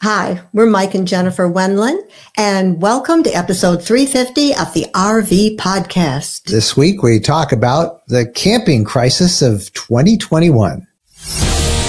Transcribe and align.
Hi, 0.00 0.42
we're 0.52 0.66
Mike 0.66 0.94
and 0.94 1.08
Jennifer 1.08 1.48
Wendland, 1.48 1.98
and 2.36 2.80
welcome 2.80 3.24
to 3.24 3.36
episode 3.36 3.82
350 3.82 4.54
of 4.54 4.72
the 4.72 4.86
RV 4.94 5.56
Podcast. 5.56 6.44
This 6.44 6.76
week 6.76 7.02
we 7.02 7.18
talk 7.18 7.50
about 7.50 8.06
the 8.06 8.24
camping 8.24 8.84
crisis 8.84 9.42
of 9.42 9.72
2021. 9.72 10.86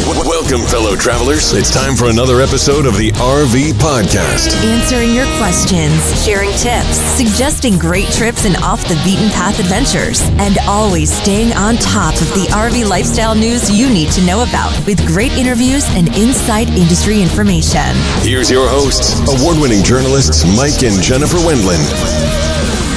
Welcome, 0.08 0.66
fellow 0.68 0.96
travelers. 0.96 1.52
It's 1.54 1.70
time 1.70 1.96
for 1.96 2.06
another 2.06 2.40
episode 2.42 2.86
of 2.86 2.96
the 2.96 3.12
RV 3.12 3.74
Podcast. 3.74 4.56
Answering 4.64 5.14
your 5.14 5.26
questions, 5.38 6.00
sharing 6.24 6.52
tips, 6.52 6.96
suggesting 7.18 7.78
great 7.78 8.08
trips 8.08 8.46
and 8.46 8.56
off 8.64 8.88
the 8.88 8.96
beaten 9.04 9.30
path 9.30 9.60
adventures, 9.60 10.22
and 10.40 10.58
always 10.68 11.12
staying 11.12 11.52
on 11.54 11.76
top 11.76 12.14
of 12.16 12.28
the 12.30 12.48
RV 12.52 12.88
lifestyle 12.88 13.36
news 13.36 13.70
you 13.70 13.90
need 13.90 14.10
to 14.14 14.26
know 14.26 14.42
about 14.44 14.74
with 14.86 15.06
great 15.06 15.34
interviews 15.34 15.84
and 15.90 16.08
inside 16.16 16.70
industry 16.70 17.22
information. 17.22 17.92
Here's 18.24 18.50
your 18.50 18.70
hosts, 18.70 19.20
award 19.28 19.58
winning 19.60 19.84
journalists 19.84 20.46
Mike 20.56 20.82
and 20.82 21.04
Jennifer 21.04 21.38
Wendland. 21.46 22.89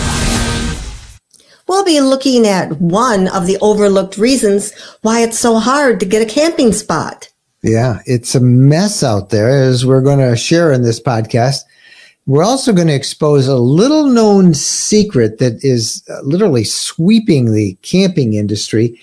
We'll 1.73 1.85
be 1.85 2.03
looking 2.03 2.47
at 2.47 2.71
one 2.83 3.29
of 3.29 3.47
the 3.47 3.57
overlooked 3.63 4.19
reasons 4.19 4.75
why 5.01 5.23
it's 5.23 5.39
so 5.39 5.59
hard 5.59 6.01
to 6.01 6.07
get 6.07 6.21
a 6.21 6.27
camping 6.27 6.75
spot. 6.75 7.31
Yeah, 7.63 8.01
it's 8.05 8.35
a 8.35 8.41
mess 8.41 9.03
out 9.03 9.31
there, 9.31 9.49
as 9.49 9.87
we're 9.87 10.03
going 10.03 10.19
to 10.19 10.37
share 10.37 10.71
in 10.71 10.83
this 10.83 11.01
podcast. 11.01 11.61
We're 12.27 12.45
also 12.45 12.75
going 12.75 12.89
to 12.89 12.95
expose 12.95 13.49
a 13.49 13.57
little 13.57 14.05
known 14.05 14.53
secret 14.53 15.39
that 15.39 15.65
is 15.65 16.05
uh, 16.11 16.21
literally 16.21 16.65
sweeping 16.65 17.55
the 17.55 17.73
camping 17.81 18.35
industry, 18.35 19.01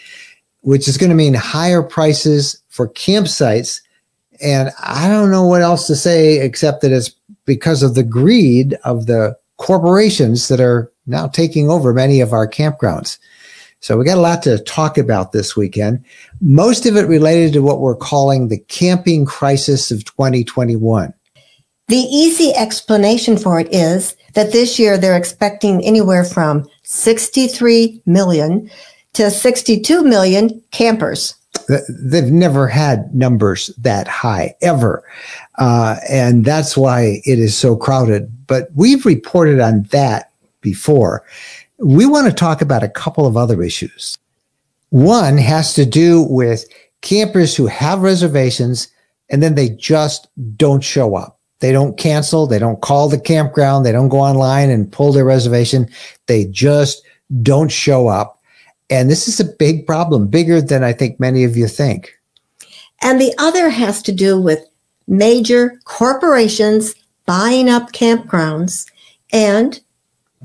which 0.62 0.88
is 0.88 1.00
going 1.00 1.09
to 1.09 1.16
mean 1.16 1.34
higher 1.34 1.81
prices 1.81 2.62
for 2.67 2.88
campsites. 2.88 3.81
And 4.44 4.70
I 4.80 5.08
don't 5.08 5.31
know 5.31 5.48
what 5.48 5.64
else 5.64 5.88
to 5.88 5.95
say 5.95 6.40
except 6.40 6.81
that 6.84 6.92
it's 6.92 7.16
because 7.45 7.81
of 7.81 7.95
the 7.95 8.04
greed 8.04 8.76
of 8.84 9.08
the 9.08 9.36
corporations 9.58 10.50
that 10.50 10.59
are 10.59 10.92
now 11.09 11.27
taking 11.27 11.69
over 11.69 11.93
many 11.93 12.21
of 12.21 12.33
our 12.33 12.47
campgrounds. 12.47 13.17
So 13.81 13.97
we 13.97 14.05
got 14.05 14.17
a 14.17 14.21
lot 14.21 14.43
to 14.43 14.59
talk 14.59 14.97
about 14.97 15.31
this 15.31 15.55
weekend. 15.55 16.03
Most 16.41 16.85
of 16.85 16.97
it 16.97 17.07
related 17.07 17.53
to 17.53 17.61
what 17.61 17.79
we're 17.79 17.95
calling 17.95 18.47
the 18.47 18.59
camping 18.59 19.25
crisis 19.25 19.89
of 19.89 20.03
2021. 20.05 21.13
The 21.87 21.95
easy 21.95 22.53
explanation 22.55 23.37
for 23.37 23.59
it 23.59 23.73
is 23.73 24.15
that 24.33 24.52
this 24.52 24.77
year 24.77 24.97
they're 24.97 25.17
expecting 25.17 25.83
anywhere 25.83 26.23
from 26.23 26.69
63 26.83 28.02
million 28.05 28.69
to 29.13 29.31
62 29.31 30.03
million 30.03 30.61
campers. 30.71 31.35
They've 31.89 32.31
never 32.31 32.67
had 32.67 33.13
numbers 33.15 33.67
that 33.77 34.07
high 34.07 34.55
ever. 34.61 35.03
Uh, 35.57 35.97
and 36.07 36.45
that's 36.45 36.77
why 36.77 37.21
it 37.25 37.39
is 37.39 37.57
so 37.57 37.75
crowded. 37.75 38.31
But 38.45 38.69
we've 38.75 39.05
reported 39.05 39.59
on 39.59 39.83
that 39.91 40.28
before. 40.61 41.23
We 41.77 42.05
want 42.05 42.27
to 42.27 42.33
talk 42.33 42.61
about 42.61 42.83
a 42.83 42.89
couple 42.89 43.25
of 43.25 43.38
other 43.38 43.63
issues. 43.63 44.17
One 44.89 45.38
has 45.38 45.73
to 45.75 45.85
do 45.85 46.23
with 46.23 46.65
campers 47.02 47.55
who 47.55 47.67
have 47.67 48.02
reservations 48.02 48.87
and 49.30 49.43
then 49.43 49.55
they 49.55 49.69
just 49.69 50.27
don't 50.57 50.83
show 50.83 51.15
up. 51.15 51.39
They 51.59 51.71
don't 51.71 51.97
cancel. 51.97 52.47
They 52.47 52.59
don't 52.59 52.81
call 52.81 53.09
the 53.09 53.19
campground. 53.19 53.85
They 53.85 53.91
don't 53.91 54.09
go 54.09 54.19
online 54.19 54.69
and 54.69 54.91
pull 54.91 55.11
their 55.11 55.25
reservation. 55.25 55.89
They 56.27 56.45
just 56.45 57.03
don't 57.43 57.71
show 57.71 58.07
up. 58.07 58.39
And 58.89 59.09
this 59.09 59.27
is 59.27 59.39
a 59.39 59.45
big 59.45 59.85
problem, 59.85 60.27
bigger 60.27 60.61
than 60.61 60.83
I 60.83 60.93
think 60.93 61.19
many 61.19 61.43
of 61.43 61.55
you 61.55 61.67
think. 61.67 62.17
And 63.02 63.21
the 63.21 63.33
other 63.37 63.69
has 63.69 64.02
to 64.03 64.11
do 64.11 64.39
with 64.39 64.65
major 65.07 65.80
corporations 65.85 66.95
buying 67.25 67.69
up 67.69 67.91
campgrounds 67.91 68.89
and 69.31 69.80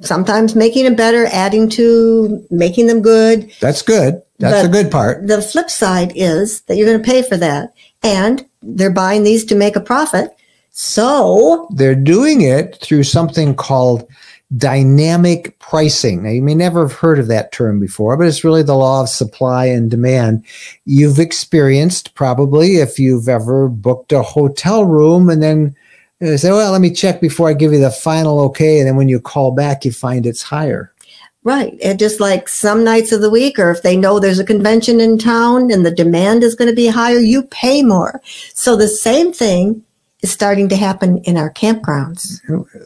sometimes 0.01 0.55
making 0.55 0.85
them 0.85 0.97
better, 0.97 1.27
adding 1.27 1.69
to 1.71 2.45
making 2.51 2.87
them 2.87 3.03
good. 3.03 3.53
That's 3.61 3.83
good. 3.83 4.23
That's 4.39 4.63
but 4.63 4.69
a 4.69 4.83
good 4.83 4.91
part. 4.91 5.27
The 5.27 5.41
flip 5.41 5.71
side 5.71 6.13
is 6.15 6.63
that 6.63 6.77
you're 6.77 6.89
going 6.89 7.03
to 7.03 7.09
pay 7.09 7.23
for 7.23 7.37
that. 7.37 7.75
And 8.03 8.45
they're 8.63 8.91
buying 8.91 9.23
these 9.23 9.45
to 9.47 9.55
make 9.55 9.77
a 9.77 9.81
profit. 9.81 10.31
So 10.71 11.69
they're 11.75 11.95
doing 11.95 12.41
it 12.41 12.77
through 12.83 13.05
something 13.05 13.55
called 13.55 14.09
dynamic 14.57 15.59
pricing. 15.59 16.23
Now, 16.23 16.31
you 16.31 16.43
may 16.43 16.55
never 16.55 16.87
have 16.87 16.99
heard 16.99 17.19
of 17.19 17.29
that 17.29 17.53
term 17.53 17.81
before, 17.81 18.17
but 18.17 18.27
it's 18.27 18.45
really 18.45 18.63
the 18.63 18.75
law 18.75 19.03
of 19.03 19.09
supply 19.09 19.67
and 19.67 19.91
demand. 19.91 20.45
You've 20.85 21.19
experienced 21.19 22.15
probably 22.15 22.77
if 22.77 22.99
you've 22.99 23.29
ever 23.29 23.69
booked 23.69 24.13
a 24.13 24.23
hotel 24.23 24.85
room 24.85 25.31
and 25.31 25.43
then 25.43 25.77
and 26.21 26.41
say, 26.41 26.51
well, 26.51 26.73
let 26.73 26.81
me 26.81 26.91
check 26.91 27.21
before 27.21 27.49
I 27.49 27.55
give 27.55 27.73
you 27.73 27.81
the 27.81 27.91
final 27.91 28.41
okay. 28.41 28.79
And 28.79 28.89
then 28.89 28.97
when 28.97 29.09
you 29.09 29.21
call 29.21 29.53
back, 29.53 29.85
you 29.85 29.93
find 29.93 30.27
it's 30.27 30.43
higher. 30.43 30.93
Right. 31.43 31.77
And 31.85 31.99
just 31.99 32.21
like 32.21 32.49
some 32.49 32.85
nights 32.85 33.13
of 33.13 33.21
the 33.21 33.29
week, 33.29 33.59
or 33.59 33.71
if 33.71 33.83
they 33.83 33.97
know 33.97 34.19
there's 34.19 34.39
a 34.39 34.45
convention 34.45 34.99
in 34.99 35.19
town 35.19 35.71
and 35.71 35.85
the 35.85 35.91
demand 35.91 36.43
is 36.43 36.55
going 36.55 36.71
to 36.71 36.75
be 36.75 36.87
higher, 36.87 37.19
you 37.19 37.43
pay 37.43 37.83
more. 37.83 38.23
So 38.55 38.77
the 38.77 38.89
same 38.89 39.31
thing 39.33 39.85
is 40.23 40.33
starting 40.33 40.71
to 40.71 40.77
happen 40.77 41.19
in 41.19 41.37
our 41.37 41.53
campgrounds. 41.53 42.41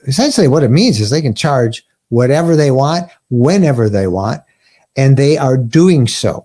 Essentially, 0.08 0.48
what 0.48 0.64
it 0.64 0.70
means 0.70 0.98
is 0.98 1.10
they 1.10 1.22
can 1.22 1.34
charge 1.34 1.86
whatever 2.08 2.56
they 2.56 2.72
want, 2.72 3.08
whenever 3.30 3.88
they 3.88 4.08
want, 4.08 4.42
and 4.96 5.16
they 5.16 5.38
are 5.38 5.56
doing 5.56 6.08
so. 6.08 6.44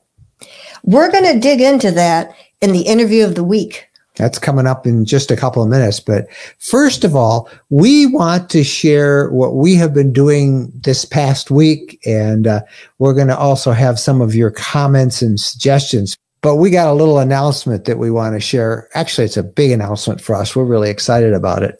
We're 0.83 1.11
going 1.11 1.33
to 1.33 1.39
dig 1.39 1.61
into 1.61 1.89
that 1.91 2.35
in 2.61 2.73
the 2.73 2.81
interview 2.81 3.25
of 3.25 3.33
the 3.33 3.43
week. 3.43 3.89
That's 4.15 4.37
coming 4.37 4.67
up 4.67 4.85
in 4.85 5.05
just 5.05 5.31
a 5.31 5.35
couple 5.35 5.63
of 5.63 5.69
minutes. 5.69 5.99
But 5.99 6.31
first 6.59 7.03
of 7.03 7.15
all, 7.15 7.49
we 7.69 8.05
want 8.05 8.49
to 8.51 8.63
share 8.63 9.29
what 9.31 9.55
we 9.55 9.75
have 9.75 9.93
been 9.93 10.13
doing 10.13 10.71
this 10.75 11.03
past 11.03 11.49
week. 11.49 11.99
And 12.05 12.45
uh, 12.45 12.61
we're 12.99 13.15
going 13.15 13.27
to 13.27 13.37
also 13.37 13.71
have 13.71 13.99
some 13.99 14.21
of 14.21 14.35
your 14.35 14.51
comments 14.51 15.21
and 15.23 15.39
suggestions. 15.39 16.15
But 16.41 16.57
we 16.57 16.69
got 16.69 16.87
a 16.87 16.93
little 16.93 17.19
announcement 17.19 17.85
that 17.85 17.97
we 17.97 18.11
want 18.11 18.35
to 18.35 18.39
share. 18.39 18.89
Actually, 18.93 19.25
it's 19.25 19.37
a 19.37 19.43
big 19.43 19.71
announcement 19.71 20.21
for 20.21 20.35
us. 20.35 20.55
We're 20.55 20.65
really 20.65 20.89
excited 20.89 21.33
about 21.33 21.63
it. 21.63 21.79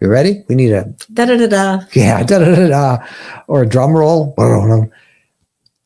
You 0.00 0.08
ready? 0.08 0.44
We 0.48 0.54
need 0.54 0.72
a 0.72 0.84
da 1.12 1.24
da 1.24 1.36
da 1.36 1.46
da. 1.46 1.80
Yeah, 1.94 2.22
da 2.22 2.38
da 2.38 2.54
da 2.54 2.68
da, 2.68 3.06
or 3.46 3.62
a 3.62 3.66
drum 3.66 3.92
roll. 3.92 4.34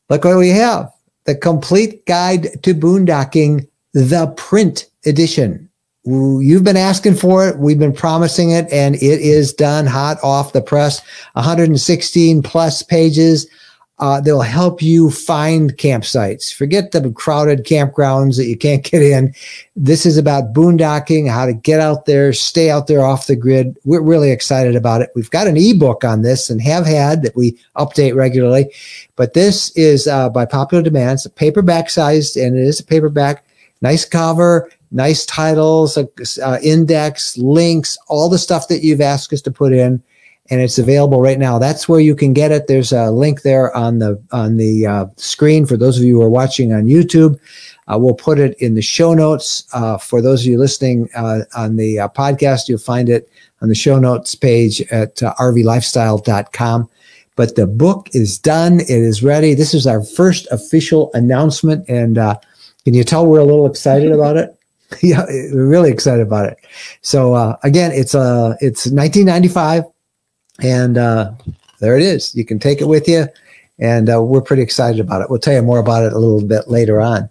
Look 0.09 0.25
what 0.25 0.37
we 0.37 0.49
have: 0.49 0.91
the 1.23 1.35
complete 1.35 2.05
guide 2.05 2.61
to 2.63 2.73
boondocking, 2.73 3.69
the 3.93 4.33
print 4.35 4.89
edition. 5.05 5.68
You've 6.05 6.63
been 6.63 6.77
asking 6.77 7.15
for 7.15 7.47
it. 7.47 7.59
We've 7.59 7.79
been 7.79 7.93
promising 7.93 8.51
it, 8.51 8.71
and 8.71 8.95
it 8.95 9.01
is 9.01 9.53
done 9.53 9.85
hot 9.85 10.17
off 10.23 10.53
the 10.53 10.61
press. 10.61 11.01
116 11.33 12.41
plus 12.41 12.83
pages. 12.83 13.47
Uh, 13.99 14.21
they'll 14.21 14.39
help 14.39 14.81
you 14.81 15.11
find 15.11 15.75
campsites. 15.75 16.53
Forget 16.53 16.91
the 16.91 17.11
crowded 17.11 17.65
campgrounds 17.65 18.37
that 18.37 18.45
you 18.45 18.57
can't 18.57 18.83
get 18.83 19.01
in. 19.01 19.33
This 19.75 20.05
is 20.05 20.17
about 20.17 20.53
boondocking, 20.53 21.29
how 21.29 21.45
to 21.45 21.51
get 21.53 21.81
out 21.81 22.05
there, 22.05 22.31
stay 22.31 22.69
out 22.69 22.87
there 22.87 23.03
off 23.03 23.27
the 23.27 23.35
grid. 23.35 23.77
We're 23.83 24.01
really 24.01 24.31
excited 24.31 24.77
about 24.77 25.01
it. 25.01 25.09
We've 25.15 25.29
got 25.29 25.47
an 25.47 25.57
ebook 25.57 26.05
on 26.05 26.21
this 26.21 26.49
and 26.49 26.61
have 26.61 26.85
had 26.85 27.23
that 27.23 27.35
we 27.35 27.59
update 27.75 28.15
regularly. 28.15 28.73
But 29.17 29.33
this 29.33 29.69
is 29.75 30.07
uh, 30.07 30.29
by 30.29 30.45
popular 30.45 30.81
demand. 30.81 31.17
It's 31.17 31.25
a 31.25 31.29
paperback 31.29 31.89
sized, 31.89 32.37
and 32.37 32.57
it 32.57 32.63
is 32.63 32.79
a 32.79 32.85
paperback. 32.85 33.43
Nice 33.81 34.05
cover 34.05 34.69
nice 34.91 35.25
titles, 35.25 35.97
uh, 35.97 36.59
index, 36.63 37.37
links, 37.37 37.97
all 38.07 38.29
the 38.29 38.37
stuff 38.37 38.67
that 38.69 38.83
you've 38.83 39.01
asked 39.01 39.31
us 39.33 39.41
to 39.43 39.51
put 39.51 39.73
in, 39.73 40.01
and 40.49 40.61
it's 40.61 40.79
available 40.79 41.21
right 41.21 41.37
now. 41.37 41.59
That's 41.59 41.87
where 41.87 41.99
you 41.99 42.15
can 42.15 42.33
get 42.33 42.51
it. 42.51 42.67
There's 42.67 42.91
a 42.91 43.11
link 43.11 43.43
there 43.43 43.75
on 43.75 43.99
the 43.99 44.21
on 44.31 44.57
the 44.57 44.85
uh, 44.85 45.05
screen 45.17 45.65
for 45.65 45.77
those 45.77 45.97
of 45.97 46.03
you 46.03 46.15
who 46.15 46.21
are 46.23 46.29
watching 46.29 46.73
on 46.73 46.85
YouTube. 46.85 47.39
Uh, 47.87 47.97
we'll 47.99 48.15
put 48.15 48.39
it 48.39 48.57
in 48.59 48.75
the 48.75 48.81
show 48.81 49.13
notes 49.13 49.67
uh, 49.73 49.97
for 49.97 50.21
those 50.21 50.41
of 50.41 50.47
you 50.47 50.57
listening 50.57 51.09
uh, 51.15 51.41
on 51.55 51.75
the 51.75 51.99
uh, 51.99 52.07
podcast. 52.09 52.67
You'll 52.67 52.79
find 52.79 53.09
it 53.09 53.29
on 53.61 53.69
the 53.69 53.75
show 53.75 53.99
notes 53.99 54.35
page 54.35 54.81
at 54.91 55.17
rvlifestyle.com. 55.17 56.89
But 57.35 57.55
the 57.55 57.67
book 57.67 58.09
is 58.13 58.37
done. 58.37 58.81
It 58.81 58.89
is 58.89 59.23
ready. 59.23 59.53
This 59.53 59.73
is 59.73 59.87
our 59.87 60.03
first 60.03 60.45
official 60.51 61.09
announcement, 61.13 61.87
and 61.87 62.15
can 62.15 62.93
you 62.93 63.03
tell 63.03 63.25
we're 63.25 63.39
a 63.39 63.45
little 63.45 63.65
excited 63.65 64.11
about 64.11 64.35
it? 64.35 64.58
yeah, 65.01 65.23
really 65.53 65.91
excited 65.91 66.25
about 66.25 66.47
it. 66.47 66.57
So 67.01 67.33
uh, 67.33 67.57
again, 67.63 67.91
it's 67.91 68.15
uh 68.15 68.55
it's 68.59 68.87
1995, 68.87 69.83
and 70.61 70.97
uh, 70.97 71.31
there 71.79 71.97
it 71.97 72.03
is. 72.03 72.35
You 72.35 72.45
can 72.45 72.59
take 72.59 72.81
it 72.81 72.87
with 72.87 73.07
you, 73.07 73.27
and 73.77 74.09
uh, 74.09 74.21
we're 74.21 74.41
pretty 74.41 74.61
excited 74.61 74.99
about 74.99 75.21
it. 75.21 75.29
We'll 75.29 75.39
tell 75.39 75.53
you 75.53 75.61
more 75.61 75.79
about 75.79 76.03
it 76.03 76.13
a 76.13 76.17
little 76.17 76.45
bit 76.45 76.67
later 76.67 76.99
on. 76.99 77.29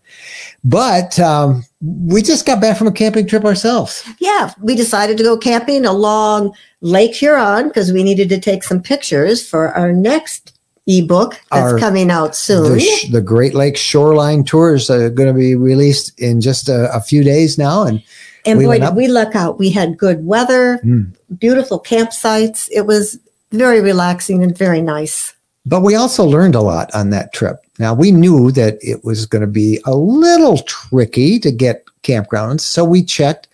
But 0.65 1.19
um, 1.19 1.65
we 1.81 2.23
just 2.23 2.47
got 2.47 2.61
back 2.61 2.79
from 2.79 2.87
a 2.87 2.93
camping 2.93 3.27
trip 3.27 3.45
ourselves. 3.45 4.09
Yeah, 4.19 4.53
we 4.61 4.75
decided 4.75 5.17
to 5.19 5.25
go 5.25 5.37
camping 5.37 5.85
along 5.85 6.55
Lake 6.81 7.15
Huron 7.15 7.69
because 7.69 7.93
we 7.93 8.03
needed 8.03 8.29
to 8.31 8.41
take 8.41 8.63
some 8.63 8.83
pictures 8.83 9.47
for 9.49 9.73
our 9.75 9.93
next 9.93 10.58
ebook 10.89 11.41
that's 11.53 11.75
Our, 11.75 11.79
coming 11.79 12.11
out 12.11 12.35
soon. 12.35 12.79
The, 12.79 13.09
the, 13.13 13.21
Great 13.21 13.55
Lakes 13.55 13.79
Shoreline 13.79 14.43
Tours 14.43 14.89
are 14.89 15.11
going 15.11 15.29
to 15.29 15.39
be 15.39 15.55
released 15.55 16.19
in 16.19 16.41
just 16.41 16.69
a, 16.69 16.93
a, 16.95 17.01
few 17.01 17.23
days 17.23 17.59
now, 17.59 17.83
and 17.85 18.03
And 18.47 18.59
We 18.59 18.65
boy, 18.65 18.79
did 18.79 18.97
we 18.97 19.07
luck 19.07 19.37
out. 19.37 19.59
We 19.59 19.71
had 19.71 19.99
good 19.99 20.25
weather, 20.25 20.81
Mm. 20.83 21.13
beautiful 21.39 21.79
campsites. 21.81 22.69
It 22.73 22.87
was 22.87 23.19
very 23.53 23.81
relaxing 23.81 24.43
and 24.43 24.57
very 24.57 24.81
nice. 24.81 25.35
But 25.67 25.83
we 25.83 25.95
also 25.95 26.25
learned 26.25 26.55
a 26.55 26.63
lot 26.63 26.91
on 26.95 27.11
that 27.11 27.35
trip. 27.35 27.57
Now 27.79 27.93
we 27.93 28.11
knew 28.11 28.51
that 28.53 28.79
it 28.81 29.05
was 29.05 29.27
going 29.27 29.43
to 29.43 29.47
be 29.47 29.81
a 29.85 29.95
little 29.95 30.59
tricky 30.59 31.39
to 31.41 31.53
get 31.53 31.85
campgrounds, 32.03 32.61
so 32.61 32.85
we 32.85 33.05
checked. 33.05 33.47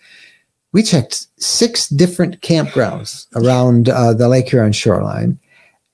We 0.71 0.83
checked 0.83 1.27
six 1.37 1.87
different 1.87 2.41
campgrounds 2.41 3.27
around 3.35 3.87
uh, 3.87 4.13
the 4.13 4.27
Lake 4.27 4.49
Huron 4.49 4.73
shoreline, 4.73 5.39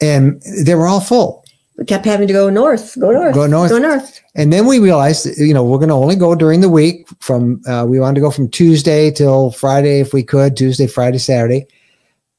and 0.02 0.42
they 0.66 0.76
were 0.76 0.88
all 0.88 1.00
full. 1.02 1.46
We 1.78 1.86
kept 1.86 2.06
having 2.06 2.28
to 2.28 2.34
go 2.34 2.50
north, 2.50 3.00
go 3.00 3.12
north, 3.12 3.34
Go 3.34 3.48
north. 3.48 3.70
go 3.72 3.80
north. 3.80 4.22
And 4.36 4.52
then 4.54 4.66
we 4.68 4.78
realized, 4.80 5.26
you 5.40 5.54
know, 5.54 5.64
we're 5.64 5.78
going 5.80 5.90
to 5.90 5.96
only 5.96 6.16
go 6.16 6.36
during 6.36 6.62
the 6.62 6.70
week. 6.70 7.08
From 7.20 7.62
uh, 7.68 7.86
we 7.88 8.00
wanted 8.00 8.16
to 8.16 8.22
go 8.22 8.30
from 8.32 8.50
Tuesday 8.50 9.10
till 9.12 9.52
Friday 9.52 10.00
if 10.00 10.14
we 10.14 10.22
could, 10.24 10.56
Tuesday, 10.56 10.86
Friday, 10.88 11.18
Saturday. 11.18 11.66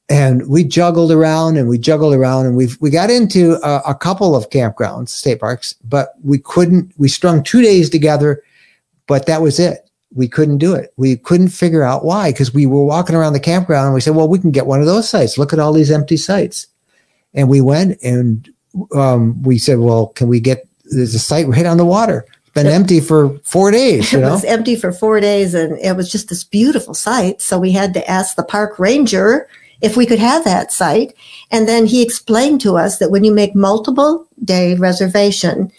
And 0.09 0.49
we 0.49 0.63
juggled 0.65 1.11
around 1.11 1.57
and 1.57 1.69
we 1.69 1.79
juggled 1.79 2.15
around 2.15 2.47
and 2.47 2.57
we 2.57 2.69
we 2.81 2.91
got 2.91 3.11
into 3.11 3.55
a, 3.67 3.81
a 3.89 3.95
couple 3.95 4.37
of 4.37 4.51
campgrounds, 4.51 5.09
state 5.09 5.41
parks, 5.41 5.75
but 5.85 6.15
we 6.23 6.39
couldn't. 6.39 6.93
We 6.99 7.09
strung 7.09 7.43
two 7.43 7.63
days 7.63 7.89
together, 7.89 8.43
but 9.07 9.27
that 9.27 9.41
was 9.43 9.59
it. 9.59 9.89
We 10.15 10.29
couldn't 10.29 10.59
do 10.59 10.75
it. 10.75 10.93
We 10.99 11.17
couldn't 11.17 11.49
figure 11.49 11.83
out 11.83 12.05
why 12.05 12.31
because 12.33 12.53
we 12.53 12.67
were 12.67 12.85
walking 12.85 13.17
around 13.17 13.33
the 13.33 13.41
campground 13.41 13.87
and 13.87 13.95
we 13.95 14.03
said, 14.03 14.15
well, 14.15 14.29
we 14.29 14.39
can 14.39 14.51
get 14.51 14.67
one 14.67 14.81
of 14.81 14.87
those 14.87 15.09
sites. 15.09 15.39
Look 15.39 15.53
at 15.53 15.59
all 15.59 15.73
these 15.73 15.91
empty 15.91 16.19
sites. 16.19 16.67
And 17.35 17.49
we 17.49 17.61
went 17.61 17.99
and 18.03 18.49
um, 18.95 19.43
we 19.43 19.59
said, 19.59 19.79
well, 19.79 20.09
can 20.09 20.29
we 20.29 20.41
get 20.41 20.69
there's 20.85 21.15
a 21.15 21.19
site 21.19 21.47
right 21.49 21.67
on 21.67 21.77
the 21.77 21.87
water. 21.87 22.27
It's 22.43 22.51
been 22.51 22.67
empty 22.67 23.01
for 23.01 23.39
four 23.45 23.71
days, 23.71 24.13
you 24.13 24.19
It 24.21 24.23
was 24.23 24.45
empty 24.45 24.77
for 24.77 24.93
four 24.93 25.21
days 25.21 25.55
and 25.55 25.79
it 25.79 25.97
was 25.97 26.11
just 26.11 26.29
this 26.29 26.45
beautiful 26.45 26.95
site. 26.95 27.41
So 27.41 27.59
we 27.59 27.73
had 27.73 27.95
to 27.95 28.11
ask 28.11 28.37
the 28.37 28.45
park 28.45 28.79
ranger 28.79 29.49
if 29.81 29.97
we 29.97 30.07
could 30.07 30.19
have 30.19 30.45
that 30.45 30.73
site. 30.73 31.15
And 31.51 31.69
then 31.69 31.87
he 31.87 32.03
explained 32.03 32.61
to 32.63 32.77
us 32.77 32.99
that 32.99 33.11
when 33.11 33.25
you 33.25 33.33
make 33.33 33.55
multiple 33.55 34.27
day 34.45 34.75
reservation, 34.75 35.73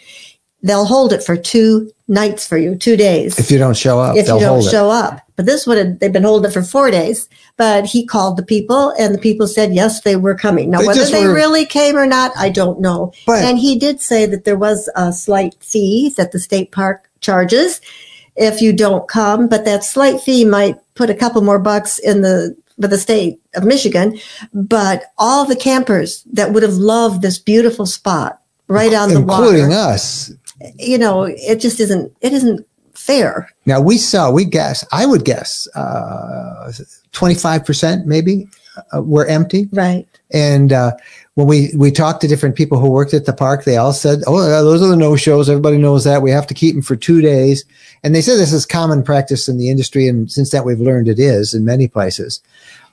they'll 0.64 0.86
hold 0.86 1.14
it 1.14 1.24
for 1.24 1.36
two 1.38 1.92
nights 2.08 2.48
for 2.48 2.58
you, 2.58 2.76
two 2.76 2.96
days. 2.98 3.38
If 3.38 3.52
you 3.52 3.58
don't 3.58 3.78
show 3.78 4.00
up, 4.00 4.16
if 4.16 4.28
you 4.28 4.40
don't 4.40 4.42
hold 4.42 4.66
it. 4.66 4.72
show 4.72 4.90
up. 4.90 5.20
But 5.36 5.46
this 5.46 5.68
would 5.68 5.78
have, 5.78 6.00
they've 6.00 6.14
been 6.14 6.24
holding 6.24 6.50
it 6.50 6.54
for 6.54 6.64
four 6.64 6.90
days. 6.92 7.28
But 7.58 7.86
he 7.86 8.06
called 8.06 8.38
the 8.38 8.44
people 8.44 8.94
and 9.00 9.14
the 9.14 9.20
people 9.20 9.48
said, 9.48 9.74
yes, 9.74 10.02
they 10.02 10.16
were 10.16 10.36
coming. 10.36 10.70
Now, 10.70 10.80
They 10.80 10.88
whether 10.88 11.06
they 11.06 11.28
were- 11.28 11.34
really 11.34 11.66
came 11.66 11.96
or 11.98 12.06
not, 12.06 12.32
I 12.38 12.50
don't 12.50 12.80
know. 12.80 13.12
But- 13.28 13.44
and 13.44 13.60
he 13.60 13.78
did 13.78 14.02
say 14.02 14.26
that 14.26 14.46
there 14.46 14.58
was 14.58 14.90
a 14.96 15.12
slight 15.14 15.56
fee 15.60 16.14
that 16.18 16.32
the 16.32 16.40
state 16.40 16.72
park 16.72 17.10
charges 17.20 17.82
if 18.36 18.62
you 18.62 18.74
don't 18.74 19.08
come, 19.08 19.48
but 19.48 19.66
that 19.66 19.84
slight 19.84 20.20
fee 20.22 20.44
might 20.46 20.78
put 20.96 21.10
a 21.10 21.14
couple 21.16 21.42
more 21.42 21.60
bucks 21.60 22.00
in 22.00 22.22
the, 22.22 22.56
for 22.80 22.88
the 22.88 22.98
state 22.98 23.40
of 23.56 23.64
Michigan. 23.64 24.18
But 24.54 25.06
all 25.18 25.46
the 25.46 25.56
campers 25.56 26.24
that 26.34 26.52
would 26.52 26.64
have 26.64 26.74
loved 26.74 27.22
this 27.22 27.38
beautiful 27.38 27.86
spot 27.86 28.40
right 28.68 28.94
on 28.94 29.10
the 29.10 29.18
including 29.18 29.28
water, 29.28 29.44
including 29.46 29.74
us. 29.74 30.32
You 30.78 30.98
know, 30.98 31.24
it 31.24 31.60
just 31.60 31.80
isn't, 31.80 32.16
it 32.22 32.34
isn't 32.34 32.66
fair. 32.94 33.50
Now 33.66 33.82
we 33.82 33.98
saw, 33.98 34.32
we 34.32 34.46
guess, 34.46 34.86
I 34.92 35.06
would 35.06 35.26
guess, 35.26 35.68
uh, 35.76 36.72
25% 37.12 38.06
maybe 38.06 38.48
uh, 38.94 39.02
were 39.02 39.26
empty. 39.26 39.68
Right. 39.72 40.08
And 40.32 40.74
uh, 40.74 40.94
when 41.36 41.48
we, 41.48 41.72
we 41.76 41.92
talked 41.92 42.22
to 42.22 42.28
different 42.28 42.56
people 42.56 42.80
who 42.80 42.90
worked 42.90 43.14
at 43.14 43.26
the 43.26 43.34
park, 43.34 43.66
they 43.66 43.78
all 43.78 43.94
said, 43.94 44.20
oh, 44.26 44.42
yeah, 44.42 44.62
those 44.62 44.82
are 44.82 44.88
the 44.88 44.96
no 44.96 45.16
shows. 45.16 45.50
Everybody 45.50 45.78
knows 45.78 46.04
that. 46.06 46.22
We 46.22 46.32
have 46.32 46.48
to 46.48 46.54
keep 46.54 46.76
them 46.76 46.82
for 46.82 46.96
two 46.96 47.22
days. 47.22 47.66
And 48.04 48.16
they 48.16 48.22
said 48.22 48.38
this 48.38 48.54
is 48.54 48.66
common 48.66 49.04
practice 49.04 49.48
in 49.48 49.58
the 49.58 49.70
industry. 49.70 50.08
And 50.08 50.32
since 50.32 50.52
that, 50.52 50.66
we've 50.66 50.80
learned 50.80 51.08
it 51.08 51.20
is 51.20 51.54
in 51.54 51.66
many 51.66 51.88
places. 51.88 52.42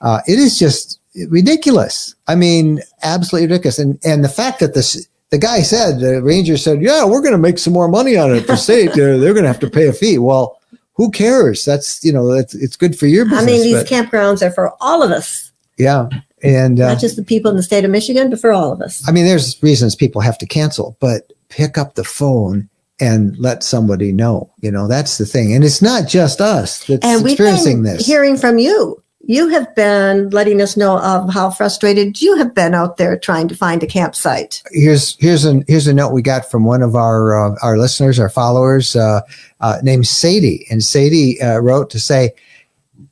Uh, 0.01 0.21
it 0.27 0.39
is 0.39 0.57
just 0.57 0.99
ridiculous. 1.29 2.15
I 2.27 2.35
mean, 2.35 2.81
absolutely 3.03 3.47
ridiculous. 3.47 3.79
And, 3.79 3.99
and 4.05 4.23
the 4.23 4.29
fact 4.29 4.59
that 4.59 4.73
this, 4.73 5.07
the 5.31 5.37
guy 5.37 5.61
said, 5.61 5.99
the 5.99 6.21
ranger 6.21 6.57
said, 6.57 6.81
yeah, 6.81 7.05
we're 7.05 7.21
going 7.21 7.31
to 7.31 7.37
make 7.37 7.57
some 7.57 7.73
more 7.73 7.87
money 7.87 8.15
on 8.17 8.35
it 8.35 8.45
for 8.45 8.55
state. 8.67 8.93
They're, 8.93 9.17
they're 9.17 9.33
going 9.33 9.43
to 9.43 9.49
have 9.49 9.59
to 9.61 9.69
pay 9.69 9.87
a 9.87 9.93
fee. 9.93 10.17
Well, 10.17 10.59
who 10.93 11.09
cares? 11.09 11.65
That's, 11.65 12.03
you 12.03 12.11
know, 12.11 12.31
that's, 12.33 12.53
it's 12.53 12.75
good 12.75 12.97
for 12.99 13.07
your 13.07 13.25
business. 13.25 13.41
I 13.41 13.45
mean, 13.45 13.63
these 13.63 13.83
but- 13.83 13.87
campgrounds 13.87 14.45
are 14.45 14.51
for 14.51 14.73
all 14.81 15.01
of 15.01 15.09
us, 15.11 15.51
yeah. 15.77 16.09
And, 16.43 16.79
uh, 16.81 16.89
not 16.93 16.99
just 16.99 17.15
the 17.15 17.23
people 17.23 17.49
in 17.51 17.57
the 17.57 17.63
state 17.63 17.85
of 17.85 17.91
Michigan, 17.91 18.29
but 18.29 18.39
for 18.41 18.51
all 18.51 18.71
of 18.71 18.81
us. 18.81 19.07
I 19.07 19.11
mean, 19.11 19.25
there's 19.25 19.61
reasons 19.63 19.95
people 19.95 20.21
have 20.21 20.37
to 20.39 20.45
cancel, 20.45 20.97
but 20.99 21.31
pick 21.49 21.77
up 21.77 21.95
the 21.95 22.03
phone 22.03 22.67
and 22.99 23.37
let 23.37 23.63
somebody 23.63 24.11
know. 24.11 24.51
You 24.59 24.71
know, 24.71 24.87
that's 24.87 25.17
the 25.17 25.25
thing. 25.25 25.53
And 25.53 25.63
it's 25.63 25.81
not 25.81 26.07
just 26.07 26.41
us 26.41 26.85
that's 26.85 27.05
And 27.05 27.23
we've 27.23 27.33
experiencing 27.33 27.83
been 27.83 27.97
this. 27.97 28.05
hearing 28.05 28.37
from 28.37 28.57
you. 28.57 29.01
You 29.23 29.49
have 29.49 29.73
been 29.75 30.29
letting 30.31 30.61
us 30.61 30.75
know 30.75 30.99
of 30.99 31.31
how 31.31 31.51
frustrated 31.51 32.21
you 32.21 32.37
have 32.37 32.55
been 32.55 32.73
out 32.73 32.97
there 32.97 33.17
trying 33.17 33.47
to 33.49 33.55
find 33.55 33.83
a 33.83 33.87
campsite. 33.87 34.63
here's 34.71 35.15
here's 35.19 35.45
a 35.45 35.61
here's 35.67 35.87
a 35.87 35.93
note 35.93 36.11
we 36.11 36.21
got 36.21 36.49
from 36.49 36.63
one 36.63 36.81
of 36.81 36.95
our 36.95 37.37
uh, 37.37 37.55
our 37.61 37.77
listeners, 37.77 38.19
our 38.19 38.29
followers, 38.29 38.95
uh, 38.95 39.21
uh, 39.59 39.77
named 39.83 40.07
Sadie, 40.07 40.65
and 40.69 40.83
Sadie 40.83 41.41
uh, 41.41 41.59
wrote 41.59 41.89
to 41.91 41.99
say. 41.99 42.31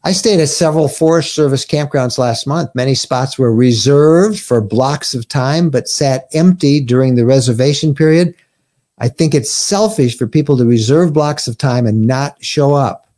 I 0.04 0.14
stayed 0.14 0.40
at 0.40 0.48
several 0.48 0.88
Forest 0.88 1.36
Service 1.36 1.66
campgrounds 1.66 2.18
last 2.18 2.48
month. 2.48 2.74
Many 2.74 2.96
spots 2.96 3.38
were 3.38 3.54
reserved 3.54 4.40
for 4.40 4.62
blocks 4.62 5.14
of 5.14 5.28
time, 5.28 5.70
but 5.70 5.90
sat 5.90 6.28
empty 6.32 6.80
during 6.80 7.16
the 7.16 7.26
reservation 7.26 7.94
period. 7.94 8.34
I 9.00 9.10
think 9.10 9.34
it's 9.34 9.52
selfish 9.52 10.18
for 10.18 10.26
people 10.26 10.58
to 10.58 10.66
reserve 10.66 11.12
blocks 11.12 11.50
of 11.50 11.58
time 11.58 11.86
and 11.86 12.08
not 12.08 12.42
show 12.44 12.74
up. 12.76 13.09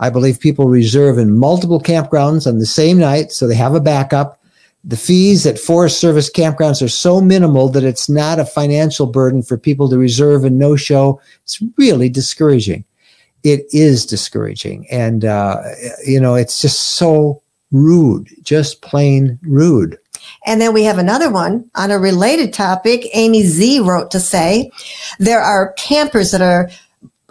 I 0.00 0.10
believe 0.10 0.40
people 0.40 0.66
reserve 0.66 1.18
in 1.18 1.38
multiple 1.38 1.80
campgrounds 1.80 2.46
on 2.46 2.58
the 2.58 2.66
same 2.66 2.98
night, 2.98 3.30
so 3.32 3.46
they 3.46 3.54
have 3.54 3.74
a 3.74 3.80
backup. 3.80 4.40
The 4.82 4.96
fees 4.96 5.46
at 5.46 5.58
Forest 5.58 6.00
Service 6.00 6.30
campgrounds 6.30 6.82
are 6.82 6.88
so 6.88 7.20
minimal 7.20 7.68
that 7.68 7.84
it's 7.84 8.08
not 8.08 8.38
a 8.38 8.46
financial 8.46 9.06
burden 9.06 9.42
for 9.42 9.58
people 9.58 9.90
to 9.90 9.98
reserve 9.98 10.42
and 10.44 10.58
no 10.58 10.74
show. 10.74 11.20
It's 11.44 11.62
really 11.76 12.08
discouraging. 12.08 12.84
It 13.44 13.66
is 13.72 14.06
discouraging. 14.06 14.86
And, 14.90 15.26
uh, 15.26 15.62
you 16.06 16.18
know, 16.18 16.34
it's 16.34 16.62
just 16.62 16.80
so 16.80 17.42
rude, 17.70 18.28
just 18.42 18.80
plain 18.80 19.38
rude. 19.42 19.98
And 20.46 20.62
then 20.62 20.72
we 20.72 20.84
have 20.84 20.98
another 20.98 21.30
one 21.30 21.70
on 21.74 21.90
a 21.90 21.98
related 21.98 22.54
topic. 22.54 23.06
Amy 23.12 23.42
Z 23.42 23.80
wrote 23.80 24.10
to 24.12 24.20
say 24.20 24.70
there 25.18 25.40
are 25.40 25.72
campers 25.74 26.30
that 26.30 26.40
are 26.40 26.70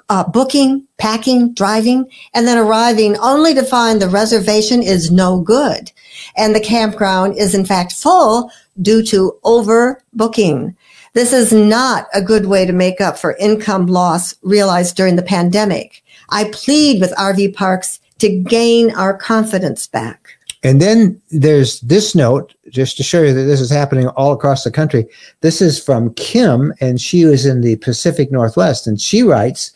uh, 0.10 0.24
booking, 0.24 0.86
packing, 0.98 1.54
driving, 1.54 2.10
and 2.34 2.48
then 2.48 2.58
arriving 2.58 3.18
only 3.18 3.54
to 3.54 3.64
find 3.64 4.02
the 4.02 4.10
reservation 4.10 4.82
is 4.82 5.12
no 5.12 5.40
good. 5.40 5.92
And 6.36 6.56
the 6.56 6.60
campground 6.60 7.38
is 7.38 7.56
in 7.56 7.66
fact 7.66 7.94
full 7.94 8.52
due 8.82 9.04
to 9.04 9.38
overbooking. 9.44 10.76
This 11.14 11.34
is 11.34 11.52
not 11.52 12.08
a 12.14 12.22
good 12.22 12.46
way 12.46 12.66
to 12.66 12.74
make 12.74 13.02
up 13.02 13.18
for 13.18 13.36
income 13.38 13.88
loss 13.88 14.36
realized 14.42 14.96
during 14.96 15.16
the 15.16 15.24
pandemic. 15.24 16.04
I 16.30 16.46
plead 16.52 17.02
with 17.02 17.16
RV 17.16 17.56
parks 17.56 18.00
to 18.20 18.30
gain 18.30 18.92
our 18.92 19.18
confidence 19.18 19.88
back. 19.88 20.40
And 20.62 20.82
then 20.82 21.22
there's 21.32 21.80
this 21.82 22.14
note, 22.14 22.54
just 22.70 22.98
to 22.98 23.04
show 23.04 23.22
you 23.22 23.34
that 23.34 23.44
this 23.44 23.62
is 23.62 23.70
happening 23.70 24.08
all 24.10 24.34
across 24.34 24.66
the 24.66 24.72
country. 24.72 25.06
This 25.40 25.62
is 25.62 25.82
from 25.82 26.14
Kim, 26.16 26.74
and 26.82 27.00
she 27.00 27.24
was 27.24 27.46
in 27.46 27.62
the 27.62 27.78
Pacific 27.78 28.30
Northwest, 28.30 28.86
and 28.86 29.00
she 29.00 29.24
writes, 29.24 29.72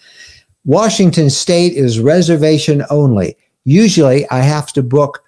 Washington 0.66 1.30
State 1.30 1.74
is 1.74 2.00
reservation 2.00 2.84
only. 2.90 3.38
Usually 3.66 4.28
I 4.30 4.40
have 4.40 4.72
to 4.74 4.84
book 4.84 5.24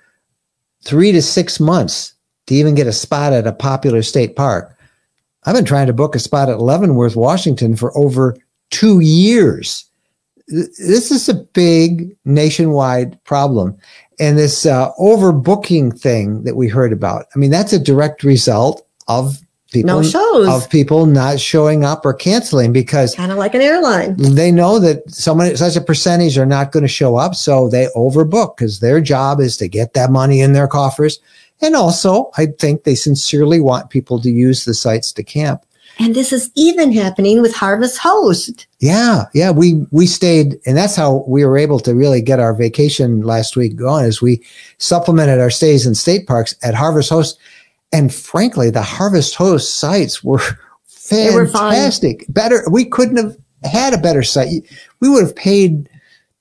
three 0.83 1.11
to 1.11 1.21
six 1.21 1.59
months 1.59 2.13
to 2.47 2.53
even 2.55 2.75
get 2.75 2.87
a 2.87 2.93
spot 2.93 3.33
at 3.33 3.47
a 3.47 3.51
popular 3.51 4.01
state 4.01 4.35
park. 4.35 4.77
I've 5.43 5.55
been 5.55 5.65
trying 5.65 5.87
to 5.87 5.93
book 5.93 6.15
a 6.15 6.19
spot 6.19 6.49
at 6.49 6.61
Leavenworth, 6.61 7.15
Washington 7.15 7.75
for 7.75 7.95
over 7.97 8.35
two 8.71 8.99
years. 8.99 9.85
This 10.47 11.11
is 11.11 11.27
a 11.27 11.33
big 11.33 12.15
nationwide 12.25 13.21
problem. 13.23 13.77
And 14.19 14.37
this 14.37 14.65
uh, 14.65 14.91
overbooking 14.99 15.99
thing 15.99 16.43
that 16.43 16.55
we 16.55 16.67
heard 16.67 16.93
about, 16.93 17.25
I 17.35 17.39
mean, 17.39 17.51
that's 17.51 17.73
a 17.73 17.79
direct 17.79 18.23
result 18.23 18.87
of 19.07 19.39
people, 19.75 20.01
No 20.01 20.01
shows. 20.03 20.47
of 20.47 20.69
people 20.69 21.05
not 21.05 21.39
showing 21.39 21.83
up 21.83 22.05
or 22.05 22.13
canceling 22.13 22.73
because 22.73 23.13
Kind 23.15 23.31
of 23.31 23.37
like 23.37 23.53
an 23.53 23.61
airline. 23.61 24.15
they 24.17 24.51
know 24.51 24.79
that 24.79 25.09
someone 25.11 25.55
such 25.57 25.75
a 25.75 25.81
percentage 25.81 26.37
are 26.37 26.45
not 26.57 26.71
going 26.71 26.81
to 26.83 26.87
show 27.01 27.15
up 27.17 27.35
so 27.35 27.69
they 27.69 27.87
overbook 27.95 28.57
because 28.57 28.79
their 28.79 28.99
job 29.01 29.39
is 29.39 29.57
to 29.57 29.67
get 29.67 29.93
that 29.93 30.09
money 30.11 30.39
in 30.41 30.53
their 30.53 30.67
coffers 30.67 31.19
and 31.61 31.75
also 31.75 32.31
i 32.37 32.45
think 32.45 32.83
they 32.83 32.95
sincerely 32.95 33.59
want 33.61 33.89
people 33.89 34.19
to 34.19 34.29
use 34.31 34.65
the 34.65 34.73
sites 34.73 35.11
to 35.13 35.23
camp 35.23 35.61
And 35.99 36.13
this 36.15 36.33
is 36.33 36.49
even 36.55 36.91
happening 36.91 37.41
with 37.41 37.53
Harvest 37.55 37.97
Host. 37.99 38.67
yeah 38.79 39.25
yeah 39.33 39.51
we 39.61 39.85
we 39.91 40.05
stayed 40.07 40.59
and 40.65 40.75
that's 40.75 40.95
how 40.97 41.23
we 41.27 41.45
were 41.45 41.57
able 41.57 41.79
to 41.87 41.93
really 41.95 42.21
get 42.21 42.39
our 42.39 42.53
vacation 42.53 43.21
last 43.33 43.55
week 43.55 43.73
going 43.75 44.05
is 44.05 44.21
we 44.21 44.33
supplemented 44.77 45.39
our 45.39 45.49
stays 45.59 45.85
in 45.87 45.95
state 45.95 46.27
parks 46.27 46.51
at 46.67 46.73
harvest 46.75 47.09
host 47.09 47.37
and 47.95 48.13
frankly 48.13 48.69
the 48.69 48.81
harvest 48.81 49.35
host 49.35 49.77
sites 49.77 50.23
were 50.23 50.41
They 51.11 51.29
were 51.29 51.45
fantastic 51.45 52.25
better 52.29 52.63
we 52.69 52.85
couldn't 52.85 53.17
have 53.17 53.37
had 53.63 53.93
a 53.93 53.97
better 53.97 54.23
site 54.23 54.63
we 54.99 55.09
would 55.09 55.23
have 55.23 55.35
paid 55.35 55.87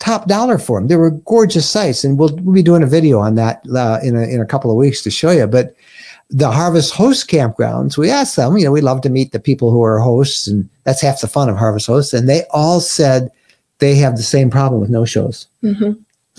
top 0.05 0.27
dollar 0.27 0.59
for 0.59 0.79
them. 0.79 0.89
They 0.89 0.97
were 0.97 1.11
gorgeous 1.11 1.69
sites, 1.69 2.05
and 2.05 2.19
we'll, 2.19 2.37
we'll 2.43 2.55
be 2.55 2.63
doing 2.63 2.83
a 2.83 2.87
video 2.87 3.21
on 3.21 3.37
that 3.37 3.63
uh, 3.75 4.01
in 4.03 4.17
a, 4.17 4.23
in 4.23 4.41
a 4.41 4.47
couple 4.47 4.71
of 4.71 4.77
weeks 4.77 5.03
to 5.03 5.11
show 5.11 5.31
you. 5.31 5.47
But 5.47 5.75
the 6.31 6.51
Harvest 6.51 6.93
Host 6.93 7.29
campgrounds, 7.29 7.97
we 7.97 8.11
asked 8.11 8.37
them, 8.37 8.57
you 8.57 8.65
know, 8.65 8.73
we 8.73 8.83
love 8.83 9.01
to 9.03 9.11
meet 9.11 9.33
the 9.33 9.41
people 9.41 9.71
who 9.71 9.83
are 9.83 9.99
hosts, 9.99 10.47
and 10.47 10.69
that's 10.85 11.01
half 11.01 11.21
the 11.21 11.29
fun 11.29 11.49
of 11.49 11.57
Harvest 11.57 11.87
Hosts. 11.87 12.13
And 12.13 12.29
they 12.29 12.45
all 12.51 12.81
said 12.81 13.31
they 13.79 13.95
have 13.97 14.17
the 14.17 14.23
same 14.23 14.51
problem 14.51 14.81
with 14.81 14.91
no 14.91 15.05
shows. 15.05 15.47
Mm-hmm. 15.63 15.93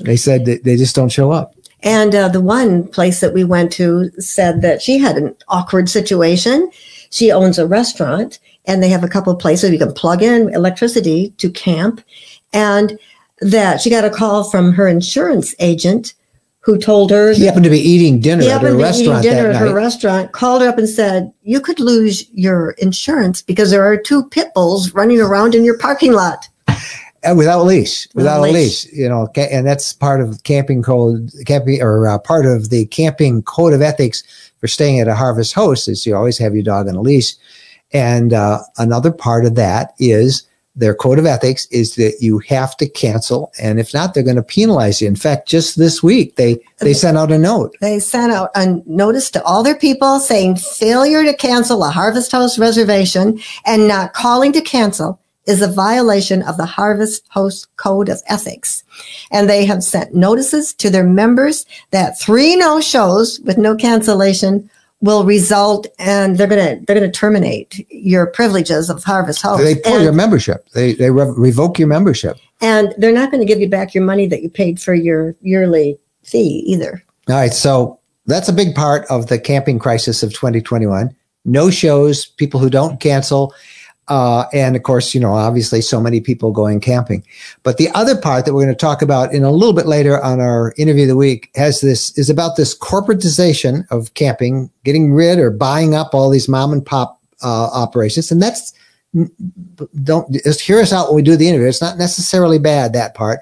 They 0.03 0.17
said 0.17 0.45
they 0.45 0.75
just 0.75 0.95
don't 0.95 1.09
show 1.11 1.31
up. 1.31 1.55
And 1.81 2.15
uh, 2.15 2.29
the 2.29 2.41
one 2.41 2.87
place 2.87 3.19
that 3.19 3.33
we 3.33 3.43
went 3.43 3.71
to 3.73 4.09
said 4.19 4.61
that 4.61 4.81
she 4.81 4.97
had 4.97 5.17
an 5.17 5.35
awkward 5.47 5.89
situation. 5.89 6.71
She 7.11 7.31
owns 7.31 7.59
a 7.59 7.67
restaurant, 7.67 8.39
and 8.65 8.81
they 8.81 8.89
have 8.89 9.03
a 9.03 9.07
couple 9.07 9.31
of 9.31 9.39
places 9.39 9.71
you 9.71 9.77
can 9.77 9.93
plug 9.93 10.23
in 10.23 10.53
electricity 10.53 11.31
to 11.37 11.49
camp. 11.49 12.01
And 12.53 12.97
that 13.41 13.81
she 13.81 13.89
got 13.89 14.05
a 14.05 14.09
call 14.09 14.43
from 14.43 14.73
her 14.73 14.87
insurance 14.87 15.53
agent 15.59 16.13
who 16.65 16.79
told 16.79 17.11
her 17.11 17.31
he 17.31 17.45
happened 17.45 17.63
to 17.63 17.69
be 17.69 17.79
eating 17.79 18.19
dinner 18.19 18.43
at 18.43 18.61
her 18.61 18.69
to 18.69 18.75
be 18.75 18.81
restaurant 18.81 19.23
eating 19.23 19.37
dinner 19.37 19.49
at 19.51 19.55
her 19.57 19.73
restaurant, 19.73 20.31
called 20.31 20.63
her 20.63 20.67
up 20.67 20.79
and 20.79 20.89
said, 20.89 21.31
You 21.43 21.61
could 21.61 21.79
lose 21.79 22.27
your 22.31 22.71
insurance 22.71 23.43
because 23.43 23.69
there 23.69 23.83
are 23.83 23.97
two 23.97 24.27
pit 24.29 24.47
bulls 24.55 24.91
running 24.93 25.21
around 25.21 25.53
in 25.53 25.63
your 25.63 25.77
parking 25.77 26.13
lot. 26.13 26.49
Uh, 27.25 27.35
without 27.35 27.63
leash, 27.63 28.07
without 28.13 28.39
Without 28.39 28.39
a 28.39 28.51
leash. 28.51 28.85
leash, 28.85 28.93
you 28.93 29.09
know, 29.09 29.27
and 29.35 29.65
that's 29.65 29.93
part 29.93 30.21
of 30.21 30.43
camping 30.43 30.83
code, 30.83 31.31
camping 31.45 31.81
or 31.81 32.07
uh, 32.07 32.19
part 32.19 32.45
of 32.45 32.69
the 32.69 32.85
camping 32.87 33.41
code 33.43 33.73
of 33.73 33.81
ethics 33.81 34.23
for 34.59 34.67
staying 34.67 34.99
at 34.99 35.07
a 35.07 35.15
harvest 35.15 35.53
host 35.53 35.87
is 35.87 36.05
you 36.05 36.15
always 36.15 36.37
have 36.37 36.53
your 36.53 36.63
dog 36.63 36.87
on 36.87 36.95
a 36.95 37.01
leash. 37.01 37.35
And 37.93 38.33
uh, 38.33 38.59
another 38.77 39.11
part 39.11 39.45
of 39.45 39.55
that 39.55 39.93
is 39.99 40.47
their 40.75 40.93
code 40.93 41.19
of 41.19 41.25
ethics 41.25 41.65
is 41.67 41.95
that 41.95 42.17
you 42.19 42.39
have 42.39 42.75
to 42.77 42.89
cancel, 42.89 43.53
and 43.59 43.79
if 43.79 43.93
not, 43.93 44.13
they're 44.13 44.23
going 44.23 44.35
to 44.35 44.43
penalize 44.43 45.01
you. 45.01 45.07
In 45.07 45.15
fact, 45.15 45.47
just 45.47 45.77
this 45.77 46.03
week 46.03 46.35
they 46.35 46.59
they 46.79 46.93
sent 46.93 47.17
out 47.17 47.31
a 47.31 47.37
note. 47.37 47.75
They 47.79 47.99
sent 47.99 48.33
out 48.33 48.51
a 48.55 48.81
notice 48.85 49.31
to 49.31 49.43
all 49.43 49.63
their 49.63 49.77
people 49.77 50.19
saying 50.19 50.57
failure 50.57 51.23
to 51.23 51.33
cancel 51.33 51.83
a 51.83 51.89
Harvest 51.89 52.31
Host 52.31 52.57
reservation 52.57 53.39
and 53.65 53.87
not 53.87 54.13
calling 54.13 54.51
to 54.51 54.61
cancel 54.61 55.19
is 55.47 55.61
a 55.61 55.67
violation 55.67 56.41
of 56.41 56.57
the 56.57 56.65
Harvest 56.65 57.25
Host 57.29 57.67
Code 57.77 58.09
of 58.09 58.21
Ethics. 58.27 58.83
And 59.31 59.49
they 59.49 59.65
have 59.65 59.83
sent 59.83 60.13
notices 60.13 60.73
to 60.75 60.89
their 60.89 61.03
members 61.03 61.65
that 61.91 62.19
three 62.19 62.55
no 62.55 62.81
shows 62.81 63.39
with 63.41 63.57
no 63.57 63.75
cancellation 63.75 64.69
will 65.01 65.23
result 65.23 65.87
and 65.99 66.37
they're 66.37 66.47
going 66.47 66.79
to 66.79 66.85
they're 66.85 66.99
going 66.99 67.11
to 67.11 67.17
terminate 67.17 67.85
your 67.91 68.25
privileges 68.27 68.89
of 68.89 69.03
Harvest 69.03 69.41
Host. 69.41 69.63
They 69.63 69.75
pull 69.75 69.95
and, 69.95 70.03
your 70.03 70.13
membership. 70.13 70.67
They 70.73 70.93
they 70.93 71.11
re- 71.11 71.33
revoke 71.35 71.77
your 71.77 71.87
membership. 71.87 72.37
and 72.61 72.93
they're 72.97 73.11
not 73.11 73.29
going 73.31 73.45
to 73.45 73.45
give 73.45 73.59
you 73.59 73.69
back 73.69 73.93
your 73.93 74.03
money 74.03 74.25
that 74.27 74.41
you 74.41 74.49
paid 74.49 74.79
for 74.79 74.93
your 74.93 75.35
yearly 75.41 75.99
fee 76.23 76.63
either. 76.65 77.03
All 77.27 77.35
right, 77.35 77.53
so 77.53 77.99
that's 78.25 78.49
a 78.49 78.53
big 78.53 78.73
part 78.75 79.05
of 79.09 79.27
the 79.27 79.39
camping 79.39 79.79
crisis 79.79 80.23
of 80.23 80.33
2021. 80.33 81.15
No 81.43 81.69
shows, 81.69 82.25
people 82.25 82.59
who 82.59 82.69
don't 82.69 82.99
cancel, 82.99 83.53
uh, 84.07 84.45
and 84.53 84.75
of 84.75 84.83
course, 84.83 85.15
you 85.15 85.19
know, 85.19 85.33
obviously, 85.33 85.81
so 85.81 85.99
many 85.99 86.21
people 86.21 86.51
going 86.51 86.79
camping. 86.79 87.23
But 87.63 87.77
the 87.77 87.89
other 87.89 88.15
part 88.15 88.45
that 88.45 88.53
we're 88.53 88.63
going 88.63 88.75
to 88.75 88.79
talk 88.79 89.01
about 89.01 89.33
in 89.33 89.43
a 89.43 89.51
little 89.51 89.73
bit 89.73 89.87
later 89.87 90.23
on 90.23 90.39
our 90.39 90.73
interview 90.77 91.03
of 91.03 91.09
the 91.09 91.15
week 91.15 91.49
has 91.55 91.81
this 91.81 92.15
is 92.17 92.29
about 92.29 92.55
this 92.55 92.77
corporatization 92.77 93.85
of 93.89 94.13
camping, 94.13 94.69
getting 94.83 95.13
rid 95.13 95.39
or 95.39 95.49
buying 95.49 95.95
up 95.95 96.13
all 96.13 96.29
these 96.29 96.47
mom 96.47 96.71
and 96.71 96.85
pop 96.85 97.19
uh, 97.43 97.69
operations, 97.73 98.31
and 98.31 98.41
that's 98.41 98.73
don't 100.03 100.31
just 100.31 100.59
hear 100.59 100.79
us 100.79 100.91
out 100.91 101.07
when 101.07 101.15
we 101.15 101.21
do 101.21 101.35
the 101.35 101.47
interview. 101.47 101.67
It's 101.67 101.81
not 101.81 101.97
necessarily 101.97 102.59
bad 102.59 102.93
that 102.93 103.15
part, 103.15 103.39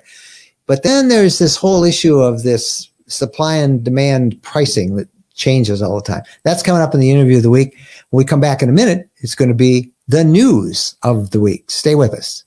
but 0.66 0.84
then 0.84 1.08
there's 1.08 1.40
this 1.40 1.58
whole 1.58 1.84
issue 1.84 2.20
of 2.20 2.44
this 2.44 2.90
supply 3.08 3.56
and 3.56 3.84
demand 3.84 4.42
pricing 4.44 4.96
that 4.96 5.10
changes 5.34 5.82
all 5.82 5.96
the 5.96 6.04
time. 6.04 6.24
That's 6.44 6.64
coming 6.64 6.82
up 6.82 6.94
in 6.94 7.00
the 7.00 7.12
interview 7.12 7.38
of 7.38 7.44
the 7.44 7.50
week. 7.50 7.76
When 8.12 8.20
we 8.20 8.26
come 8.26 8.40
back 8.40 8.62
in 8.62 8.70
a 8.70 8.74
minute, 8.74 9.10
it's 9.18 9.36
going 9.36 9.50
to 9.50 9.56
be 9.56 9.93
the 10.08 10.24
news 10.24 10.96
of 11.02 11.32
the 11.32 11.40
week. 11.40 11.72
Stay 11.72 11.96
with 11.96 12.14
us. 12.14 12.44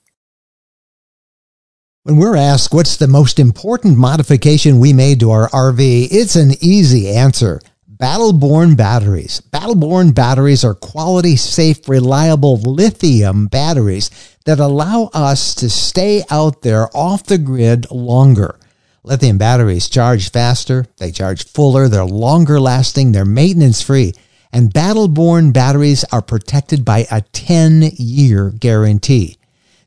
When 2.03 2.19
we're 2.19 2.37
asked 2.37 2.73
what's 2.73 2.97
the 2.97 3.09
most 3.09 3.41
important 3.41 3.99
modification 3.99 4.79
we 4.79 4.93
made 4.93 5.21
to 5.21 5.31
our 5.33 5.49
RV, 5.49 6.09
it's 6.11 6.37
an 6.37 6.53
easy 6.61 7.09
answer. 7.09 7.61
Battleborn 7.97 8.77
batteries. 8.77 9.41
Battleborn 9.51 10.15
batteries 10.15 10.65
are 10.65 10.75
quality, 10.75 11.35
safe, 11.35 11.89
reliable 11.89 12.59
lithium 12.59 13.47
batteries 13.47 14.11
that 14.45 14.61
allow 14.61 15.11
us 15.15 15.55
to 15.57 15.71
stay 15.71 16.23
out 16.31 16.63
there 16.63 16.95
off 16.95 17.25
the 17.25 17.39
grid 17.39 17.91
longer. 17.91 18.61
Lithium 19.03 19.39
batteries 19.39 19.89
charge 19.89 20.31
faster, 20.31 20.87
they 20.99 21.11
charge 21.11 21.45
fuller, 21.45 21.89
they're 21.89 22.05
longer 22.05 22.61
lasting, 22.61 23.13
they're 23.13 23.25
maintenance 23.25 23.81
free, 23.81 24.13
and 24.53 24.73
Battleborn 24.73 25.53
batteries 25.53 26.05
are 26.13 26.23
protected 26.23 26.85
by 26.85 27.07
a 27.11 27.21
10 27.21 27.91
year 27.97 28.51
guarantee. 28.51 29.37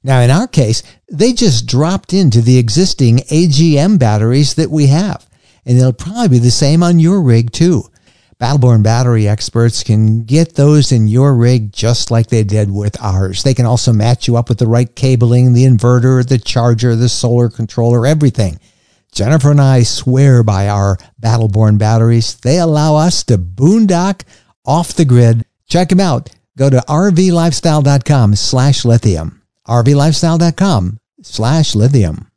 Now, 0.04 0.22
in 0.22 0.30
our 0.30 0.48
case, 0.48 0.82
they 1.12 1.34
just 1.34 1.66
dropped 1.66 2.14
into 2.14 2.42
the 2.42 2.58
existing 2.58 3.18
AGM 3.30 4.00
batteries 4.00 4.54
that 4.54 4.72
we 4.72 4.88
have, 4.88 5.28
and 5.66 5.78
they'll 5.78 5.92
probably 5.92 6.30
be 6.30 6.40
the 6.40 6.52
same 6.52 6.84
on 6.84 7.00
your 7.00 7.22
rig 7.22 7.52
too. 7.52 7.84
Battleborn 8.40 8.84
battery 8.84 9.28
experts 9.28 9.84
can 9.84 10.24
get 10.24 10.56
those 10.56 10.94
in 10.94 11.08
your 11.10 11.36
rig 11.36 11.74
just 11.74 12.10
like 12.10 12.28
they 12.28 12.46
did 12.46 12.72
with 12.72 13.02
ours. 13.02 13.44
They 13.44 13.54
can 13.54 13.66
also 13.66 13.92
match 13.92 14.30
you 14.30 14.38
up 14.38 14.48
with 14.48 14.60
the 14.60 14.68
right 14.68 14.96
cabling, 14.96 15.52
the 15.52 15.66
inverter, 15.66 16.26
the 16.26 16.38
charger, 16.38 16.96
the 16.96 17.10
solar 17.10 17.50
controller, 17.50 18.06
everything. 18.06 18.58
Jennifer 19.12 19.52
and 19.52 19.60
I 19.60 19.84
swear 19.84 20.44
by 20.44 20.70
our 20.70 20.98
Battleborn 21.22 21.78
batteries. 21.78 22.36
They 22.36 22.60
allow 22.60 22.96
us 22.96 23.24
to 23.26 23.38
boondock 23.38 24.22
off 24.70 24.94
the 24.94 25.04
grid. 25.04 25.44
Check 25.68 25.90
them 25.90 26.00
out. 26.00 26.30
Go 26.56 26.70
to 26.70 26.78
rvlifestyle.com 26.78 28.36
slash 28.36 28.86
lithium. 28.86 29.42
rvlifestyle.com 29.68 31.00
slash 31.24 31.76
lithium. 31.76 32.28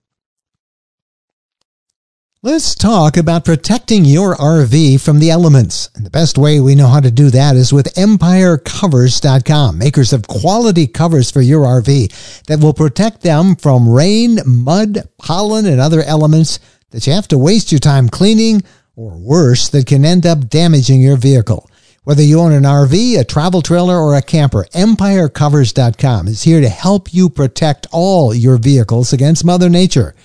Let's 2.44 2.74
talk 2.74 3.16
about 3.16 3.44
protecting 3.44 4.04
your 4.04 4.34
RV 4.34 5.00
from 5.00 5.20
the 5.20 5.30
elements. 5.30 5.90
And 5.94 6.04
the 6.04 6.10
best 6.10 6.36
way 6.36 6.58
we 6.58 6.74
know 6.74 6.88
how 6.88 6.98
to 6.98 7.10
do 7.10 7.30
that 7.30 7.54
is 7.54 7.72
with 7.72 7.94
EmpireCovers.com, 7.94 9.78
makers 9.78 10.12
of 10.12 10.26
quality 10.26 10.88
covers 10.88 11.30
for 11.30 11.40
your 11.40 11.64
RV 11.64 12.42
that 12.46 12.58
will 12.58 12.74
protect 12.74 13.20
them 13.20 13.54
from 13.54 13.88
rain, 13.88 14.38
mud, 14.44 15.08
pollen, 15.18 15.66
and 15.66 15.80
other 15.80 16.02
elements 16.02 16.58
that 16.90 17.06
you 17.06 17.12
have 17.12 17.28
to 17.28 17.38
waste 17.38 17.70
your 17.70 17.78
time 17.78 18.08
cleaning 18.08 18.62
or 18.96 19.16
worse, 19.16 19.68
that 19.68 19.86
can 19.86 20.04
end 20.04 20.26
up 20.26 20.48
damaging 20.48 21.00
your 21.00 21.16
vehicle. 21.16 21.70
Whether 22.04 22.24
you 22.24 22.40
own 22.40 22.50
an 22.50 22.64
RV, 22.64 23.20
a 23.20 23.22
travel 23.22 23.62
trailer, 23.62 23.96
or 23.96 24.16
a 24.16 24.22
camper, 24.22 24.66
EmpireCovers.com 24.74 26.26
is 26.26 26.42
here 26.42 26.60
to 26.60 26.68
help 26.68 27.14
you 27.14 27.30
protect 27.30 27.86
all 27.92 28.34
your 28.34 28.56
vehicles 28.56 29.12
against 29.12 29.44
Mother 29.44 29.68
Nature. 29.68 30.16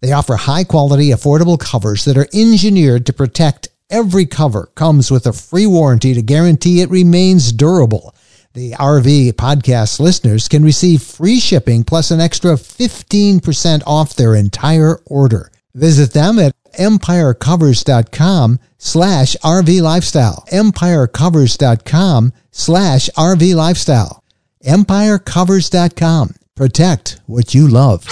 They 0.00 0.12
offer 0.12 0.36
high 0.36 0.64
quality, 0.64 1.10
affordable 1.10 1.60
covers 1.60 2.06
that 2.06 2.16
are 2.16 2.26
engineered 2.32 3.04
to 3.04 3.12
protect. 3.12 3.68
Every 3.90 4.24
cover 4.24 4.70
comes 4.76 5.10
with 5.10 5.26
a 5.26 5.34
free 5.34 5.66
warranty 5.66 6.14
to 6.14 6.22
guarantee 6.22 6.80
it 6.80 6.88
remains 6.88 7.52
durable. 7.52 8.14
The 8.54 8.72
RV 8.72 9.34
podcast 9.34 10.00
listeners 10.00 10.48
can 10.48 10.64
receive 10.64 11.02
free 11.02 11.38
shipping 11.38 11.84
plus 11.84 12.10
an 12.10 12.18
extra 12.18 12.52
15% 12.52 13.82
off 13.86 14.16
their 14.16 14.34
entire 14.34 15.00
order. 15.04 15.52
Visit 15.74 16.14
them 16.14 16.38
at 16.38 16.54
empirecovers.com 16.76 18.58
slash 18.78 19.36
RV 19.42 19.82
lifestyle. 19.82 20.44
Empirecovers.com 20.52 22.32
slash 22.50 23.10
RV 23.16 23.54
lifestyle. 23.54 24.22
Empirecovers.com. 24.64 26.34
Protect 26.54 27.20
what 27.26 27.54
you 27.54 27.68
love. 27.68 28.06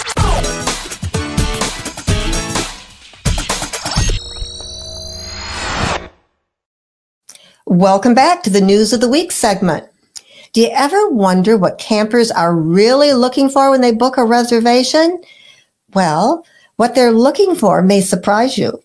Welcome 7.67 8.13
back 8.13 8.43
to 8.43 8.51
the 8.51 8.61
News 8.61 8.93
of 8.93 9.01
the 9.01 9.09
Week 9.09 9.31
segment. 9.31 9.89
Do 10.53 10.61
you 10.61 10.69
ever 10.71 11.09
wonder 11.09 11.57
what 11.57 11.79
campers 11.79 12.29
are 12.29 12.55
really 12.55 13.11
looking 13.13 13.49
for 13.49 13.71
when 13.71 13.81
they 13.81 13.91
book 13.91 14.17
a 14.17 14.23
reservation? 14.23 15.21
Well, 15.93 16.45
what 16.77 16.95
they're 16.95 17.11
looking 17.11 17.55
for 17.55 17.81
may 17.81 18.01
surprise 18.01 18.57
you. 18.57 18.81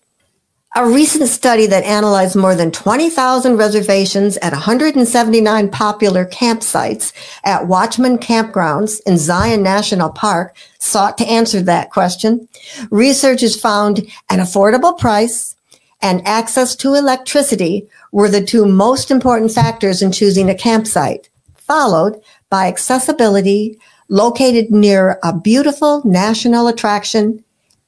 A 0.73 0.87
recent 0.87 1.27
study 1.27 1.67
that 1.67 1.83
analyzed 1.83 2.37
more 2.37 2.55
than 2.55 2.71
20,000 2.71 3.57
reservations 3.57 4.37
at 4.37 4.53
179 4.53 5.69
popular 5.69 6.25
campsites 6.25 7.11
at 7.43 7.67
Watchman 7.67 8.17
Campgrounds 8.17 9.01
in 9.05 9.17
Zion 9.17 9.63
National 9.63 10.09
Park 10.09 10.55
sought 10.79 11.17
to 11.17 11.27
answer 11.27 11.61
that 11.61 11.89
question. 11.89 12.47
Researchers 12.89 13.59
found 13.59 13.99
an 14.29 14.39
affordable 14.39 14.97
price 14.97 15.57
and 16.01 16.25
access 16.25 16.73
to 16.77 16.93
electricity 16.93 17.87
were 18.13 18.29
the 18.29 18.43
two 18.43 18.65
most 18.65 19.11
important 19.11 19.51
factors 19.51 20.01
in 20.01 20.13
choosing 20.13 20.49
a 20.49 20.55
campsite, 20.55 21.29
followed 21.55 22.21
by 22.49 22.67
accessibility, 22.67 23.77
located 24.07 24.71
near 24.71 25.19
a 25.21 25.37
beautiful 25.37 26.01
national 26.05 26.69
attraction, 26.69 27.43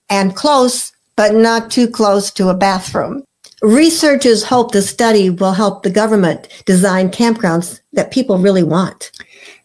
and 0.10 0.36
close, 0.36 0.91
but 1.15 1.33
not 1.33 1.72
too 1.72 1.88
close 1.88 2.31
to 2.31 2.50
a 2.50 2.53
bathroom. 2.53 3.24
Researchers 3.62 4.43
hope 4.43 4.72
the 4.72 4.81
study 4.81 5.29
will 5.29 5.53
help 5.53 5.83
the 5.83 5.89
government 5.89 6.50
design 6.65 7.10
campgrounds 7.10 7.79
that 7.93 8.12
people 8.12 8.38
really 8.38 8.63
want. 8.63 9.12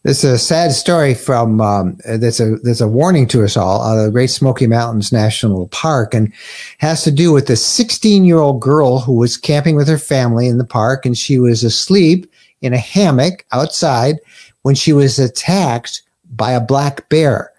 This 0.04 0.22
is 0.22 0.30
a 0.30 0.38
sad 0.38 0.70
story 0.70 1.14
from 1.14 1.60
um, 1.60 1.98
that's 2.04 2.38
a 2.38 2.56
there's 2.62 2.80
a 2.80 2.86
warning 2.86 3.26
to 3.28 3.42
us 3.42 3.56
all 3.56 3.82
out 3.82 3.98
of 3.98 4.04
the 4.04 4.10
Great 4.12 4.30
Smoky 4.30 4.68
Mountains 4.68 5.12
National 5.12 5.66
Park, 5.68 6.14
and 6.14 6.32
has 6.78 7.02
to 7.02 7.10
do 7.10 7.32
with 7.32 7.50
a 7.50 7.56
16 7.56 8.24
year 8.24 8.38
old 8.38 8.60
girl 8.60 9.00
who 9.00 9.14
was 9.14 9.36
camping 9.36 9.74
with 9.74 9.88
her 9.88 9.98
family 9.98 10.46
in 10.46 10.58
the 10.58 10.64
park, 10.64 11.04
and 11.04 11.18
she 11.18 11.38
was 11.40 11.64
asleep 11.64 12.30
in 12.62 12.72
a 12.72 12.78
hammock 12.78 13.44
outside 13.50 14.16
when 14.62 14.76
she 14.76 14.92
was 14.92 15.18
attacked 15.18 16.02
by 16.30 16.52
a 16.52 16.60
black 16.60 17.08
bear. 17.08 17.52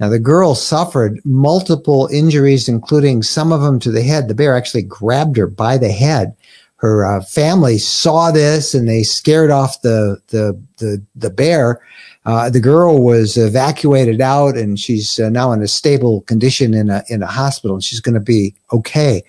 Now 0.00 0.08
the 0.08 0.18
girl 0.18 0.54
suffered 0.54 1.20
multiple 1.24 2.08
injuries, 2.12 2.68
including 2.68 3.22
some 3.22 3.52
of 3.52 3.62
them 3.62 3.78
to 3.80 3.92
the 3.92 4.02
head. 4.02 4.28
The 4.28 4.34
bear 4.34 4.56
actually 4.56 4.82
grabbed 4.82 5.36
her 5.36 5.46
by 5.46 5.78
the 5.78 5.92
head 5.92 6.36
her 6.84 7.02
uh, 7.02 7.22
family 7.22 7.78
saw 7.78 8.30
this 8.30 8.74
and 8.74 8.86
they 8.86 9.02
scared 9.02 9.50
off 9.50 9.80
the 9.80 10.20
the 10.28 10.60
the, 10.76 11.02
the 11.16 11.30
bear. 11.30 11.80
Uh, 12.26 12.50
the 12.50 12.60
girl 12.60 13.02
was 13.02 13.38
evacuated 13.38 14.20
out 14.20 14.54
and 14.54 14.78
she's 14.78 15.18
uh, 15.18 15.30
now 15.30 15.50
in 15.52 15.62
a 15.62 15.66
stable 15.66 16.20
condition 16.22 16.74
in 16.74 16.90
a 16.90 17.02
in 17.08 17.22
a 17.22 17.26
hospital 17.26 17.74
and 17.74 17.82
she's 17.82 18.00
going 18.00 18.14
to 18.14 18.20
be 18.20 18.54
okay. 18.70 19.24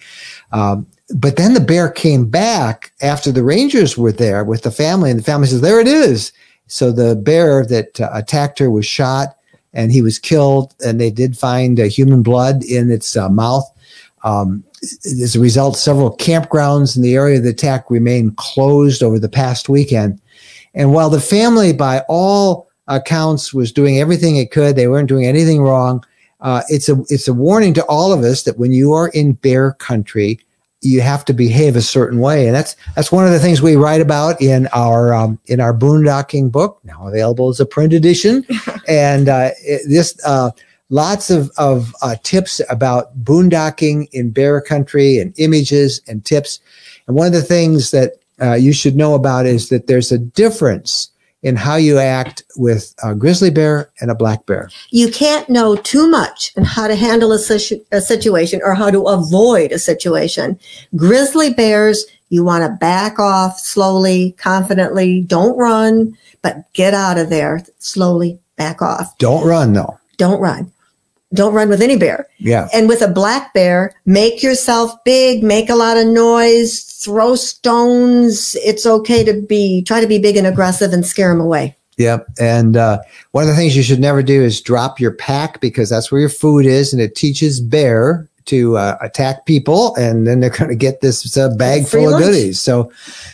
Um, 0.51 0.85
but 1.15 1.37
then 1.37 1.53
the 1.53 1.61
bear 1.61 1.89
came 1.89 2.27
back 2.27 2.91
after 3.01 3.31
the 3.31 3.43
rangers 3.43 3.97
were 3.97 4.11
there 4.11 4.43
with 4.43 4.63
the 4.63 4.71
family 4.71 5.09
and 5.09 5.17
the 5.17 5.23
family 5.23 5.47
says 5.47 5.61
there 5.61 5.79
it 5.79 5.87
is. 5.87 6.33
So 6.67 6.91
the 6.91 7.15
bear 7.15 7.65
that 7.67 8.01
uh, 8.01 8.09
attacked 8.11 8.59
her 8.59 8.69
was 8.69 8.85
shot 8.85 9.37
and 9.75 9.91
he 9.91 10.01
was 10.01 10.17
killed 10.17 10.73
and 10.83 10.99
they 10.99 11.11
did 11.11 11.37
find 11.37 11.79
uh, 11.79 11.83
human 11.83 12.23
blood 12.23 12.63
in 12.63 12.89
its 12.89 13.15
uh, 13.15 13.29
mouth. 13.29 13.69
Um, 14.23 14.63
as 14.81 15.35
a 15.35 15.39
result, 15.39 15.77
several 15.77 16.17
campgrounds 16.17 16.95
in 16.95 17.03
the 17.03 17.15
area 17.15 17.37
of 17.37 17.43
the 17.43 17.49
attack 17.49 17.91
remained 17.91 18.37
closed 18.37 19.03
over 19.03 19.19
the 19.19 19.29
past 19.29 19.69
weekend. 19.69 20.19
And 20.73 20.93
while 20.93 21.09
the 21.09 21.21
family, 21.21 21.73
by 21.73 22.03
all 22.07 22.69
accounts, 22.87 23.53
was 23.53 23.71
doing 23.71 23.99
everything 23.99 24.37
it 24.37 24.51
could, 24.51 24.75
they 24.75 24.87
weren't 24.87 25.09
doing 25.09 25.25
anything 25.25 25.61
wrong. 25.61 26.03
Uh, 26.41 26.61
it's 26.69 26.89
a 26.89 26.97
it's 27.09 27.27
a 27.27 27.33
warning 27.33 27.73
to 27.73 27.83
all 27.85 28.11
of 28.11 28.23
us 28.23 28.43
that 28.43 28.57
when 28.57 28.71
you 28.71 28.93
are 28.93 29.07
in 29.09 29.33
bear 29.33 29.73
country, 29.73 30.39
you 30.85 31.01
have 31.01 31.25
to 31.25 31.33
behave 31.33 31.75
a 31.75 31.81
certain 31.81 32.19
way, 32.19 32.45
and 32.45 32.55
that's 32.55 32.75
that's 32.95 33.11
one 33.11 33.25
of 33.25 33.31
the 33.31 33.39
things 33.39 33.61
we 33.61 33.75
write 33.75 34.01
about 34.01 34.41
in 34.41 34.67
our 34.73 35.13
um, 35.13 35.39
in 35.47 35.59
our 35.59 35.73
boondocking 35.73 36.51
book, 36.51 36.79
now 36.83 37.07
available 37.07 37.49
as 37.49 37.59
a 37.59 37.65
print 37.65 37.93
edition. 37.93 38.45
and 38.87 39.27
uh, 39.27 39.49
it, 39.63 39.81
this 39.89 40.17
uh, 40.25 40.51
lots 40.89 41.29
of, 41.29 41.51
of 41.57 41.95
uh, 42.01 42.15
tips 42.23 42.61
about 42.69 43.17
boondocking 43.23 44.07
in 44.11 44.29
bear 44.29 44.61
country 44.61 45.19
and 45.19 45.33
images 45.39 46.01
and 46.07 46.23
tips. 46.23 46.59
And 47.07 47.15
one 47.15 47.27
of 47.27 47.33
the 47.33 47.41
things 47.41 47.91
that 47.91 48.13
uh, 48.41 48.53
you 48.53 48.73
should 48.73 48.95
know 48.95 49.15
about 49.15 49.45
is 49.45 49.69
that 49.69 49.87
there's 49.87 50.11
a 50.11 50.17
difference 50.17 51.09
in 51.45 51.55
how 51.55 51.75
you 51.75 51.99
act 51.99 52.41
with 52.57 52.95
a 53.03 53.13
grizzly 53.13 53.51
bear 53.51 53.91
and 54.01 54.09
a 54.09 54.15
black 54.15 54.47
bear. 54.47 54.67
You 54.89 55.11
can't 55.11 55.47
know 55.47 55.75
too 55.75 56.09
much 56.09 56.51
on 56.57 56.63
how 56.63 56.87
to 56.87 56.95
handle 56.95 57.31
a, 57.31 57.37
situ- 57.37 57.85
a 57.91 58.01
situation 58.01 58.61
or 58.63 58.73
how 58.73 58.89
to 58.89 59.03
avoid 59.03 59.71
a 59.71 59.77
situation. 59.77 60.59
Grizzly 60.95 61.53
bears, 61.53 62.03
you 62.29 62.43
want 62.43 62.63
to 62.63 62.75
back 62.79 63.19
off 63.19 63.59
slowly, 63.59 64.31
confidently. 64.39 65.21
Don't 65.21 65.55
run, 65.55 66.17
but 66.41 66.65
get 66.73 66.95
out 66.95 67.19
of 67.19 67.29
there 67.29 67.63
slowly. 67.77 68.39
Back 68.55 68.81
off. 68.81 69.15
Don't 69.19 69.45
run, 69.45 69.73
though. 69.73 69.99
Don't 70.17 70.41
run 70.41 70.71
don't 71.33 71.53
run 71.53 71.69
with 71.69 71.81
any 71.81 71.97
bear. 71.97 72.27
Yeah. 72.37 72.67
And 72.73 72.87
with 72.87 73.01
a 73.01 73.07
black 73.07 73.53
bear, 73.53 73.93
make 74.05 74.43
yourself 74.43 74.91
big, 75.03 75.43
make 75.43 75.69
a 75.69 75.75
lot 75.75 75.97
of 75.97 76.07
noise, 76.07 76.83
throw 76.83 77.35
stones. 77.35 78.55
It's 78.63 78.85
okay 78.85 79.23
to 79.23 79.41
be, 79.41 79.83
try 79.83 80.01
to 80.01 80.07
be 80.07 80.19
big 80.19 80.37
and 80.37 80.47
aggressive 80.47 80.93
and 80.93 81.05
scare 81.05 81.29
them 81.29 81.41
away. 81.41 81.75
Yep. 81.97 82.27
And 82.39 82.75
uh, 82.75 82.99
one 83.31 83.43
of 83.43 83.49
the 83.49 83.55
things 83.55 83.75
you 83.75 83.83
should 83.83 83.99
never 83.99 84.21
do 84.21 84.43
is 84.43 84.61
drop 84.61 84.99
your 84.99 85.13
pack 85.13 85.61
because 85.61 85.89
that's 85.89 86.11
where 86.11 86.19
your 86.19 86.29
food 86.29 86.65
is 86.65 86.91
and 86.93 87.01
it 87.01 87.15
teaches 87.15 87.61
bear 87.61 88.27
to 88.45 88.77
uh, 88.77 88.97
attack 89.01 89.45
people 89.45 89.95
and 89.95 90.27
then 90.27 90.39
they're 90.39 90.49
going 90.51 90.69
to 90.69 90.75
get 90.75 91.01
this 91.01 91.35
uh, 91.37 91.49
bag 91.55 91.87
full 91.87 92.11
lunch. 92.11 92.21
of 92.21 92.29
goodies. 92.29 92.61
So 92.61 92.91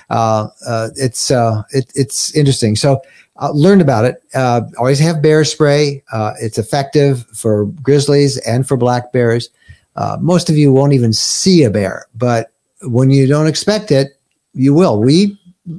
uh, 0.10 0.48
uh, 0.66 0.90
it's, 0.96 1.32
uh, 1.32 1.64
it, 1.72 1.92
it's 1.96 2.34
interesting. 2.36 2.76
So 2.76 3.02
uh, 3.42 3.52
learned 3.52 3.82
about 3.82 4.06
it. 4.06 4.24
Uh, 4.34 4.62
always 4.78 5.00
have 5.00 5.22
bear 5.22 5.44
spray. 5.44 6.04
Uh, 6.14 6.34
it's 6.40 6.58
effective 6.58 7.26
for 7.34 7.66
grizzlies 7.66 8.38
and 8.40 8.68
for 8.68 8.78
black 8.78 9.12
bears. 9.12 9.50
Uh, 9.96 10.18
most 10.22 10.50
of 10.50 10.58
you 10.58 10.72
won't 10.72 10.94
even 10.94 11.12
see 11.12 11.64
a 11.64 11.70
bear, 11.70 12.06
but 12.16 12.52
when 12.84 13.10
you 13.10 13.28
don't 13.28 13.48
expect 13.48 13.92
it, 13.92 14.18
you 14.54 14.74
will. 14.74 15.02
We 15.02 15.38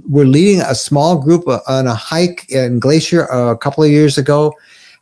were 0.09 0.27
leading 0.27 0.61
a 0.61 0.75
small 0.75 1.18
group 1.18 1.44
on 1.66 1.87
a 1.87 1.94
hike 1.94 2.51
in 2.51 2.79
Glacier 2.79 3.22
a 3.25 3.57
couple 3.57 3.83
of 3.83 3.90
years 3.90 4.18
ago. 4.18 4.53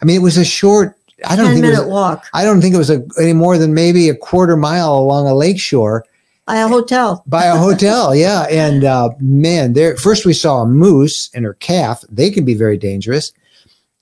I 0.01 0.05
mean, 0.05 0.17
it 0.17 0.23
was 0.23 0.37
a 0.37 0.45
short. 0.45 0.97
I 1.27 1.37
don't 1.37 1.49
think 1.49 1.63
minute 1.63 1.79
it 1.79 1.83
was, 1.83 1.89
walk. 1.89 2.27
I 2.33 2.45
don't 2.45 2.61
think 2.61 2.75
it 2.75 2.79
was 2.79 2.89
a, 2.89 3.03
any 3.21 3.33
more 3.33 3.59
than 3.59 3.75
maybe 3.75 4.09
a 4.09 4.15
quarter 4.15 4.57
mile 4.57 4.95
along 4.95 5.27
a 5.27 5.35
lake 5.35 5.61
shore 5.61 6.05
by 6.51 6.59
a 6.59 6.69
hotel. 6.69 7.23
By 7.27 7.45
a 7.45 7.57
hotel, 7.57 8.15
yeah. 8.27 8.43
And 8.51 8.85
uh, 8.85 9.11
man, 9.21 9.75
there 9.75 9.97
first 9.97 10.27
we 10.27 10.33
saw 10.33 10.63
a 10.63 10.67
moose 10.67 11.31
and 11.33 11.45
her 11.45 11.55
calf. 11.55 12.03
They 12.09 12.31
can 12.31 12.45
be 12.45 12.55
very 12.55 12.77
dangerous. 12.77 13.33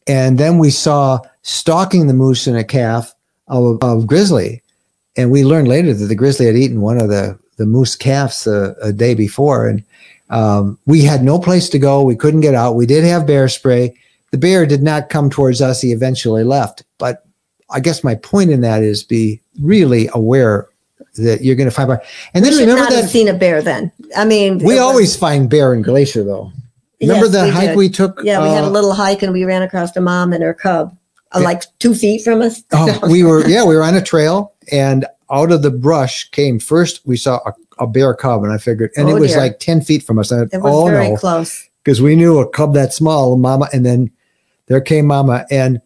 And 0.06 0.38
then 0.38 0.56
we 0.56 0.70
saw 0.70 1.20
stalking 1.42 2.06
the 2.06 2.14
moose 2.14 2.46
and 2.46 2.56
a 2.56 2.64
calf 2.64 3.14
of, 3.48 3.82
of 3.82 4.06
grizzly. 4.06 4.62
And 5.16 5.30
we 5.30 5.44
learned 5.44 5.68
later 5.68 5.92
that 5.92 6.06
the 6.06 6.14
grizzly 6.14 6.46
had 6.46 6.56
eaten 6.56 6.80
one 6.80 6.98
of 6.98 7.08
the, 7.08 7.38
the 7.58 7.66
moose 7.66 7.94
calves 7.94 8.46
a, 8.46 8.74
a 8.80 8.92
day 8.92 9.14
before. 9.14 9.68
And 9.68 9.84
um, 10.30 10.78
we 10.87 11.02
had 11.02 11.22
no 11.22 11.38
place 11.38 11.68
to 11.70 11.78
go. 11.78 12.02
We 12.02 12.16
couldn't 12.16 12.40
get 12.40 12.54
out. 12.54 12.76
We 12.76 12.87
did 12.87 13.04
have 13.04 13.26
bear 13.26 13.48
spray. 13.48 13.94
The 14.30 14.38
bear 14.38 14.64
did 14.64 14.82
not 14.82 15.11
come 15.11 15.28
towards 15.28 15.61
us. 15.61 15.82
He 15.82 15.92
eventually 15.92 16.44
left. 16.44 16.84
But 16.96 17.26
I 17.68 17.80
guess 17.80 18.02
my 18.02 18.14
point 18.14 18.50
in 18.50 18.62
that 18.62 18.82
is 18.82 19.02
be 19.02 19.40
really 19.61 20.08
aware 20.14 20.68
that 21.18 21.42
you're 21.42 21.57
going 21.57 21.68
to 21.68 21.74
find. 21.74 21.90
And 22.35 22.44
then 22.44 22.52
we 22.52 22.61
remember 22.61 22.83
not 22.83 22.90
that 22.90 23.02
have 23.02 23.11
seen 23.11 23.28
a 23.28 23.35
bear. 23.35 23.62
Then 23.62 23.92
I 24.16 24.24
mean, 24.24 24.59
we 24.59 24.78
always 24.78 25.16
find 25.16 25.48
bear 25.48 25.74
in 25.74 25.83
Glacier, 25.83 26.24
though. 26.24 26.52
Remember 27.00 27.26
Yes, 27.26 27.33
the 27.35 27.42
we 27.44 27.50
hike 27.50 27.68
did. 27.68 27.76
we 27.76 27.88
took? 27.88 28.20
Yeah, 28.24 28.42
we 28.42 28.48
had 28.48 28.64
a 28.64 28.66
uh, 28.66 28.70
little 28.70 28.92
hike 28.92 29.22
and 29.22 29.33
we 29.33 29.44
ran 29.44 29.62
across 29.62 29.94
a 29.96 30.00
mom 30.00 30.33
and 30.33 30.42
her 30.42 30.54
cub, 30.54 30.96
uh, 31.33 31.40
like 31.40 31.62
two 31.78 31.94
feet 31.94 32.24
from 32.24 32.42
us. 32.42 32.62
Oh, 32.72 32.98
we 33.11 33.22
were 33.22 33.46
yeah, 33.48 33.64
we 33.64 33.76
were 33.76 33.85
on 33.85 33.94
a 33.94 34.02
trail, 34.02 34.52
and 34.72 35.07
out 35.31 35.52
of 35.52 35.62
the 35.62 35.70
brush 35.70 36.28
came 36.31 36.59
first. 36.59 37.00
We 37.07 37.16
saw 37.16 37.38
a, 37.46 37.54
a 37.85 37.87
bear 37.87 38.14
cub, 38.14 38.42
and 38.42 38.52
I 38.52 38.59
figured, 38.59 38.90
and 38.96 39.09
Oh, 39.09 39.16
it 39.16 39.20
was 39.20 39.31
dear. 39.31 39.40
like 39.40 39.61
ten 39.61 39.81
feet 39.81 40.02
from 40.02 40.18
us. 40.18 40.33
I, 40.33 40.42
it 40.42 40.54
was 40.54 40.62
oh 40.64 40.87
very 40.87 41.11
no, 41.11 41.16
close. 41.16 41.68
because 41.85 42.02
we 42.02 42.16
knew 42.16 42.38
a 42.40 42.48
cub 42.48 42.74
that 42.74 42.92
small, 42.92 43.37
mama, 43.37 43.68
and 43.72 43.87
then 43.87 44.11
there 44.66 44.81
came 44.81 45.07
mama, 45.07 45.46
and 45.52 45.81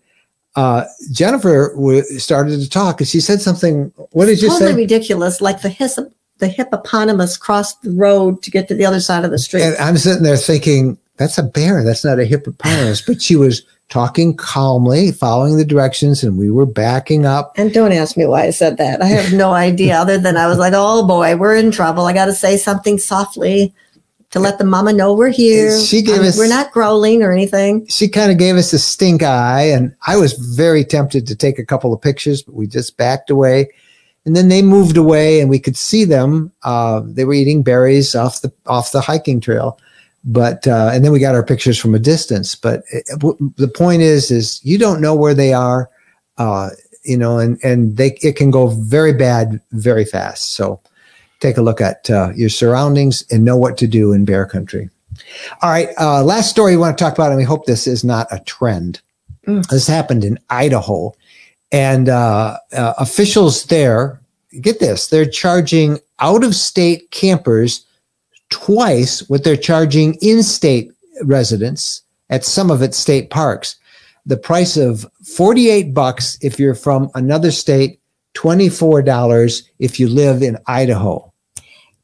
uh, 0.54 0.84
Jennifer 1.10 1.72
w- 1.74 2.02
started 2.02 2.60
to 2.60 2.68
talk, 2.68 3.00
and 3.00 3.08
she 3.08 3.20
said 3.20 3.40
something. 3.40 3.92
What 4.12 4.26
did 4.26 4.42
you 4.42 4.48
totally 4.48 4.72
say? 4.72 4.76
ridiculous. 4.76 5.40
Like 5.40 5.62
the 5.62 6.12
the 6.38 6.48
hippopotamus 6.48 7.36
crossed 7.36 7.82
the 7.82 7.92
road 7.92 8.42
to 8.42 8.50
get 8.50 8.68
to 8.68 8.74
the 8.74 8.84
other 8.84 9.00
side 9.00 9.24
of 9.24 9.30
the 9.30 9.38
street. 9.38 9.62
And 9.62 9.76
I'm 9.76 9.96
sitting 9.96 10.24
there 10.24 10.36
thinking, 10.36 10.98
that's 11.16 11.38
a 11.38 11.42
bear. 11.42 11.84
That's 11.84 12.04
not 12.04 12.18
a 12.18 12.24
hippopotamus. 12.24 13.00
but 13.00 13.22
she 13.22 13.36
was 13.36 13.62
talking 13.88 14.34
calmly, 14.34 15.12
following 15.12 15.56
the 15.56 15.64
directions, 15.64 16.24
and 16.24 16.36
we 16.36 16.50
were 16.50 16.66
backing 16.66 17.26
up. 17.26 17.52
And 17.56 17.72
don't 17.72 17.92
ask 17.92 18.16
me 18.16 18.26
why 18.26 18.44
I 18.44 18.50
said 18.50 18.78
that. 18.78 19.02
I 19.02 19.06
have 19.06 19.32
no 19.32 19.52
idea 19.52 19.96
other 19.96 20.18
than 20.18 20.36
I 20.36 20.48
was 20.48 20.58
like, 20.58 20.72
oh 20.74 21.06
boy, 21.06 21.36
we're 21.36 21.56
in 21.56 21.70
trouble. 21.70 22.06
I 22.06 22.12
got 22.12 22.26
to 22.26 22.34
say 22.34 22.56
something 22.56 22.98
softly 22.98 23.72
to 24.32 24.40
let 24.40 24.58
the 24.58 24.64
mama 24.64 24.92
know 24.92 25.14
we're 25.14 25.28
here. 25.28 25.78
She 25.78 26.02
gave 26.02 26.16
I 26.16 26.18
mean, 26.18 26.28
us- 26.28 26.38
we're 26.38 26.48
not 26.48 26.72
growling 26.72 27.22
or 27.22 27.32
anything. 27.32 27.86
She 27.86 28.08
kind 28.08 28.32
of 28.32 28.38
gave 28.38 28.56
us 28.56 28.72
a 28.72 28.78
stink 28.78 29.22
eye, 29.22 29.64
and 29.64 29.94
I 30.06 30.16
was 30.16 30.32
very 30.32 30.84
tempted 30.84 31.26
to 31.28 31.36
take 31.36 31.58
a 31.58 31.64
couple 31.64 31.92
of 31.92 32.00
pictures, 32.00 32.42
but 32.42 32.54
we 32.54 32.66
just 32.66 32.96
backed 32.96 33.30
away. 33.30 33.70
And 34.24 34.34
then 34.36 34.48
they 34.48 34.62
moved 34.62 34.96
away, 34.96 35.40
and 35.40 35.50
we 35.50 35.58
could 35.58 35.76
see 35.76 36.04
them. 36.04 36.50
Uh, 36.62 37.02
they 37.04 37.24
were 37.24 37.34
eating 37.34 37.62
berries 37.62 38.14
off 38.14 38.40
the 38.40 38.52
off 38.66 38.92
the 38.92 39.00
hiking 39.00 39.40
trail, 39.40 39.78
but 40.24 40.66
uh, 40.66 40.90
and 40.92 41.04
then 41.04 41.12
we 41.12 41.18
got 41.18 41.34
our 41.34 41.42
pictures 41.44 41.78
from 41.78 41.94
a 41.94 41.98
distance. 41.98 42.54
But 42.54 42.84
it, 42.92 43.04
w- 43.18 43.36
the 43.56 43.68
point 43.68 44.00
is, 44.02 44.30
is 44.30 44.64
you 44.64 44.78
don't 44.78 45.00
know 45.00 45.14
where 45.14 45.34
they 45.34 45.52
are, 45.52 45.90
uh, 46.38 46.70
you 47.04 47.18
know, 47.18 47.38
and 47.38 47.58
and 47.64 47.96
they 47.96 48.16
it 48.22 48.36
can 48.36 48.52
go 48.52 48.68
very 48.68 49.12
bad 49.12 49.60
very 49.72 50.04
fast. 50.04 50.52
So 50.52 50.80
take 51.42 51.56
a 51.56 51.62
look 51.62 51.80
at 51.80 52.08
uh, 52.08 52.32
your 52.34 52.48
surroundings 52.48 53.24
and 53.30 53.44
know 53.44 53.56
what 53.56 53.76
to 53.78 53.86
do 53.86 54.12
in 54.12 54.24
bear 54.24 54.46
country. 54.46 54.88
All 55.60 55.70
right, 55.70 55.88
uh, 55.98 56.22
last 56.22 56.48
story 56.48 56.72
we 56.72 56.78
want 56.78 56.96
to 56.96 57.04
talk 57.04 57.12
about, 57.12 57.30
and 57.30 57.36
we 57.36 57.44
hope 57.44 57.66
this 57.66 57.86
is 57.86 58.04
not 58.04 58.28
a 58.30 58.40
trend. 58.40 59.00
Mm. 59.46 59.66
This 59.66 59.86
happened 59.86 60.24
in 60.24 60.38
Idaho, 60.48 61.12
and 61.70 62.08
uh, 62.08 62.58
uh, 62.72 62.94
officials 62.98 63.64
there 63.64 64.20
get 64.60 64.78
this: 64.78 65.08
they're 65.08 65.26
charging 65.26 65.98
out-of-state 66.20 67.10
campers 67.10 67.84
twice 68.50 69.28
what 69.28 69.44
they're 69.44 69.56
charging 69.56 70.14
in-state 70.22 70.92
residents 71.24 72.02
at 72.30 72.44
some 72.44 72.70
of 72.70 72.82
its 72.82 72.96
state 72.96 73.30
parks. 73.30 73.76
The 74.24 74.36
price 74.36 74.76
of 74.76 75.04
48 75.24 75.92
bucks 75.92 76.38
if 76.40 76.58
you're 76.60 76.76
from 76.76 77.10
another 77.14 77.50
state, 77.50 77.98
$24 78.34 79.62
if 79.80 79.98
you 79.98 80.08
live 80.08 80.42
in 80.42 80.58
Idaho. 80.66 81.31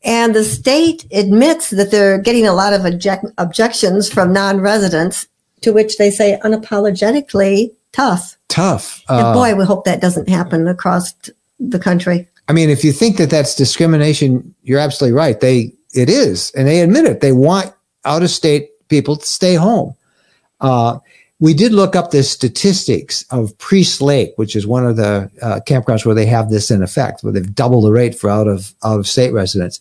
And 0.04 0.34
the 0.34 0.44
state 0.44 1.06
admits 1.12 1.70
that 1.70 1.90
they're 1.90 2.18
getting 2.18 2.46
a 2.46 2.52
lot 2.52 2.72
of 2.72 2.84
object- 2.84 3.26
objections 3.36 4.10
from 4.10 4.32
non 4.32 4.60
residents, 4.60 5.26
to 5.62 5.72
which 5.72 5.98
they 5.98 6.10
say 6.10 6.38
unapologetically 6.44 7.72
tough. 7.92 8.36
Tough. 8.48 9.02
and 9.08 9.26
Uh, 9.26 9.34
boy, 9.34 9.54
we 9.54 9.64
hope 9.64 9.84
that 9.84 10.00
doesn't 10.00 10.28
happen 10.28 10.68
across 10.68 11.14
the 11.58 11.78
country. 11.78 12.28
I 12.48 12.52
mean, 12.52 12.70
if 12.70 12.84
you 12.84 12.92
think 12.92 13.16
that 13.18 13.28
that's 13.28 13.54
discrimination, 13.54 14.54
you're 14.62 14.78
absolutely 14.78 15.16
right. 15.16 15.38
They 15.38 15.74
it 15.94 16.08
is, 16.08 16.52
and 16.54 16.68
they 16.68 16.80
admit 16.80 17.06
it. 17.06 17.20
They 17.20 17.32
want 17.32 17.72
out 18.04 18.22
of 18.22 18.30
state 18.30 18.70
people 18.88 19.16
to 19.16 19.26
stay 19.26 19.54
home. 19.54 19.94
Uh, 20.60 20.98
we 21.40 21.54
did 21.54 21.72
look 21.72 21.94
up 21.94 22.10
the 22.10 22.22
statistics 22.22 23.24
of 23.30 23.56
Priest 23.58 24.00
Lake, 24.00 24.32
which 24.36 24.56
is 24.56 24.66
one 24.66 24.84
of 24.86 24.96
the 24.96 25.30
uh, 25.40 25.60
campgrounds 25.66 26.04
where 26.04 26.14
they 26.14 26.26
have 26.26 26.50
this 26.50 26.70
in 26.70 26.82
effect, 26.82 27.22
where 27.22 27.32
they've 27.32 27.54
doubled 27.54 27.84
the 27.84 27.92
rate 27.92 28.14
for 28.14 28.28
out 28.28 28.48
of 28.48 28.74
out 28.84 28.98
of 28.98 29.06
state 29.06 29.32
residents. 29.32 29.80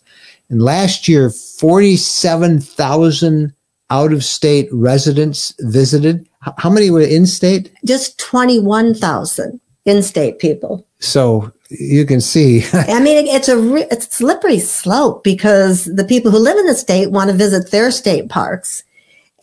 And 0.50 0.62
last 0.62 1.08
year, 1.08 1.30
forty 1.30 1.96
seven 1.96 2.60
thousand 2.60 3.52
out 3.90 4.12
of 4.12 4.22
state 4.24 4.68
residents 4.72 5.54
visited. 5.60 6.20
H- 6.46 6.54
how 6.58 6.70
many 6.70 6.90
were 6.90 7.00
in 7.00 7.26
state? 7.26 7.72
Just 7.84 8.18
21,000 8.18 9.60
in 9.86 10.02
state 10.02 10.38
people. 10.38 10.86
So 11.00 11.50
you 11.70 12.04
can 12.04 12.20
see 12.20 12.64
I 12.72 13.00
mean, 13.00 13.16
it- 13.26 13.30
it's 13.34 13.48
a 13.48 13.56
re- 13.58 13.86
it's 13.90 14.06
a 14.06 14.10
slippery 14.10 14.58
slope 14.58 15.24
because 15.24 15.84
the 15.86 16.04
people 16.04 16.30
who 16.30 16.38
live 16.38 16.58
in 16.58 16.66
the 16.66 16.74
state 16.74 17.10
want 17.10 17.30
to 17.30 17.36
visit 17.36 17.70
their 17.70 17.90
state 17.90 18.28
parks, 18.28 18.84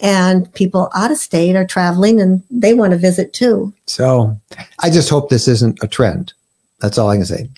and 0.02 0.52
people 0.54 0.90
out 0.94 1.12
of 1.12 1.18
state 1.18 1.56
are 1.56 1.66
traveling 1.66 2.20
and 2.20 2.44
they 2.50 2.74
want 2.74 2.92
to 2.92 2.98
visit 2.98 3.34
too. 3.34 3.74
So 3.88 4.40
I 4.80 4.90
just 4.90 5.10
hope 5.10 5.30
this 5.30 5.48
isn't 5.48 5.80
a 5.82 5.88
trend. 5.88 6.34
That's 6.82 6.98
all 6.98 7.10
I 7.10 7.16
can 7.16 7.26
say. 7.26 7.50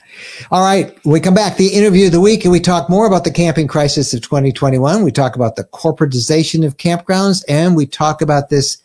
All 0.51 0.63
right. 0.63 0.97
We 1.03 1.19
come 1.19 1.33
back, 1.33 1.57
the 1.57 1.69
interview 1.69 2.05
of 2.05 2.11
the 2.11 2.21
week, 2.21 2.45
and 2.45 2.51
we 2.51 2.59
talk 2.59 2.89
more 2.89 3.07
about 3.07 3.23
the 3.23 3.31
camping 3.31 3.67
crisis 3.67 4.13
of 4.13 4.21
2021. 4.21 5.03
We 5.03 5.11
talk 5.11 5.35
about 5.35 5.55
the 5.55 5.63
corporatization 5.63 6.65
of 6.65 6.77
campgrounds, 6.77 7.43
and 7.49 7.75
we 7.75 7.87
talk 7.87 8.21
about 8.21 8.49
this 8.49 8.77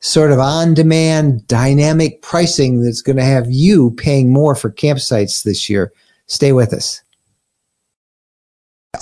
sort 0.00 0.30
of 0.30 0.38
on 0.38 0.74
demand 0.74 1.46
dynamic 1.48 2.22
pricing 2.22 2.82
that's 2.82 3.02
going 3.02 3.16
to 3.16 3.24
have 3.24 3.50
you 3.50 3.90
paying 3.92 4.30
more 4.30 4.54
for 4.54 4.70
campsites 4.70 5.42
this 5.42 5.68
year. 5.68 5.92
Stay 6.26 6.52
with 6.52 6.72
us. 6.72 7.02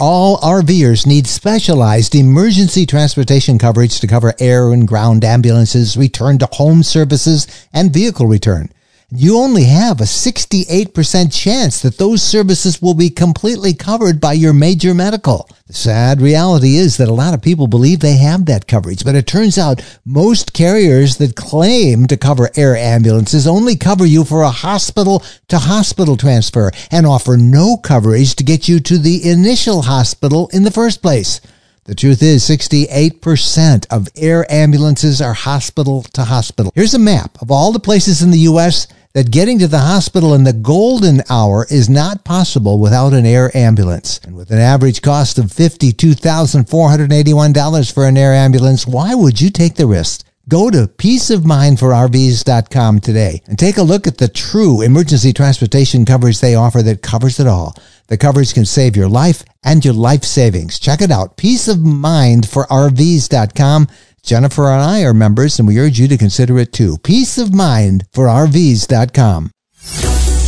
All 0.00 0.38
RVers 0.38 1.06
need 1.06 1.28
specialized 1.28 2.16
emergency 2.16 2.86
transportation 2.86 3.56
coverage 3.56 4.00
to 4.00 4.08
cover 4.08 4.34
air 4.40 4.72
and 4.72 4.86
ground 4.86 5.24
ambulances, 5.24 5.96
return 5.96 6.38
to 6.38 6.48
home 6.50 6.82
services, 6.82 7.46
and 7.72 7.92
vehicle 7.92 8.26
return. 8.26 8.72
You 9.12 9.38
only 9.38 9.62
have 9.62 10.00
a 10.00 10.04
68% 10.04 11.32
chance 11.32 11.80
that 11.80 11.96
those 11.96 12.24
services 12.24 12.82
will 12.82 12.94
be 12.94 13.08
completely 13.08 13.72
covered 13.72 14.20
by 14.20 14.32
your 14.32 14.52
major 14.52 14.94
medical. 14.94 15.48
The 15.68 15.74
sad 15.74 16.20
reality 16.20 16.74
is 16.74 16.96
that 16.96 17.06
a 17.06 17.14
lot 17.14 17.32
of 17.32 17.40
people 17.40 17.68
believe 17.68 18.00
they 18.00 18.16
have 18.16 18.46
that 18.46 18.66
coverage, 18.66 19.04
but 19.04 19.14
it 19.14 19.28
turns 19.28 19.58
out 19.58 19.80
most 20.04 20.52
carriers 20.52 21.18
that 21.18 21.36
claim 21.36 22.08
to 22.08 22.16
cover 22.16 22.50
air 22.56 22.76
ambulances 22.76 23.46
only 23.46 23.76
cover 23.76 24.04
you 24.04 24.24
for 24.24 24.42
a 24.42 24.50
hospital 24.50 25.22
to 25.46 25.58
hospital 25.60 26.16
transfer 26.16 26.72
and 26.90 27.06
offer 27.06 27.36
no 27.36 27.76
coverage 27.76 28.34
to 28.34 28.42
get 28.42 28.66
you 28.66 28.80
to 28.80 28.98
the 28.98 29.30
initial 29.30 29.82
hospital 29.82 30.50
in 30.52 30.64
the 30.64 30.72
first 30.72 31.00
place. 31.00 31.40
The 31.86 31.94
truth 31.94 32.20
is 32.20 32.42
68% 32.42 33.86
of 33.92 34.08
air 34.16 34.44
ambulances 34.52 35.22
are 35.22 35.34
hospital 35.34 36.02
to 36.14 36.24
hospital. 36.24 36.72
Here's 36.74 36.94
a 36.94 36.98
map 36.98 37.40
of 37.40 37.52
all 37.52 37.70
the 37.70 37.78
places 37.78 38.22
in 38.22 38.32
the 38.32 38.40
U.S. 38.40 38.88
that 39.12 39.30
getting 39.30 39.60
to 39.60 39.68
the 39.68 39.78
hospital 39.78 40.34
in 40.34 40.42
the 40.42 40.52
golden 40.52 41.22
hour 41.30 41.64
is 41.70 41.88
not 41.88 42.24
possible 42.24 42.80
without 42.80 43.12
an 43.12 43.24
air 43.24 43.56
ambulance. 43.56 44.18
And 44.24 44.34
with 44.34 44.50
an 44.50 44.58
average 44.58 45.00
cost 45.00 45.38
of 45.38 45.44
$52,481 45.44 47.94
for 47.94 48.04
an 48.04 48.16
air 48.16 48.34
ambulance, 48.34 48.84
why 48.84 49.14
would 49.14 49.40
you 49.40 49.50
take 49.50 49.76
the 49.76 49.86
risk? 49.86 50.26
Go 50.48 50.70
to 50.70 50.88
peaceofmindforrvs.com 50.88 53.00
today 53.00 53.42
and 53.46 53.56
take 53.56 53.76
a 53.76 53.82
look 53.82 54.08
at 54.08 54.18
the 54.18 54.28
true 54.28 54.82
emergency 54.82 55.32
transportation 55.32 56.04
coverage 56.04 56.40
they 56.40 56.56
offer 56.56 56.82
that 56.82 57.02
covers 57.02 57.38
it 57.38 57.46
all. 57.46 57.76
The 58.08 58.16
coverage 58.16 58.54
can 58.54 58.64
save 58.64 58.96
your 58.96 59.08
life 59.08 59.42
and 59.64 59.84
your 59.84 59.94
life 59.94 60.24
savings. 60.24 60.78
Check 60.78 61.00
it 61.00 61.10
out. 61.10 61.36
Peace 61.36 61.68
of 61.68 61.82
mind 61.82 62.48
for 62.48 62.66
Peaceofmindforrvs.com. 62.66 63.88
Jennifer 64.22 64.70
and 64.70 64.82
I 64.82 65.02
are 65.04 65.14
members 65.14 65.58
and 65.58 65.68
we 65.68 65.78
urge 65.78 66.00
you 66.00 66.08
to 66.08 66.18
consider 66.18 66.58
it 66.58 66.72
too. 66.72 66.98
Peace 66.98 67.38
of 67.38 67.54
mind 67.54 68.06
for 68.12 68.26
Peaceofmindforrvs.com. 68.26 69.50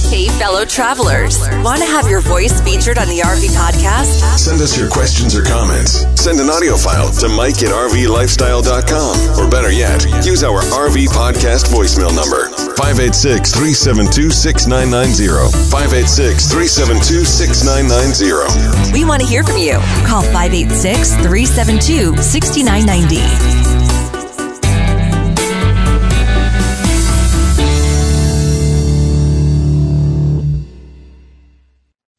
Hey, 0.09 0.29
fellow 0.41 0.65
travelers. 0.65 1.39
Want 1.63 1.81
to 1.83 1.87
have 1.87 2.09
your 2.09 2.21
voice 2.21 2.61
featured 2.63 2.97
on 2.97 3.09
the 3.09 3.21
RV 3.21 3.53
podcast? 3.53 4.39
Send 4.39 4.61
us 4.63 4.73
your 4.79 4.89
questions 4.89 5.37
or 5.37 5.45
comments. 5.45 6.07
Send 6.19 6.41
an 6.41 6.49
audio 6.49 6.77
file 6.77 7.13
to 7.21 7.29
Mike 7.29 7.61
at 7.63 7.69
RVLifestyle.com. 7.69 9.39
Or 9.39 9.51
better 9.51 9.71
yet, 9.71 10.03
use 10.25 10.43
our 10.43 10.63
RV 10.63 11.09
podcast 11.13 11.69
voicemail 11.69 12.09
number 12.17 12.49
586 12.81 13.53
372 13.53 14.31
6990. 14.31 15.29
586 15.69 16.49
372 16.57 17.25
6990. 17.29 18.93
We 18.93 19.05
want 19.05 19.21
to 19.21 19.29
hear 19.29 19.45
from 19.45 19.59
you. 19.59 19.77
Call 20.09 20.23
586 20.33 21.21
372 21.21 22.17
6990. 22.17 23.88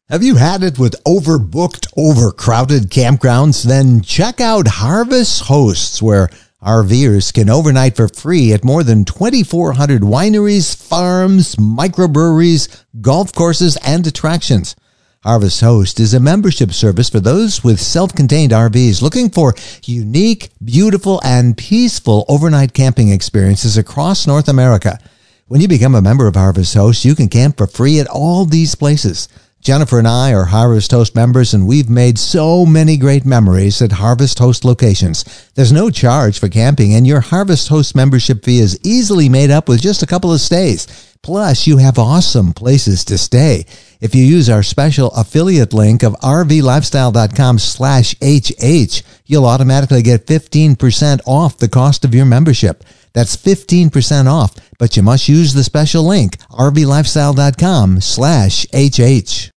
Have 0.10 0.24
you 0.24 0.38
had 0.38 0.64
it 0.64 0.80
with 0.80 0.96
overbooked, 1.04 1.94
overcrowded 1.96 2.90
campgrounds? 2.90 3.64
Then 3.64 4.02
check 4.02 4.42
out 4.42 4.68
Harvest 4.68 5.44
Hosts, 5.44 6.02
where 6.02 6.32
RVers 6.64 7.32
can 7.32 7.48
overnight 7.48 7.96
for 7.96 8.08
free 8.08 8.52
at 8.52 8.64
more 8.64 8.84
than 8.84 9.06
2,400 9.06 10.02
wineries, 10.02 10.76
farms, 10.76 11.58
microbreweries, 11.58 12.86
golf 13.02 13.32
courses, 13.36 13.78
and 13.86 14.08
attractions. 14.08 14.76
Harvest 15.22 15.62
Host 15.62 16.00
is 16.00 16.16
a 16.16 16.20
membership 16.20 16.74
service 16.74 17.12
for 17.12 17.20
those 17.20 17.64
with 17.64 17.80
self-contained 17.80 18.52
RVs 18.52 19.04
looking 19.04 19.30
for 19.30 19.54
unique, 19.84 20.50
beautiful, 20.66 21.22
and 21.24 21.56
peaceful 21.56 22.26
overnight 22.28 22.74
camping 22.74 23.10
experiences 23.10 23.78
across 23.78 24.26
North 24.26 24.50
America. 24.50 24.98
When 25.46 25.62
you 25.62 25.68
become 25.68 25.94
a 25.94 26.02
member 26.02 26.26
of 26.26 26.36
Harvest 26.36 26.74
Host, 26.74 27.06
you 27.06 27.14
can 27.14 27.30
camp 27.30 27.58
for 27.58 27.68
free 27.68 28.00
at 28.00 28.08
all 28.08 28.46
these 28.46 28.74
places. 28.74 29.30
Jennifer 29.62 30.00
and 30.00 30.08
I 30.08 30.34
are 30.34 30.46
Harvest 30.46 30.90
Host 30.92 31.16
members 31.16 31.54
and 31.54 31.68
we've 31.68 31.90
made 31.90 32.18
so 32.18 32.66
many 32.66 32.96
great 32.96 33.26
memories 33.26 33.82
at 33.82 33.92
Harvest 33.92 34.40
Host 34.40 34.64
locations. 34.64 35.26
There's 35.56 35.74
no 35.74 35.90
charge 35.90 36.40
for 36.40 36.48
camping 36.48 36.94
and 36.94 37.06
your 37.06 37.20
Harvest 37.20 37.68
Host 37.68 37.94
membership 37.94 38.46
fee 38.46 38.60
is 38.60 38.80
easily 38.84 39.28
made 39.28 39.52
up 39.52 39.68
with 39.68 39.82
just 39.82 40.02
a 40.02 40.08
couple 40.08 40.32
of 40.32 40.40
stays. 40.40 40.88
Plus, 41.22 41.68
you 41.68 41.76
have 41.78 42.00
awesome 42.00 42.54
places 42.54 43.04
to 43.04 43.18
stay. 43.18 43.66
If 44.00 44.16
you 44.16 44.24
use 44.24 44.50
our 44.50 44.64
special 44.64 45.12
affiliate 45.12 45.74
link 45.74 46.04
of 46.04 46.14
rvlifestyle.com 46.22 47.60
slash 47.60 48.16
HH, 48.22 49.04
you'll 49.26 49.46
automatically 49.46 50.02
get 50.02 50.26
15% 50.26 51.20
off 51.26 51.58
the 51.58 51.68
cost 51.68 52.06
of 52.06 52.16
your 52.16 52.26
membership. 52.26 52.86
That's 53.14 53.36
15% 53.36 54.28
off, 54.28 54.56
but 54.78 54.96
you 54.96 55.04
must 55.04 55.28
use 55.28 55.54
the 55.54 55.64
special 55.64 56.04
link 56.04 56.38
rvlifestyle.com 56.52 58.02
slash 58.02 58.66
HH. 58.74 59.52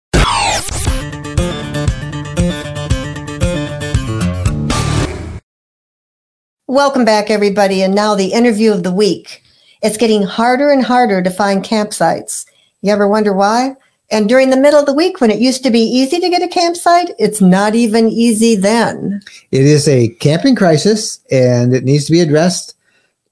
Welcome 6.67 7.05
back, 7.05 7.31
everybody. 7.31 7.83
And 7.83 7.97
now 7.97 8.15
the 8.15 8.33
interview 8.33 8.73
of 8.73 8.85
the 8.85 8.93
week. 8.93 9.43
It's 9.83 9.97
getting 9.97 10.23
harder 10.23 10.71
and 10.71 10.85
harder 10.85 11.21
to 11.21 11.31
find 11.31 11.65
campsites. 11.65 12.47
You 12.81 12.93
ever 12.93 13.09
wonder 13.09 13.33
why? 13.33 13.75
And 14.11 14.29
during 14.29 14.51
the 14.51 14.57
middle 14.57 14.79
of 14.79 14.87
the 14.87 14.95
week, 14.95 15.21
when 15.21 15.31
it 15.31 15.41
used 15.41 15.63
to 15.65 15.71
be 15.71 15.81
easy 15.81 16.21
to 16.21 16.29
get 16.29 16.43
a 16.43 16.49
campsite, 16.49 17.11
it's 17.19 17.41
not 17.41 17.75
even 17.75 18.09
easy 18.09 18.55
then. 18.55 19.21
It 19.51 19.63
is 19.63 19.89
a 19.89 20.09
camping 20.21 20.55
crisis 20.55 21.19
and 21.31 21.75
it 21.75 21.83
needs 21.83 22.05
to 22.07 22.13
be 22.13 22.21
addressed. 22.21 22.75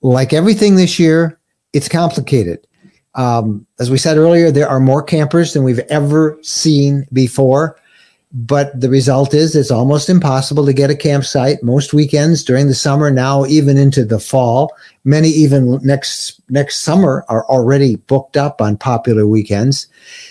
Like 0.02 0.32
everything 0.32 0.76
this 0.76 0.98
year, 0.98 1.38
it's 1.72 1.88
complicated. 1.88 2.66
Um, 3.14 3.66
as 3.80 3.90
we 3.90 3.98
said 3.98 4.16
earlier, 4.16 4.50
there 4.50 4.68
are 4.68 4.80
more 4.80 5.02
campers 5.02 5.52
than 5.52 5.64
we've 5.64 5.80
ever 5.90 6.38
seen 6.42 7.06
before. 7.12 7.78
But 8.30 8.78
the 8.78 8.90
result 8.90 9.32
is 9.32 9.56
it's 9.56 9.70
almost 9.70 10.10
impossible 10.10 10.66
to 10.66 10.74
get 10.74 10.90
a 10.90 10.94
campsite 10.94 11.62
most 11.62 11.94
weekends 11.94 12.44
during 12.44 12.66
the 12.66 12.74
summer, 12.74 13.10
now 13.10 13.46
even 13.46 13.78
into 13.78 14.04
the 14.04 14.20
fall. 14.20 14.76
Many 15.04 15.28
even 15.28 15.80
next 15.82 16.38
next 16.50 16.80
summer 16.80 17.24
are 17.28 17.46
already 17.46 17.96
booked 17.96 18.36
up 18.36 18.60
on 18.60 18.76
popular 18.76 19.26
weekends. 19.26 19.88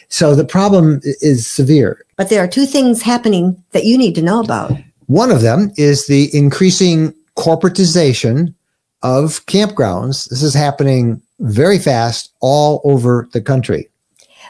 So 0.10 0.36
the 0.36 0.46
problem 0.46 1.02
is 1.04 1.48
severe. 1.48 2.06
But 2.18 2.30
there 2.30 2.44
are 2.44 2.48
two 2.48 2.68
things 2.68 3.02
happening 3.02 3.62
that 3.72 3.86
you 3.86 3.98
need 3.98 4.14
to 4.16 4.22
know 4.22 4.42
about. 4.42 4.74
One 5.08 5.32
of 5.32 5.42
them 5.42 5.72
is 5.76 6.06
the 6.06 6.30
increasing 6.38 7.16
corporatization 7.36 8.54
of 9.04 9.46
campgrounds. 9.46 10.30
This 10.30 10.44
is 10.44 10.54
happening 10.54 11.22
very 11.40 11.80
fast 11.80 12.32
all 12.42 12.82
over 12.84 13.28
the 13.34 13.42
country. 13.42 13.90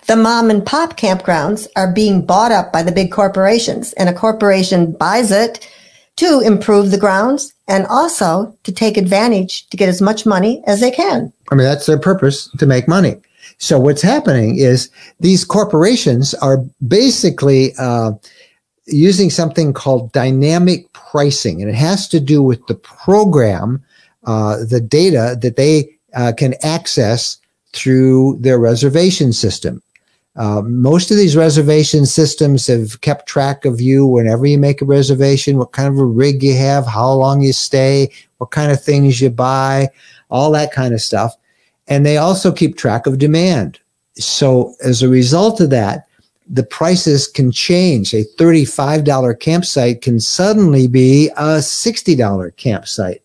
the 0.08 0.16
mom 0.16 0.50
and 0.50 0.66
pop 0.66 0.98
campgrounds 0.98 1.68
are 1.76 1.92
being 1.92 2.26
bought 2.26 2.52
up 2.52 2.72
by 2.72 2.82
the 2.82 2.92
big 2.92 3.12
corporations 3.12 3.94
and 3.94 4.08
a 4.08 4.14
corporation 4.14 4.94
buys 4.94 5.32
it 5.32 5.68
to 6.16 6.40
improve 6.40 6.92
the 6.92 6.98
grounds 6.98 7.54
and 7.68 7.86
also 7.88 8.56
to 8.64 8.72
take 8.72 8.98
advantage 8.98 9.68
to 9.70 9.78
get 9.78 9.90
as 9.90 10.02
much 10.02 10.26
money 10.26 10.64
as 10.66 10.80
they 10.80 10.92
can. 10.92 11.32
I 11.52 11.56
mean, 11.56 11.66
that's 11.66 11.86
their 11.86 12.00
purpose 12.00 12.50
to 12.58 12.66
make 12.66 12.88
money. 12.88 13.18
So 13.60 13.80
what's 13.80 14.02
happening 14.02 14.58
is 14.58 14.90
these 15.20 15.44
corporations 15.44 16.34
are 16.36 16.64
basically 16.88 17.74
uh, 17.78 18.12
using 18.86 19.30
something 19.30 19.74
called 19.74 20.12
dynamic 20.12 20.92
pricing, 20.94 21.62
and 21.62 21.70
it 21.70 21.76
has 21.76 22.08
to 22.10 22.20
do 22.20 22.42
with 22.42 22.66
the 22.68 22.76
program, 22.76 23.84
uh, 24.28 24.64
the 24.66 24.82
data 24.82 25.38
that 25.42 25.56
they 25.56 25.90
uh, 26.14 26.34
can 26.38 26.54
access 26.62 27.38
through 27.74 28.38
their 28.40 28.60
reservation 28.60 29.34
system. 29.34 29.82
Uh, 30.36 30.62
most 30.62 31.10
of 31.10 31.18
these 31.18 31.36
reservation 31.36 32.06
systems 32.06 32.68
have 32.68 33.02
kept 33.02 33.28
track 33.28 33.66
of 33.66 33.82
you 33.82 34.06
whenever 34.06 34.46
you 34.46 34.58
make 34.58 34.82
a 34.82 34.86
reservation, 34.86 35.58
what 35.58 35.72
kind 35.72 35.88
of 35.88 35.98
a 35.98 36.06
rig 36.06 36.44
you 36.44 36.56
have, 36.56 36.86
how 36.86 37.12
long 37.12 37.42
you 37.42 37.52
stay, 37.52 38.12
what 38.38 38.52
kind 38.52 38.72
of 38.72 38.84
things 38.84 39.20
you 39.20 39.32
buy, 39.32 39.88
all 40.30 40.52
that 40.52 40.72
kind 40.72 40.94
of 40.94 41.02
stuff. 41.02 41.36
And 41.88 42.06
they 42.06 42.18
also 42.18 42.52
keep 42.52 42.78
track 42.78 43.08
of 43.08 43.18
demand. 43.18 43.80
So 44.16 44.76
as 44.84 45.02
a 45.02 45.10
result 45.10 45.60
of 45.60 45.72
that, 45.72 46.08
the 46.50 46.64
prices 46.64 47.28
can 47.28 47.52
change. 47.52 48.14
A 48.14 48.24
$35 48.38 49.40
campsite 49.40 50.02
can 50.02 50.20
suddenly 50.20 50.88
be 50.88 51.30
a 51.30 51.60
$60 51.60 52.56
campsite. 52.58 53.22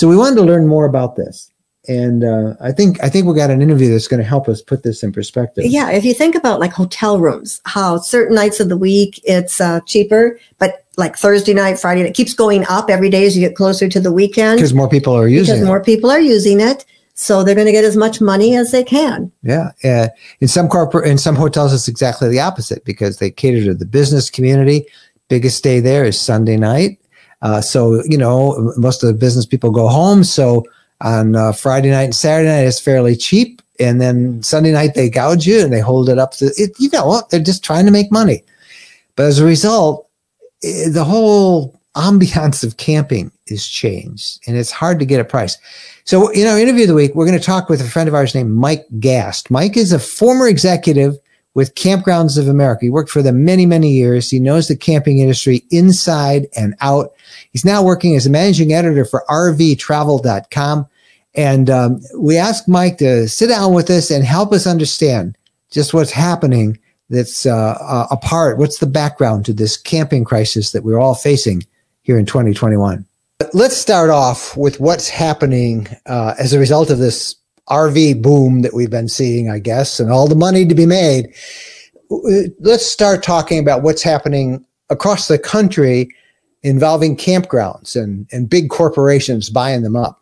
So 0.00 0.08
we 0.08 0.16
wanted 0.16 0.36
to 0.36 0.42
learn 0.42 0.66
more 0.66 0.86
about 0.86 1.16
this 1.16 1.50
and 1.86 2.24
uh, 2.24 2.54
I 2.58 2.72
think 2.72 3.02
I 3.02 3.10
think 3.10 3.26
we 3.26 3.34
got 3.34 3.50
an 3.50 3.60
interview 3.60 3.90
that's 3.90 4.08
going 4.08 4.22
to 4.22 4.26
help 4.26 4.48
us 4.48 4.62
put 4.62 4.82
this 4.82 5.02
in 5.02 5.12
perspective. 5.12 5.64
Yeah, 5.66 5.90
if 5.90 6.06
you 6.06 6.14
think 6.14 6.34
about 6.34 6.58
like 6.58 6.72
hotel 6.72 7.18
rooms, 7.18 7.60
how 7.66 7.98
certain 7.98 8.34
nights 8.34 8.60
of 8.60 8.70
the 8.70 8.78
week 8.78 9.20
it's 9.24 9.60
uh, 9.60 9.80
cheaper, 9.80 10.38
but 10.58 10.86
like 10.96 11.16
Thursday 11.16 11.52
night, 11.52 11.78
Friday, 11.78 12.02
it 12.02 12.14
keeps 12.14 12.32
going 12.32 12.64
up 12.68 12.88
every 12.88 13.10
day 13.10 13.26
as 13.26 13.36
you 13.36 13.46
get 13.46 13.56
closer 13.56 13.88
to 13.88 14.00
the 14.00 14.12
weekend 14.12 14.58
because 14.58 14.72
more 14.72 14.88
people 14.88 15.12
are 15.12 15.26
using 15.26 15.52
it. 15.52 15.56
because 15.56 15.62
it. 15.62 15.66
more 15.66 15.82
people 15.82 16.10
are 16.10 16.20
using 16.20 16.60
it. 16.60 16.86
So 17.14 17.42
they're 17.42 17.54
going 17.54 17.66
to 17.66 17.72
get 17.72 17.84
as 17.84 17.96
much 17.96 18.20
money 18.20 18.56
as 18.56 18.72
they 18.72 18.84
can. 18.84 19.32
Yeah, 19.42 19.72
uh, 19.84 20.08
in 20.40 20.48
some 20.48 20.68
corporate, 20.68 21.08
in 21.08 21.18
some 21.18 21.34
hotels, 21.34 21.74
it's 21.74 21.88
exactly 21.88 22.28
the 22.28 22.40
opposite 22.40 22.84
because 22.84 23.18
they 23.18 23.30
cater 23.30 23.64
to 23.64 23.74
the 23.74 23.84
business 23.84 24.30
community. 24.30 24.86
Biggest 25.28 25.62
day 25.64 25.80
there 25.80 26.04
is 26.04 26.20
Sunday 26.20 26.56
night. 26.56 26.99
Uh, 27.42 27.60
so 27.60 28.02
you 28.04 28.18
know, 28.18 28.72
most 28.76 29.02
of 29.02 29.08
the 29.08 29.14
business 29.14 29.46
people 29.46 29.70
go 29.70 29.88
home. 29.88 30.24
So 30.24 30.64
on 31.00 31.34
uh, 31.34 31.52
Friday 31.52 31.90
night 31.90 32.04
and 32.04 32.14
Saturday 32.14 32.48
night 32.48 32.66
it's 32.66 32.80
fairly 32.80 33.16
cheap, 33.16 33.62
and 33.78 34.00
then 34.00 34.42
Sunday 34.42 34.72
night 34.72 34.94
they 34.94 35.08
gouge 35.08 35.46
you 35.46 35.60
and 35.60 35.72
they 35.72 35.80
hold 35.80 36.08
it 36.08 36.18
up 36.18 36.32
to 36.32 36.46
it. 36.56 36.72
You 36.78 36.90
know 36.90 37.06
what? 37.06 37.30
They're 37.30 37.40
just 37.40 37.64
trying 37.64 37.86
to 37.86 37.92
make 37.92 38.12
money, 38.12 38.44
but 39.16 39.26
as 39.26 39.38
a 39.38 39.44
result, 39.44 40.08
eh, 40.62 40.88
the 40.90 41.04
whole 41.04 41.80
ambiance 41.96 42.62
of 42.62 42.76
camping 42.76 43.32
is 43.46 43.66
changed, 43.66 44.40
and 44.46 44.56
it's 44.56 44.70
hard 44.70 44.98
to 44.98 45.06
get 45.06 45.20
a 45.20 45.24
price. 45.24 45.56
So, 46.04 46.28
in 46.28 46.46
our 46.46 46.58
interview 46.58 46.82
of 46.82 46.88
the 46.88 46.94
week, 46.94 47.14
we're 47.14 47.26
going 47.26 47.38
to 47.38 47.44
talk 47.44 47.68
with 47.68 47.80
a 47.80 47.84
friend 47.84 48.08
of 48.08 48.14
ours 48.14 48.34
named 48.34 48.52
Mike 48.52 48.86
Gast. 48.98 49.50
Mike 49.50 49.76
is 49.76 49.92
a 49.92 49.98
former 49.98 50.48
executive 50.48 51.18
with 51.54 51.74
Kampgrounds 51.74 52.38
of 52.38 52.48
America. 52.48 52.84
He 52.84 52.90
worked 52.90 53.10
for 53.10 53.22
them 53.22 53.44
many, 53.44 53.66
many 53.66 53.90
years. 53.90 54.30
He 54.30 54.38
knows 54.38 54.68
the 54.68 54.76
camping 54.76 55.18
industry 55.18 55.64
inside 55.70 56.46
and 56.56 56.74
out. 56.80 57.12
He's 57.52 57.64
now 57.64 57.82
working 57.82 58.14
as 58.14 58.26
a 58.26 58.30
managing 58.30 58.72
editor 58.72 59.04
for 59.04 59.24
RVTravel.com. 59.28 60.86
And 61.34 61.70
um, 61.70 62.00
we 62.18 62.36
asked 62.36 62.68
Mike 62.68 62.98
to 62.98 63.28
sit 63.28 63.48
down 63.48 63.72
with 63.72 63.90
us 63.90 64.10
and 64.10 64.24
help 64.24 64.52
us 64.52 64.66
understand 64.66 65.36
just 65.70 65.94
what's 65.94 66.10
happening 66.10 66.78
that's 67.08 67.46
uh, 67.46 67.76
uh, 67.80 68.06
apart. 68.10 68.58
What's 68.58 68.78
the 68.78 68.86
background 68.86 69.44
to 69.46 69.52
this 69.52 69.76
camping 69.76 70.24
crisis 70.24 70.72
that 70.72 70.84
we're 70.84 70.98
all 70.98 71.14
facing 71.14 71.64
here 72.02 72.18
in 72.18 72.26
2021? 72.26 73.04
Let's 73.52 73.76
start 73.76 74.10
off 74.10 74.56
with 74.56 74.80
what's 74.80 75.08
happening 75.08 75.88
uh, 76.06 76.34
as 76.38 76.52
a 76.52 76.58
result 76.58 76.90
of 76.90 76.98
this 76.98 77.34
RV 77.70 78.22
boom 78.22 78.62
that 78.62 78.74
we've 78.74 78.90
been 78.90 79.08
seeing, 79.08 79.48
I 79.50 79.58
guess, 79.58 80.00
and 80.00 80.10
all 80.10 80.26
the 80.28 80.34
money 80.34 80.66
to 80.66 80.74
be 80.74 80.86
made. 80.86 81.32
Let's 82.58 82.84
start 82.84 83.22
talking 83.22 83.58
about 83.58 83.82
what's 83.82 84.02
happening 84.02 84.64
across 84.90 85.28
the 85.28 85.38
country 85.38 86.08
involving 86.62 87.16
campgrounds 87.16 88.00
and, 88.00 88.26
and 88.32 88.50
big 88.50 88.68
corporations 88.68 89.48
buying 89.48 89.82
them 89.82 89.96
up. 89.96 90.20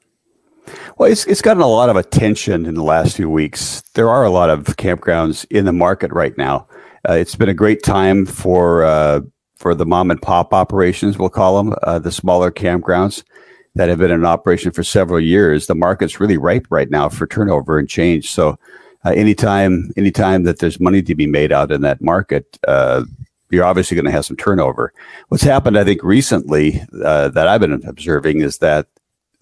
Well, 0.99 1.11
it's, 1.11 1.25
it's 1.27 1.41
gotten 1.41 1.63
a 1.63 1.67
lot 1.67 1.89
of 1.89 1.97
attention 1.97 2.67
in 2.67 2.75
the 2.75 2.83
last 2.83 3.17
few 3.17 3.31
weeks. 3.31 3.83
There 3.95 4.11
are 4.11 4.25
a 4.25 4.31
lot 4.31 4.51
of 4.51 4.65
campgrounds 4.77 5.47
in 5.51 5.65
the 5.65 5.73
market 5.73 6.13
right 6.13 6.37
now. 6.37 6.69
Uh, 7.09 7.15
it's 7.15 7.35
been 7.35 7.49
a 7.49 7.55
great 7.55 7.83
time 7.83 8.27
for 8.27 8.85
uh, 8.85 9.21
for 9.59 9.75
the 9.75 9.87
mom 9.87 10.11
and 10.11 10.23
pop 10.23 10.55
operations, 10.55 11.19
we'll 11.19 11.29
call 11.29 11.63
them, 11.63 11.75
uh, 11.83 11.99
the 11.99 12.13
smaller 12.13 12.51
campgrounds 12.51 13.25
that 13.79 13.89
have 13.89 13.99
been 13.99 14.11
in 14.11 14.25
operation 14.25 14.73
for 14.73 14.83
several 14.83 15.21
years. 15.21 15.69
The 15.69 15.75
market's 15.77 16.19
really 16.19 16.37
ripe 16.37 16.67
right 16.69 16.91
now 16.91 17.09
for 17.09 17.29
turnover 17.29 17.79
and 17.79 17.89
change. 17.89 18.29
So, 18.29 18.59
uh, 19.05 19.11
anytime 19.11 19.93
anytime 19.97 20.43
that 20.43 20.59
there's 20.59 20.81
money 20.81 21.01
to 21.01 21.15
be 21.15 21.29
made 21.29 21.53
out 21.53 21.71
in 21.71 21.83
that 21.83 22.03
market, 22.03 22.59
uh, 22.67 23.05
you're 23.51 23.65
obviously 23.65 23.95
going 23.95 24.05
to 24.05 24.11
have 24.11 24.27
some 24.27 24.37
turnover. 24.37 24.93
What's 25.29 25.45
happened, 25.45 25.79
I 25.79 25.85
think, 25.85 26.03
recently 26.03 26.83
uh, 27.05 27.29
that 27.29 27.47
I've 27.47 27.61
been 27.61 27.81
observing 27.87 28.41
is 28.41 28.59
that 28.59 28.89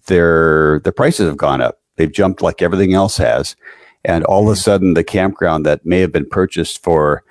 their 0.07 0.81
the 0.81 0.92
prices 0.92 1.27
have 1.27 1.38
gone 1.38 1.62
up. 1.62 1.81
They've 1.96 2.12
jumped 2.12 2.42
like 2.42 2.61
everything 2.61 2.92
else 2.92 3.16
has, 3.16 3.57
and 4.05 4.22
all 4.25 4.46
of 4.46 4.53
a 4.53 4.61
sudden, 4.61 4.92
the 4.92 5.03
campground 5.03 5.64
that 5.64 5.87
may 5.87 6.01
have 6.01 6.12
been 6.12 6.29
purchased 6.29 6.83
for 6.83 7.25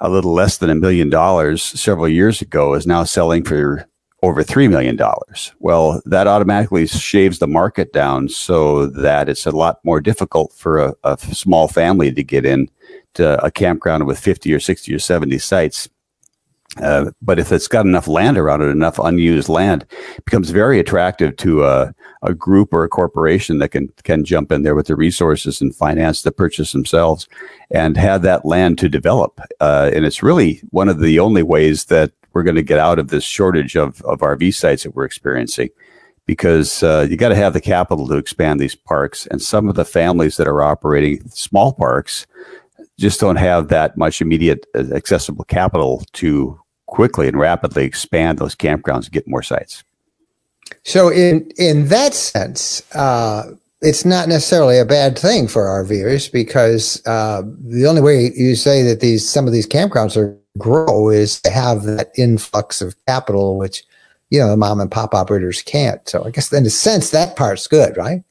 a 0.00 0.10
little 0.10 0.34
less 0.34 0.58
than 0.58 0.68
a 0.68 0.74
million 0.74 1.08
dollars 1.08 1.62
several 1.62 2.08
years 2.08 2.42
ago 2.42 2.74
is 2.74 2.86
now 2.86 3.04
selling 3.04 3.42
for 3.42 3.88
over 4.22 4.44
$3 4.44 4.70
million. 4.70 4.98
Well, 5.58 6.00
that 6.04 6.26
automatically 6.26 6.86
shaves 6.86 7.38
the 7.38 7.48
market 7.48 7.92
down 7.92 8.28
so 8.28 8.86
that 8.86 9.28
it's 9.28 9.46
a 9.46 9.50
lot 9.50 9.84
more 9.84 10.00
difficult 10.00 10.52
for 10.52 10.78
a, 10.78 10.94
a 11.04 11.18
small 11.18 11.68
family 11.68 12.12
to 12.12 12.22
get 12.22 12.46
in 12.46 12.68
to 13.14 13.42
a 13.44 13.50
campground 13.50 14.06
with 14.06 14.18
50 14.18 14.52
or 14.54 14.60
60 14.60 14.94
or 14.94 14.98
70 14.98 15.38
sites 15.38 15.88
uh, 16.80 17.10
but 17.20 17.38
if 17.38 17.52
it's 17.52 17.68
got 17.68 17.84
enough 17.84 18.08
land 18.08 18.38
around 18.38 18.62
it, 18.62 18.68
enough 18.68 18.98
unused 18.98 19.48
land, 19.48 19.84
becomes 20.24 20.50
very 20.50 20.80
attractive 20.80 21.36
to 21.36 21.64
a, 21.64 21.94
a 22.22 22.32
group 22.32 22.72
or 22.72 22.82
a 22.82 22.88
corporation 22.88 23.58
that 23.58 23.68
can 23.68 23.88
can 24.04 24.24
jump 24.24 24.50
in 24.50 24.62
there 24.62 24.74
with 24.74 24.86
the 24.86 24.96
resources 24.96 25.60
and 25.60 25.74
finance 25.74 26.22
the 26.22 26.32
purchase 26.32 26.72
themselves, 26.72 27.28
and 27.70 27.98
have 27.98 28.22
that 28.22 28.46
land 28.46 28.78
to 28.78 28.88
develop. 28.88 29.38
Uh, 29.60 29.90
and 29.92 30.06
it's 30.06 30.22
really 30.22 30.62
one 30.70 30.88
of 30.88 31.00
the 31.00 31.18
only 31.18 31.42
ways 31.42 31.86
that 31.86 32.12
we're 32.34 32.42
going 32.42 32.56
to 32.56 32.62
get 32.62 32.78
out 32.78 32.98
of 32.98 33.08
this 33.08 33.24
shortage 33.24 33.76
of 33.76 34.02
of 34.02 34.20
RV 34.20 34.54
sites 34.54 34.82
that 34.82 34.94
we're 34.94 35.04
experiencing, 35.04 35.70
because 36.26 36.82
uh, 36.82 37.06
you 37.08 37.16
got 37.16 37.30
to 37.30 37.34
have 37.36 37.52
the 37.52 37.60
capital 37.60 38.06
to 38.08 38.16
expand 38.16 38.60
these 38.60 38.74
parks, 38.74 39.26
and 39.26 39.42
some 39.42 39.68
of 39.68 39.74
the 39.74 39.84
families 39.84 40.36
that 40.36 40.48
are 40.48 40.62
operating 40.62 41.28
small 41.30 41.72
parks 41.72 42.26
just 42.98 43.20
don't 43.20 43.36
have 43.36 43.68
that 43.68 43.96
much 43.96 44.20
immediate 44.20 44.66
uh, 44.74 44.84
accessible 44.94 45.44
capital 45.44 46.04
to 46.12 46.58
quickly 46.86 47.26
and 47.26 47.38
rapidly 47.38 47.84
expand 47.84 48.38
those 48.38 48.54
campgrounds 48.54 49.04
and 49.04 49.12
get 49.12 49.26
more 49.26 49.42
sites. 49.42 49.82
So 50.84 51.10
in 51.10 51.50
in 51.56 51.88
that 51.88 52.14
sense, 52.14 52.82
uh, 52.94 53.52
it's 53.80 54.04
not 54.04 54.28
necessarily 54.28 54.78
a 54.78 54.84
bad 54.84 55.18
thing 55.18 55.48
for 55.48 55.64
RVers 55.64 56.30
because 56.30 57.04
uh, 57.06 57.42
the 57.60 57.86
only 57.86 58.00
way 58.00 58.30
you 58.34 58.54
say 58.54 58.82
that 58.82 59.00
these 59.00 59.28
some 59.28 59.46
of 59.46 59.52
these 59.52 59.66
campgrounds 59.66 60.16
are 60.16 60.38
grow 60.58 61.08
is 61.08 61.40
to 61.42 61.50
have 61.50 61.84
that 61.84 62.10
influx 62.16 62.80
of 62.80 62.94
capital, 63.06 63.58
which 63.58 63.84
you 64.30 64.38
know 64.38 64.48
the 64.48 64.56
mom 64.56 64.80
and 64.80 64.90
pop 64.90 65.14
operators 65.14 65.62
can't. 65.62 66.06
So 66.08 66.24
I 66.24 66.30
guess 66.30 66.52
in 66.52 66.66
a 66.66 66.70
sense 66.70 67.10
that 67.10 67.36
part's 67.36 67.66
good, 67.66 67.96
right? 67.96 68.22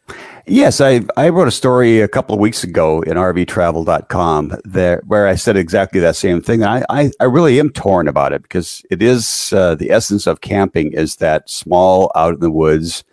Yes, 0.48 0.82
I, 0.82 1.02
I 1.16 1.30
wrote 1.30 1.48
a 1.48 1.52
story 1.52 2.02
a 2.02 2.08
couple 2.08 2.34
of 2.34 2.42
weeks 2.42 2.64
ago 2.64 3.02
in 3.04 3.14
rvtravel.com 3.14 4.58
there 4.66 5.02
where 5.06 5.28
I 5.28 5.36
said 5.36 5.56
exactly 5.56 6.00
that 6.00 6.16
same 6.16 6.42
thing. 6.42 6.64
I, 6.64 6.84
I, 6.90 7.12
I 7.20 7.26
really 7.26 7.60
am 7.60 7.70
torn 7.70 8.08
about 8.08 8.34
it 8.34 8.42
because 8.42 8.84
it 8.90 9.04
is 9.04 9.54
uh, 9.54 9.76
the 9.76 9.92
essence 9.92 10.26
of 10.26 10.42
camping 10.42 10.94
is 10.94 11.18
that 11.18 11.50
small 11.50 12.12
out 12.16 12.34
in 12.34 12.40
the 12.40 12.52
woods, 12.52 13.04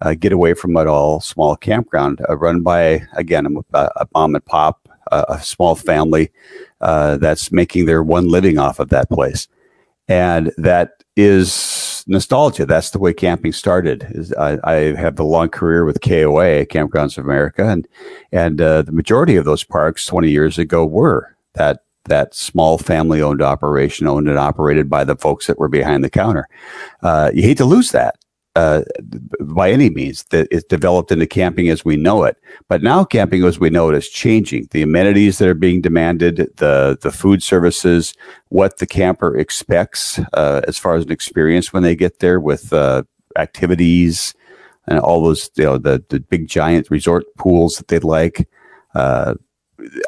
uh, 0.00 0.14
get 0.14 0.32
away 0.32 0.54
from 0.54 0.76
it 0.78 0.86
all, 0.86 1.20
small 1.20 1.56
campground 1.56 2.20
uh, 2.28 2.36
run 2.36 2.62
by, 2.62 3.02
again, 3.14 3.46
a, 3.74 3.78
a 3.96 4.08
mom 4.14 4.34
and 4.34 4.44
pop, 4.46 4.88
a 5.10 5.40
small 5.40 5.74
family 5.74 6.30
uh, 6.80 7.16
that's 7.16 7.52
making 7.52 7.86
their 7.86 8.02
one 8.02 8.28
living 8.28 8.58
off 8.58 8.78
of 8.78 8.88
that 8.90 9.08
place. 9.08 9.48
And 10.08 10.52
that 10.56 11.02
is 11.16 12.04
nostalgia. 12.06 12.64
That's 12.64 12.90
the 12.90 12.98
way 12.98 13.12
camping 13.12 13.52
started. 13.52 14.06
Is 14.10 14.32
I, 14.34 14.58
I 14.64 14.74
have 14.96 15.16
the 15.16 15.24
long 15.24 15.48
career 15.50 15.84
with 15.84 16.00
KOA, 16.00 16.66
Kampgrounds 16.66 17.18
of 17.18 17.24
America, 17.24 17.68
and 17.68 17.86
and 18.32 18.60
uh, 18.60 18.82
the 18.82 18.92
majority 18.92 19.36
of 19.36 19.44
those 19.44 19.64
parks 19.64 20.06
20 20.06 20.30
years 20.30 20.58
ago 20.58 20.86
were 20.86 21.36
that 21.54 21.82
that 22.04 22.34
small 22.34 22.78
family 22.78 23.20
owned 23.22 23.42
operation, 23.42 24.06
owned 24.06 24.28
and 24.28 24.38
operated 24.38 24.88
by 24.88 25.04
the 25.04 25.16
folks 25.16 25.46
that 25.46 25.58
were 25.58 25.68
behind 25.68 26.02
the 26.02 26.10
counter. 26.10 26.48
Uh, 27.02 27.30
you 27.34 27.42
hate 27.42 27.58
to 27.58 27.64
lose 27.64 27.90
that. 27.92 28.17
Uh, 28.58 28.82
by 29.40 29.70
any 29.70 29.88
means 29.88 30.24
that 30.30 30.48
it's 30.50 30.64
developed 30.64 31.12
into 31.12 31.28
camping 31.28 31.68
as 31.68 31.84
we 31.84 31.96
know 31.96 32.24
it. 32.24 32.36
But 32.66 32.82
now 32.82 33.04
camping 33.04 33.44
as 33.44 33.60
we 33.60 33.70
know 33.70 33.88
it 33.88 33.94
is 33.94 34.08
changing. 34.08 34.66
The 34.72 34.82
amenities 34.82 35.38
that 35.38 35.48
are 35.48 35.54
being 35.54 35.80
demanded, 35.80 36.50
the 36.56 36.98
the 37.00 37.12
food 37.12 37.40
services, 37.40 38.14
what 38.48 38.78
the 38.78 38.86
camper 38.86 39.36
expects 39.38 40.18
uh, 40.32 40.62
as 40.66 40.76
far 40.76 40.96
as 40.96 41.04
an 41.04 41.12
experience 41.12 41.72
when 41.72 41.84
they 41.84 41.94
get 41.94 42.18
there 42.18 42.40
with 42.40 42.72
uh, 42.72 43.04
activities 43.36 44.34
and 44.88 44.98
all 44.98 45.22
those 45.22 45.50
you 45.54 45.64
know 45.64 45.78
the 45.78 46.04
the 46.08 46.18
big 46.18 46.48
giant 46.48 46.90
resort 46.90 47.26
pools 47.36 47.76
that 47.76 47.86
they 47.86 48.00
like. 48.00 48.48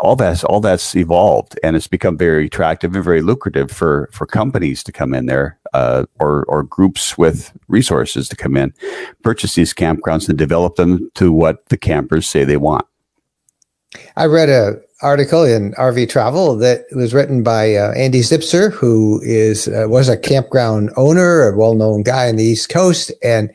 All 0.00 0.16
that's 0.16 0.42
all 0.42 0.61
that's 0.61 0.96
evolved 0.96 1.59
and 1.62 1.76
it's 1.76 1.87
become 1.87 2.18
very 2.18 2.46
attractive 2.46 2.94
and 2.94 3.04
very 3.04 3.22
lucrative 3.22 3.70
for 3.70 4.09
for 4.12 4.26
companies 4.26 4.83
to 4.83 4.92
come 4.92 5.14
in 5.14 5.26
there 5.26 5.59
uh, 5.72 6.06
or 6.18 6.44
or 6.48 6.64
groups 6.64 7.16
with 7.16 7.52
resources 7.68 8.28
to 8.28 8.37
come 8.37 8.56
in 8.56 8.74
purchase 9.22 9.54
these 9.54 9.72
campgrounds 9.72 10.28
and 10.28 10.37
develop 10.37 10.74
them 10.74 11.09
to 11.14 11.33
what 11.33 11.68
the 11.68 11.76
campers 11.76 12.26
say 12.26 12.44
they 12.44 12.56
want. 12.56 12.85
I 14.16 14.26
read 14.26 14.48
a 14.48 14.80
article 15.02 15.44
in 15.44 15.72
rv 15.72 16.09
travel 16.11 16.56
that 16.56 16.85
was 16.92 17.14
written 17.14 17.42
by 17.42 17.74
uh, 17.74 17.92
andy 17.92 18.20
zipser 18.20 18.70
who 18.70 19.18
is 19.22 19.66
uh, 19.68 19.87
was 19.88 20.11
a 20.11 20.16
campground 20.16 20.90
owner 20.96 21.48
a 21.48 21.56
well-known 21.56 22.02
guy 22.02 22.28
on 22.28 22.37
the 22.37 22.44
east 22.44 22.68
coast 22.68 23.11
and 23.22 23.50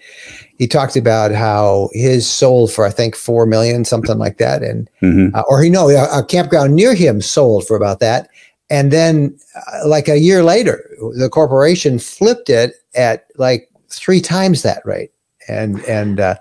he 0.58 0.68
talked 0.68 0.96
about 0.96 1.32
how 1.32 1.90
his 1.94 2.28
sold 2.30 2.72
for 2.72 2.86
I 2.86 2.90
think 2.90 3.16
four 3.16 3.46
million, 3.46 3.86
something 3.86 4.18
like 4.18 4.38
that, 4.38 4.64
and 4.64 4.90
mm-hmm. 5.02 5.36
uh, 5.36 5.44
or 5.48 5.62
he 5.62 5.70
no, 5.70 5.90
a, 5.90 6.20
a, 6.20 6.24
campground 6.24 6.76
near 6.76 6.94
him 6.94 7.22
sold 7.22 7.68
for 7.68 7.76
about 7.76 8.00
that, 8.00 8.30
and 8.70 8.92
then 8.92 9.38
uh, 9.56 9.88
like 9.88 10.08
a 10.08 10.20
year 10.20 10.44
later, 10.44 10.90
the 11.18 11.30
corporation 11.30 12.00
flipped 12.00 12.50
it 12.50 12.76
at 12.96 13.28
like 13.38 13.70
three 13.90 14.22
times 14.22 14.64
that 14.64 14.86
rate, 14.86 15.12
and 15.48 15.84
and. 15.86 16.20
Uh, 16.20 16.36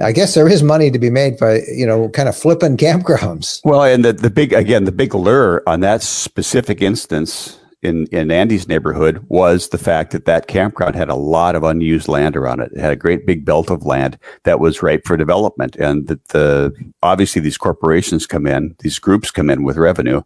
I 0.00 0.12
guess 0.12 0.34
there 0.34 0.46
is 0.46 0.62
money 0.62 0.92
to 0.92 0.98
be 1.00 1.10
made 1.10 1.38
by 1.38 1.62
you 1.74 1.84
know 1.84 2.08
kind 2.10 2.28
of 2.28 2.36
flipping 2.36 2.76
campgrounds. 2.86 3.60
Well, 3.64 3.82
and 3.82 4.04
the 4.04 4.12
the 4.12 4.30
big 4.30 4.52
again 4.52 4.84
the 4.84 4.92
big 4.92 5.12
lure 5.12 5.60
on 5.66 5.80
that 5.80 6.02
specific 6.04 6.80
instance 6.80 7.58
in, 7.82 8.06
in 8.06 8.30
Andy's 8.30 8.66
neighborhood 8.66 9.24
was 9.28 9.68
the 9.68 9.78
fact 9.78 10.10
that 10.10 10.24
that 10.24 10.48
campground 10.48 10.96
had 10.96 11.08
a 11.08 11.14
lot 11.14 11.54
of 11.54 11.62
unused 11.62 12.08
land 12.08 12.36
around 12.36 12.60
it. 12.60 12.72
It 12.72 12.80
had 12.80 12.92
a 12.92 12.96
great 12.96 13.24
big 13.24 13.44
belt 13.44 13.70
of 13.70 13.84
land 13.84 14.18
that 14.44 14.58
was 14.58 14.82
ripe 14.82 15.06
for 15.06 15.16
development. 15.16 15.76
And 15.76 16.08
that 16.08 16.28
the, 16.28 16.72
obviously 17.02 17.40
these 17.40 17.58
corporations 17.58 18.26
come 18.26 18.46
in, 18.46 18.74
these 18.80 18.98
groups 18.98 19.30
come 19.30 19.48
in 19.48 19.62
with 19.62 19.76
revenue 19.76 20.22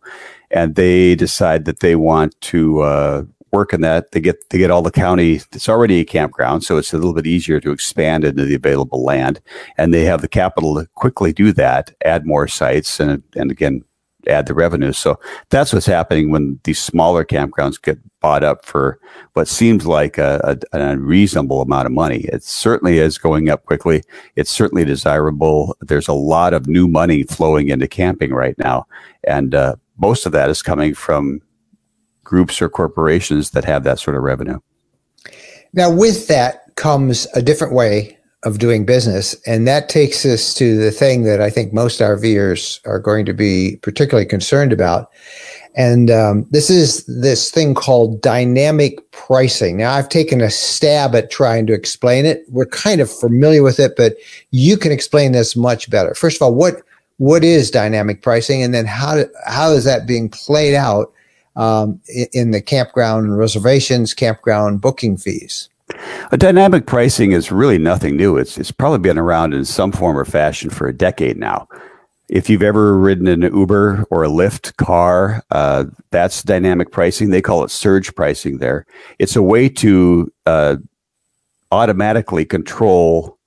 and 0.50 0.76
they 0.76 1.14
decide 1.14 1.66
that 1.66 1.80
they 1.80 1.94
want 1.94 2.40
to, 2.42 2.80
uh, 2.80 3.22
work 3.52 3.74
in 3.74 3.82
that. 3.82 4.12
They 4.12 4.20
get, 4.20 4.48
they 4.48 4.56
get 4.56 4.70
all 4.70 4.80
the 4.80 4.90
county. 4.90 5.34
It's 5.52 5.68
already 5.68 6.00
a 6.00 6.06
campground. 6.06 6.64
So 6.64 6.78
it's 6.78 6.94
a 6.94 6.96
little 6.96 7.12
bit 7.12 7.26
easier 7.26 7.60
to 7.60 7.70
expand 7.70 8.24
into 8.24 8.46
the 8.46 8.54
available 8.54 9.04
land 9.04 9.42
and 9.76 9.92
they 9.92 10.04
have 10.04 10.22
the 10.22 10.28
capital 10.28 10.74
to 10.76 10.88
quickly 10.94 11.34
do 11.34 11.52
that, 11.52 11.94
add 12.02 12.24
more 12.24 12.48
sites 12.48 12.98
and, 12.98 13.22
and 13.36 13.50
again, 13.50 13.84
add 14.28 14.46
the 14.46 14.54
revenue. 14.54 14.92
So 14.92 15.18
that's 15.50 15.72
what's 15.72 15.87
happening 15.87 16.30
when 16.30 16.61
these 16.64 16.78
smaller 16.78 17.24
campgrounds 17.24 17.80
get 17.80 17.98
bought 18.20 18.44
up 18.44 18.64
for 18.64 18.98
what 19.32 19.48
seems 19.48 19.87
like 19.87 20.18
a, 20.18 20.40
a, 20.44 20.76
an 20.76 20.82
unreasonable 20.82 21.61
amount 21.61 21.87
of 21.87 21.92
money. 21.92 22.20
It 22.32 22.44
certainly 22.44 22.98
is 22.98 23.18
going 23.18 23.48
up 23.48 23.64
quickly. 23.64 24.02
It's 24.37 24.50
certainly 24.50 24.85
desirable. 24.85 25.76
There's 25.80 26.08
a 26.08 26.12
lot 26.12 26.54
of 26.54 26.66
new 26.66 26.87
money 26.87 27.24
flowing 27.24 27.68
into 27.68 27.88
camping 27.88 28.32
right 28.32 28.56
now. 28.58 28.87
And 29.26 29.54
uh, 29.54 29.76
most 29.98 30.26
of 30.26 30.32
that 30.32 30.50
is 30.50 30.62
coming 30.62 30.94
from 30.94 31.40
groups 32.24 32.62
or 32.62 32.68
corporations 32.68 33.50
that 33.50 33.64
have 33.64 33.85
that 33.85 33.98
sort 33.98 34.16
of 34.16 34.22
revenue. 34.22 34.61
Now, 35.72 35.90
with 35.90 36.28
that 36.28 36.74
comes 36.76 37.26
a 37.35 37.42
different 37.42 37.74
way 37.74 38.18
of 38.44 38.59
doing 38.59 38.85
business. 38.85 39.35
And 39.46 39.68
that 39.68 39.88
takes 39.88 40.24
us 40.26 40.52
to 40.55 40.76
the 40.76 40.90
thing 40.90 41.22
that 41.24 41.40
I 41.40 41.48
think 41.48 41.72
most 41.72 42.00
RVers 42.00 42.81
are 42.87 42.98
going 42.98 43.24
to 43.26 43.33
be 43.33 43.76
particularly 43.83 44.26
concerned 44.26 44.72
about. 44.72 45.11
And 45.74 46.11
um, 46.11 46.46
this 46.50 46.68
is 46.68 47.05
this 47.07 47.50
thing 47.50 47.74
called 47.74 48.20
dynamic 48.20 49.11
pricing. 49.12 49.78
Now, 49.78 49.92
I've 49.92 50.09
taken 50.09 50.40
a 50.40 50.50
stab 50.50 51.14
at 51.14 51.31
trying 51.31 51.66
to 51.68 51.72
explain 51.72 52.26
it. 52.26 52.44
We're 52.48 52.66
kind 52.66 53.00
of 53.00 53.11
familiar 53.11 53.62
with 53.62 53.81
it, 53.81 53.94
but 53.96 54.16
you 54.50 54.76
can 54.76 54.92
explain 54.92 55.33
this 55.33 55.57
much 55.57 55.88
better. 55.88 56.14
First 56.14 56.37
of 56.37 56.42
all, 56.42 56.55
what 56.55 56.83
what 57.18 57.44
is 57.44 57.70
dynamic 57.70 58.20
pricing, 58.20 58.62
and 58.62 58.74
then 58.74 58.85
how 58.85 59.14
do, 59.14 59.26
how 59.46 59.70
is 59.70 59.85
that 59.85 60.07
being 60.07 60.28
played 60.28 60.74
out 60.74 61.12
um, 61.57 62.00
in, 62.09 62.26
in 62.33 62.50
the 62.50 62.61
campground 62.61 63.38
reservations, 63.38 64.12
campground 64.12 64.81
booking 64.81 65.16
fees? 65.16 65.68
A 66.33 66.37
dynamic 66.37 66.87
pricing 66.87 67.33
is 67.33 67.52
really 67.52 67.78
nothing 67.78 68.16
new. 68.16 68.37
It's, 68.37 68.59
it's 68.59 68.70
probably 68.70 68.98
been 68.98 69.18
around 69.18 69.55
in 69.55 69.64
some 69.64 69.92
form 69.92 70.16
or 70.16 70.24
fashion 70.24 70.70
for 70.70 70.87
a 70.88 70.92
decade 70.92 71.37
now. 71.37 71.68
If 72.28 72.48
you've 72.48 72.62
ever 72.62 72.96
ridden 72.96 73.26
an 73.26 73.42
Uber 73.42 74.07
or 74.11 74.24
a 74.24 74.28
Lyft 74.28 74.76
car, 74.76 75.42
uh, 75.50 75.85
that's 76.11 76.42
dynamic 76.42 76.90
pricing. 76.90 77.31
They 77.31 77.42
call 77.42 77.62
it 77.64 77.70
surge 77.70 78.14
pricing 78.14 78.59
there. 78.59 78.87
It's 79.18 79.37
a 79.37 79.42
way 79.42 79.68
to 79.68 80.33
uh, 80.46 80.76
automatically 81.70 82.44
control 82.44 83.38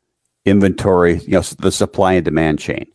inventory, 0.46 1.20
you 1.22 1.32
know, 1.32 1.42
the 1.42 1.72
supply 1.72 2.14
and 2.14 2.26
demand 2.26 2.60
chain. 2.60 2.86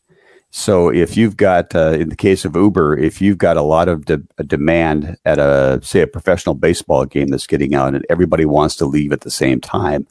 So 0.51 0.89
if 0.89 1.17
you've 1.17 1.37
got, 1.37 1.75
uh, 1.75 1.93
in 1.93 2.09
the 2.09 2.17
case 2.17 2.45
of 2.45 2.57
Uber, 2.57 2.99
if 2.99 3.21
you've 3.21 3.39
got 3.39 3.57
a 3.57 3.63
lot 3.63 3.89
of 3.89 4.05
de- 4.05 4.23
demand 4.45 5.17
at 5.25 5.39
a, 5.39 5.81
say, 5.83 6.01
a 6.01 6.07
professional 6.09 6.57
baseball 6.57 7.05
game 7.05 7.29
that's 7.29 7.47
getting 7.47 7.75
out 7.75 7.95
and 7.95 8.05
everybody 8.11 8.45
wants 8.45 8.75
to 8.77 8.87
leave 8.87 9.13
at 9.13 9.21
the 9.21 9.31
same 9.31 9.61
time, 9.61 10.09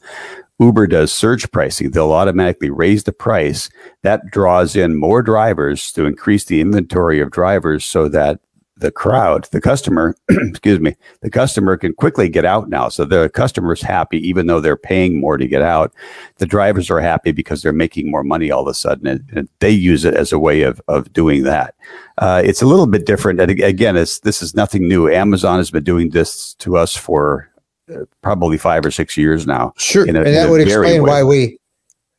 Uber 0.58 0.86
does 0.86 1.12
surge 1.12 1.50
pricing. 1.50 1.90
They'll 1.90 2.12
automatically 2.12 2.70
raise 2.70 3.04
the 3.04 3.12
price. 3.12 3.70
That 4.02 4.30
draws 4.30 4.76
in 4.76 4.98
more 4.98 5.22
drivers 5.22 5.92
to 5.92 6.06
increase 6.06 6.44
the 6.44 6.60
inventory 6.60 7.20
of 7.20 7.30
drivers 7.30 7.84
so 7.84 8.08
that 8.08 8.40
the 8.80 8.90
crowd, 8.90 9.44
the 9.52 9.60
customer, 9.60 10.16
excuse 10.28 10.80
me, 10.80 10.96
the 11.20 11.30
customer 11.30 11.76
can 11.76 11.94
quickly 11.94 12.28
get 12.28 12.44
out 12.44 12.68
now. 12.68 12.88
So 12.88 13.04
the 13.04 13.30
customer's 13.30 13.80
happy, 13.80 14.18
even 14.26 14.46
though 14.46 14.60
they're 14.60 14.76
paying 14.76 15.20
more 15.20 15.36
to 15.36 15.46
get 15.46 15.62
out. 15.62 15.92
The 16.36 16.46
drivers 16.46 16.90
are 16.90 17.00
happy 17.00 17.32
because 17.32 17.62
they're 17.62 17.72
making 17.72 18.10
more 18.10 18.24
money 18.24 18.50
all 18.50 18.62
of 18.62 18.68
a 18.68 18.74
sudden, 18.74 19.06
and, 19.06 19.24
and 19.34 19.48
they 19.60 19.70
use 19.70 20.04
it 20.04 20.14
as 20.14 20.32
a 20.32 20.38
way 20.38 20.62
of 20.62 20.80
of 20.88 21.12
doing 21.12 21.44
that. 21.44 21.74
Uh, 22.18 22.42
it's 22.44 22.62
a 22.62 22.66
little 22.66 22.86
bit 22.86 23.06
different, 23.06 23.40
and 23.40 23.50
again, 23.50 23.96
it's 23.96 24.20
this 24.20 24.42
is 24.42 24.54
nothing 24.54 24.88
new. 24.88 25.08
Amazon 25.08 25.58
has 25.58 25.70
been 25.70 25.84
doing 25.84 26.10
this 26.10 26.54
to 26.54 26.76
us 26.76 26.96
for 26.96 27.50
uh, 27.94 28.04
probably 28.22 28.58
five 28.58 28.84
or 28.84 28.90
six 28.90 29.16
years 29.16 29.46
now. 29.46 29.72
Sure, 29.76 30.04
a, 30.04 30.08
and 30.08 30.16
that 30.16 30.50
would 30.50 30.60
explain 30.62 31.02
why 31.02 31.22
we 31.22 31.59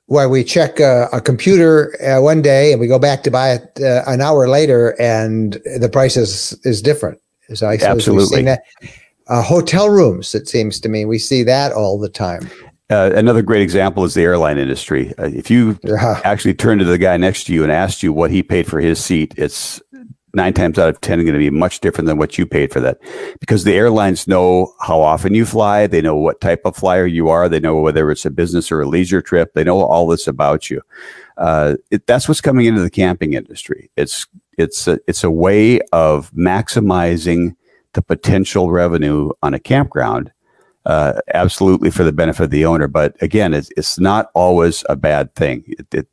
why 0.07 0.25
we 0.25 0.43
check 0.43 0.79
a, 0.79 1.07
a 1.13 1.21
computer 1.21 1.95
uh, 2.03 2.21
one 2.21 2.41
day 2.41 2.71
and 2.71 2.81
we 2.81 2.87
go 2.87 2.99
back 2.99 3.23
to 3.23 3.31
buy 3.31 3.51
it 3.53 3.79
uh, 3.81 4.03
an 4.07 4.21
hour 4.21 4.47
later 4.47 4.99
and 4.99 5.53
the 5.79 5.89
price 5.89 6.17
is, 6.17 6.59
is 6.63 6.81
different. 6.81 7.19
So 7.53 7.67
I 7.67 7.77
Absolutely. 7.81 8.43
That. 8.43 8.63
Uh, 9.27 9.41
hotel 9.41 9.89
rooms, 9.89 10.35
it 10.35 10.49
seems 10.49 10.79
to 10.81 10.89
me, 10.89 11.05
we 11.05 11.17
see 11.17 11.43
that 11.43 11.71
all 11.71 11.97
the 11.97 12.09
time. 12.09 12.49
Uh, 12.89 13.11
another 13.15 13.41
great 13.41 13.61
example 13.61 14.03
is 14.03 14.13
the 14.13 14.21
airline 14.21 14.57
industry. 14.57 15.13
Uh, 15.17 15.29
if 15.33 15.49
you 15.49 15.79
actually 16.25 16.53
turn 16.53 16.77
to 16.77 16.83
the 16.83 16.97
guy 16.97 17.15
next 17.15 17.45
to 17.45 17.53
you 17.53 17.63
and 17.63 17.71
asked 17.71 18.03
you 18.03 18.11
what 18.11 18.29
he 18.31 18.43
paid 18.43 18.67
for 18.67 18.81
his 18.81 19.01
seat, 19.01 19.33
it's 19.37 19.81
nine 20.33 20.53
times 20.53 20.79
out 20.79 20.89
of 20.89 21.01
10 21.01 21.19
going 21.19 21.33
to 21.33 21.39
be 21.39 21.49
much 21.49 21.79
different 21.79 22.07
than 22.07 22.17
what 22.17 22.37
you 22.37 22.45
paid 22.45 22.71
for 22.71 22.79
that 22.79 22.99
because 23.39 23.63
the 23.63 23.73
airlines 23.73 24.27
know 24.27 24.73
how 24.81 25.01
often 25.01 25.33
you 25.33 25.45
fly. 25.45 25.87
They 25.87 26.01
know 26.01 26.15
what 26.15 26.41
type 26.41 26.61
of 26.65 26.75
flyer 26.75 27.05
you 27.05 27.29
are. 27.29 27.49
They 27.49 27.59
know 27.59 27.79
whether 27.79 28.09
it's 28.11 28.25
a 28.25 28.29
business 28.29 28.71
or 28.71 28.81
a 28.81 28.87
leisure 28.87 29.21
trip. 29.21 29.53
They 29.53 29.63
know 29.63 29.81
all 29.81 30.07
this 30.07 30.27
about 30.27 30.69
you. 30.69 30.81
Uh, 31.37 31.75
it, 31.89 32.07
that's 32.07 32.27
what's 32.27 32.41
coming 32.41 32.65
into 32.65 32.81
the 32.81 32.89
camping 32.89 33.33
industry. 33.33 33.89
It's, 33.95 34.27
it's 34.57 34.87
a, 34.87 34.99
it's 35.07 35.23
a 35.23 35.31
way 35.31 35.81
of 35.91 36.31
maximizing 36.31 37.55
the 37.93 38.01
potential 38.01 38.71
revenue 38.71 39.31
on 39.41 39.53
a 39.53 39.59
campground. 39.59 40.31
Uh, 40.83 41.21
absolutely 41.35 41.91
for 41.91 42.03
the 42.03 42.11
benefit 42.11 42.45
of 42.45 42.49
the 42.49 42.65
owner. 42.65 42.87
But 42.87 43.15
again, 43.21 43.53
it's, 43.53 43.69
it's 43.77 43.99
not 43.99 44.31
always 44.33 44.83
a 44.89 44.95
bad 44.95 45.35
thing. 45.35 45.63
It, 45.67 45.93
it, 45.93 46.07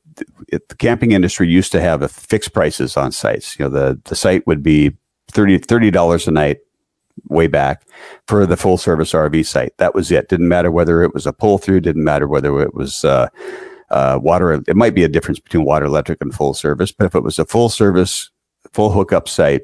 it, 0.48 0.68
the 0.68 0.76
camping 0.76 1.12
industry 1.12 1.48
used 1.48 1.72
to 1.72 1.81
have 1.81 2.02
a 2.02 2.09
fixed 2.09 2.52
prices 2.52 2.96
on 2.96 3.12
sites. 3.12 3.59
You 3.59 3.66
know, 3.66 3.70
the, 3.70 4.00
the 4.04 4.16
site 4.16 4.46
would 4.46 4.62
be 4.62 4.96
30 5.31 5.90
dollars 5.90 6.27
a 6.27 6.31
night 6.31 6.58
way 7.29 7.46
back 7.46 7.87
for 8.27 8.46
the 8.46 8.56
full 8.56 8.79
service 8.79 9.12
RV 9.12 9.46
site. 9.46 9.77
That 9.79 9.94
was 9.94 10.10
it. 10.10 10.29
Didn't 10.29 10.48
matter 10.48 10.71
whether 10.71 11.02
it 11.02 11.14
was 11.14 11.27
a 11.27 11.33
pull 11.33 11.58
through. 11.58 11.81
Didn't 11.81 12.04
matter 12.04 12.27
whether 12.27 12.60
it 12.60 12.75
was 12.75 13.04
uh, 13.04 13.29
uh, 13.90 14.19
water. 14.23 14.52
It 14.52 14.77
might 14.77 14.94
be 14.94 15.04
a 15.04 15.08
difference 15.08 15.40
between 15.40 15.64
water, 15.64 15.87
electric, 15.87 16.21
and 16.21 16.35
full 16.35 16.54
service. 16.54 16.92
But 16.92 17.06
if 17.06 17.14
it 17.14 17.23
was 17.23 17.38
a 17.38 17.44
full 17.44 17.69
service, 17.69 18.31
full 18.73 18.90
hookup 18.90 19.29
site, 19.29 19.62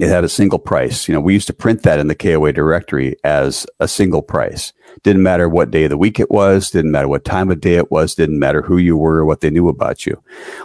it 0.00 0.08
had 0.08 0.24
a 0.24 0.28
single 0.28 0.58
price. 0.58 1.06
You 1.06 1.14
know, 1.14 1.20
we 1.20 1.34
used 1.34 1.46
to 1.48 1.52
print 1.52 1.82
that 1.82 1.98
in 1.98 2.08
the 2.08 2.14
KOA 2.14 2.52
directory 2.52 3.16
as 3.24 3.66
a 3.78 3.86
single 3.86 4.22
price. 4.22 4.72
Didn't 5.02 5.22
matter 5.22 5.48
what 5.48 5.70
day 5.70 5.84
of 5.84 5.90
the 5.90 5.98
week 5.98 6.18
it 6.18 6.30
was, 6.30 6.70
didn't 6.70 6.92
matter 6.92 7.08
what 7.08 7.24
time 7.24 7.50
of 7.50 7.60
day 7.60 7.74
it 7.74 7.90
was, 7.90 8.14
didn't 8.14 8.38
matter 8.38 8.62
who 8.62 8.78
you 8.78 8.96
were 8.96 9.18
or 9.18 9.24
what 9.24 9.40
they 9.40 9.50
knew 9.50 9.68
about 9.68 10.06
you. 10.06 10.22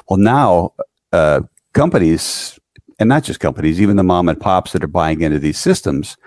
Well, 0.10 0.18
now, 0.18 0.74
uh, 1.12 1.42
companies, 1.74 2.58
and 3.00 3.10
not 3.10 3.24
just 3.24 3.40
companies, 3.40 3.82
even 3.82 3.98
the 3.98 4.04
mom 4.04 4.30
and 4.30 4.40
pops 4.40 4.72
that 4.72 4.84
are 4.84 4.88
buying 4.88 5.22
into 5.22 5.40
these 5.40 5.58
systems 5.60 6.18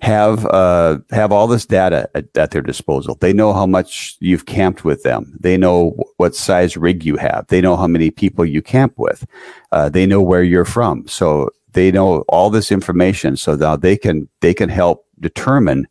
have 0.00 0.44
uh, 0.46 0.98
have 1.10 1.30
all 1.30 1.46
this 1.46 1.64
data 1.64 2.10
at, 2.16 2.26
at, 2.36 2.50
their 2.50 2.60
disposal. 2.60 3.14
They 3.14 3.32
know 3.32 3.52
how 3.52 3.66
much 3.66 4.16
you've 4.18 4.46
camped 4.46 4.84
with 4.84 5.04
them. 5.04 5.36
They 5.38 5.56
know 5.56 5.94
what 6.16 6.34
size 6.34 6.76
rig 6.76 7.04
you 7.04 7.16
have. 7.18 7.46
They 7.46 7.60
know 7.60 7.76
how 7.76 7.86
many 7.86 8.10
people 8.10 8.44
you 8.44 8.62
camp 8.62 8.94
with. 8.96 9.24
Uh, 9.70 9.88
they 9.90 10.04
know 10.04 10.20
where 10.20 10.42
you're 10.42 10.64
from. 10.64 11.06
So 11.06 11.50
they 11.72 11.90
know 11.90 12.20
all 12.28 12.50
this 12.50 12.72
information. 12.72 13.36
So 13.36 13.54
now 13.54 13.76
they 13.76 13.96
can 13.96 14.28
they 14.40 14.54
can 14.54 14.68
help 14.68 15.06
determine 15.20 15.86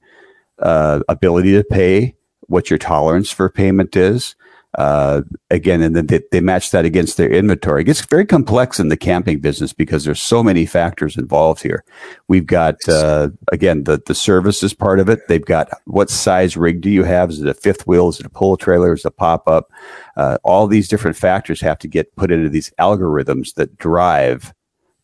uh, 0.59 1.01
ability 1.09 1.53
to 1.53 1.63
pay, 1.63 2.15
what 2.41 2.69
your 2.69 2.79
tolerance 2.79 3.31
for 3.31 3.49
payment 3.49 3.95
is, 3.95 4.35
uh, 4.77 5.21
again, 5.49 5.81
and 5.81 5.95
then 5.95 6.07
they, 6.07 6.21
they, 6.31 6.39
match 6.39 6.71
that 6.71 6.85
against 6.85 7.17
their 7.17 7.29
inventory. 7.29 7.81
It 7.81 7.85
gets 7.85 8.05
very 8.05 8.25
complex 8.25 8.79
in 8.79 8.87
the 8.87 8.95
camping 8.95 9.39
business 9.39 9.73
because 9.73 10.05
there's 10.05 10.21
so 10.21 10.41
many 10.41 10.65
factors 10.65 11.17
involved 11.17 11.61
here. 11.61 11.83
We've 12.29 12.45
got 12.45 12.75
uh, 12.87 13.29
again 13.51 13.83
the 13.83 14.01
the 14.05 14.15
service 14.15 14.63
is 14.63 14.73
part 14.73 14.99
of 14.99 15.09
it. 15.09 15.27
They've 15.27 15.43
got 15.43 15.69
what 15.85 16.09
size 16.09 16.55
rig 16.55 16.79
do 16.79 16.89
you 16.89 17.03
have? 17.03 17.31
Is 17.31 17.41
it 17.41 17.49
a 17.49 17.53
fifth 17.53 17.85
wheel? 17.85 18.07
Is 18.07 18.21
it 18.21 18.25
a 18.25 18.29
pull 18.29 18.55
trailer? 18.55 18.93
Is 18.93 19.01
it 19.01 19.07
a 19.07 19.11
pop 19.11 19.45
up? 19.45 19.69
Uh, 20.15 20.37
all 20.43 20.67
these 20.67 20.87
different 20.87 21.17
factors 21.17 21.59
have 21.59 21.79
to 21.79 21.89
get 21.89 22.15
put 22.15 22.31
into 22.31 22.47
these 22.47 22.71
algorithms 22.79 23.55
that 23.55 23.77
drive 23.77 24.53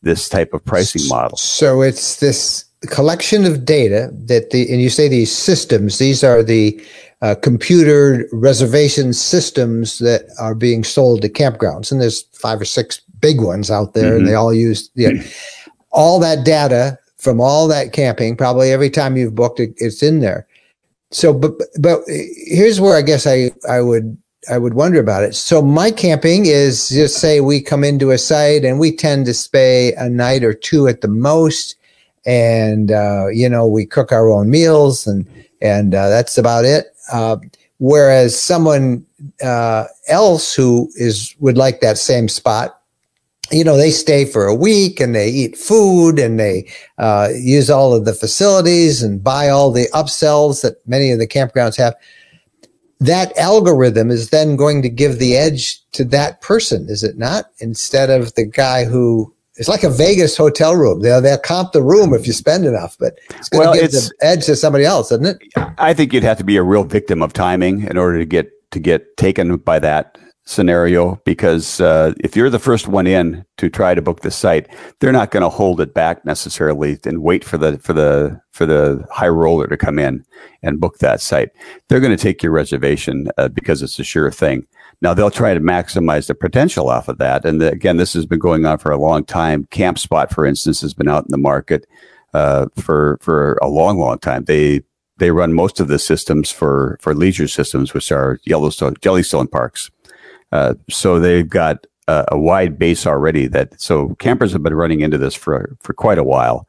this 0.01 0.29
type 0.29 0.53
of 0.53 0.63
pricing 0.63 1.07
model. 1.07 1.37
So 1.37 1.81
it's 1.81 2.19
this 2.19 2.65
collection 2.81 3.45
of 3.45 3.65
data 3.65 4.09
that 4.25 4.51
the 4.51 4.71
and 4.71 4.81
you 4.81 4.89
say 4.89 5.07
these 5.07 5.35
systems. 5.35 5.97
These 5.97 6.23
are 6.23 6.43
the 6.43 6.79
uh, 7.21 7.35
computer 7.35 8.27
reservation 8.31 9.13
systems 9.13 9.99
that 9.99 10.25
are 10.39 10.55
being 10.55 10.83
sold 10.83 11.21
to 11.23 11.29
campgrounds, 11.29 11.91
and 11.91 12.01
there's 12.01 12.23
five 12.33 12.61
or 12.61 12.65
six 12.65 13.01
big 13.19 13.41
ones 13.41 13.71
out 13.71 13.93
there, 13.93 14.11
mm-hmm. 14.11 14.19
and 14.19 14.27
they 14.27 14.35
all 14.35 14.53
use 14.53 14.89
yeah, 14.95 15.11
all 15.91 16.19
that 16.19 16.45
data 16.45 16.97
from 17.17 17.41
all 17.41 17.67
that 17.67 17.93
camping. 17.93 18.37
Probably 18.37 18.71
every 18.71 18.89
time 18.89 19.17
you've 19.17 19.35
booked 19.35 19.59
it, 19.59 19.73
it's 19.77 20.03
in 20.03 20.19
there. 20.19 20.47
So, 21.11 21.33
but 21.33 21.53
but 21.79 22.01
here's 22.07 22.79
where 22.79 22.95
I 22.97 23.01
guess 23.01 23.25
I 23.25 23.51
I 23.67 23.81
would 23.81 24.17
I 24.49 24.57
would 24.57 24.73
wonder 24.73 24.99
about 24.99 25.23
it. 25.23 25.35
So 25.35 25.61
my 25.61 25.91
camping 25.91 26.45
is 26.45 26.89
just 26.89 27.17
say 27.17 27.41
we 27.41 27.61
come 27.61 27.83
into 27.83 28.11
a 28.11 28.17
site 28.17 28.63
and 28.63 28.79
we 28.79 28.95
tend 28.95 29.25
to 29.25 29.33
stay 29.33 29.93
a 29.93 30.09
night 30.09 30.43
or 30.43 30.53
two 30.53 30.87
at 30.87 31.01
the 31.01 31.07
most, 31.07 31.75
and 32.25 32.91
uh, 32.91 33.27
you 33.27 33.49
know 33.49 33.67
we 33.67 33.85
cook 33.85 34.11
our 34.11 34.29
own 34.29 34.49
meals 34.49 35.07
and 35.07 35.27
and 35.61 35.93
uh, 35.93 36.09
that's 36.09 36.37
about 36.37 36.65
it. 36.65 36.87
Uh, 37.11 37.37
whereas 37.79 38.39
someone 38.39 39.05
uh, 39.43 39.85
else 40.07 40.53
who 40.53 40.89
is 40.95 41.35
would 41.39 41.57
like 41.57 41.81
that 41.81 41.97
same 41.97 42.27
spot, 42.27 42.79
you 43.51 43.63
know, 43.63 43.77
they 43.77 43.91
stay 43.91 44.25
for 44.25 44.45
a 44.45 44.55
week 44.55 44.99
and 44.99 45.15
they 45.15 45.29
eat 45.29 45.57
food 45.57 46.19
and 46.19 46.39
they 46.39 46.69
uh, 46.97 47.29
use 47.33 47.69
all 47.69 47.93
of 47.93 48.05
the 48.05 48.13
facilities 48.13 49.01
and 49.01 49.23
buy 49.23 49.49
all 49.49 49.71
the 49.71 49.87
upsells 49.93 50.61
that 50.61 50.85
many 50.87 51.11
of 51.11 51.19
the 51.19 51.27
campgrounds 51.27 51.77
have. 51.77 51.95
That 52.99 53.37
algorithm 53.37 54.09
is 54.09 54.29
then 54.31 54.55
going 54.55 54.81
to 54.81 54.89
give 54.89 55.19
the 55.19 55.35
edge 55.35 55.79
to 55.91 56.03
that 56.05 56.41
person, 56.41 56.87
is 56.89 57.03
it 57.03 57.17
not? 57.17 57.45
Instead 57.59 58.09
of 58.09 58.33
the 58.35 58.45
guy 58.45 58.85
who 58.85 59.33
it's 59.57 59.67
like 59.67 59.83
a 59.83 59.89
Vegas 59.89 60.37
hotel 60.37 60.75
room. 60.75 61.01
They'll, 61.01 61.19
they'll 61.19 61.39
comp 61.39 61.71
the 61.71 61.81
room 61.81 62.13
if 62.13 62.27
you 62.27 62.33
spend 62.33 62.65
enough, 62.65 62.95
but 62.99 63.17
it's 63.31 63.49
going 63.49 63.65
well, 63.65 63.73
to 63.73 63.81
give 63.81 63.91
the 63.91 64.11
edge 64.21 64.45
to 64.45 64.55
somebody 64.55 64.85
else, 64.85 65.11
isn't 65.11 65.25
it? 65.25 65.37
I 65.79 65.93
think 65.95 66.13
you'd 66.13 66.23
have 66.23 66.37
to 66.37 66.43
be 66.43 66.57
a 66.57 66.63
real 66.63 66.83
victim 66.83 67.23
of 67.23 67.33
timing 67.33 67.83
in 67.83 67.97
order 67.97 68.19
to 68.19 68.25
get 68.25 68.51
to 68.71 68.79
get 68.79 69.17
taken 69.17 69.57
by 69.57 69.79
that 69.79 70.17
scenario. 70.47 71.21
Because 71.25 71.79
uh, 71.79 72.13
if 72.19 72.35
you're 72.35 72.49
the 72.49 72.57
first 72.57 72.87
one 72.87 73.05
in 73.05 73.45
to 73.57 73.69
try 73.69 73.93
to 73.93 74.01
book 74.01 74.21
the 74.21 74.31
site, 74.31 74.67
they're 74.99 75.11
not 75.11 75.31
going 75.31 75.43
to 75.43 75.49
hold 75.49 75.79
it 75.81 75.93
back 75.93 76.25
necessarily 76.25 76.97
and 77.05 77.21
wait 77.21 77.43
for 77.43 77.57
the 77.57 77.77
for 77.79 77.93
the 77.93 78.41
for 78.51 78.65
the 78.65 79.05
high 79.11 79.27
roller 79.27 79.67
to 79.67 79.77
come 79.77 79.99
in 79.99 80.25
and 80.63 80.79
book 80.79 80.97
that 80.99 81.21
site. 81.21 81.49
They're 81.87 81.99
going 81.99 82.15
to 82.15 82.23
take 82.23 82.41
your 82.41 82.51
reservation 82.51 83.27
uh, 83.37 83.49
because 83.49 83.83
it's 83.83 83.99
a 83.99 84.03
sure 84.03 84.31
thing. 84.31 84.65
Now 85.01 85.13
they'll 85.13 85.29
try 85.29 85.53
to 85.53 85.59
maximize 85.59 86.27
the 86.27 86.33
potential 86.33 86.89
off 86.89 87.07
of 87.07 87.19
that. 87.19 87.45
And 87.45 87.61
the, 87.61 87.71
again, 87.71 87.97
this 87.97 88.13
has 88.13 88.25
been 88.25 88.39
going 88.39 88.65
on 88.65 88.79
for 88.79 88.91
a 88.91 88.97
long 88.97 89.25
time. 89.25 89.65
CampSpot, 89.65 90.31
for 90.33 90.45
instance, 90.45 90.81
has 90.81 90.95
been 90.95 91.07
out 91.07 91.25
in 91.25 91.31
the 91.31 91.37
market 91.37 91.85
uh, 92.33 92.67
for 92.77 93.17
for 93.21 93.59
a 93.61 93.67
long, 93.67 93.99
long 93.99 94.17
time. 94.17 94.45
They 94.45 94.81
they 95.17 95.31
run 95.31 95.53
most 95.53 95.79
of 95.79 95.87
the 95.87 95.99
systems 95.99 96.51
for 96.51 96.97
for 97.01 97.13
leisure 97.13 97.47
systems, 97.47 97.93
which 97.93 98.11
are 98.11 98.39
Yellowstone, 98.45 98.95
Jellystone 98.95 99.51
parks. 99.51 99.91
Uh, 100.51 100.75
so 100.89 101.19
they've 101.19 101.49
got 101.49 101.85
a, 102.07 102.25
a, 102.31 102.39
wide 102.39 102.79
base 102.79 103.05
already. 103.05 103.47
That 103.47 103.79
so 103.79 104.15
campers 104.15 104.53
have 104.53 104.63
been 104.63 104.73
running 104.73 105.01
into 105.01 105.17
this 105.17 105.35
for 105.35 105.75
for 105.81 105.93
quite 105.93 106.17
a 106.17 106.23
while. 106.23 106.67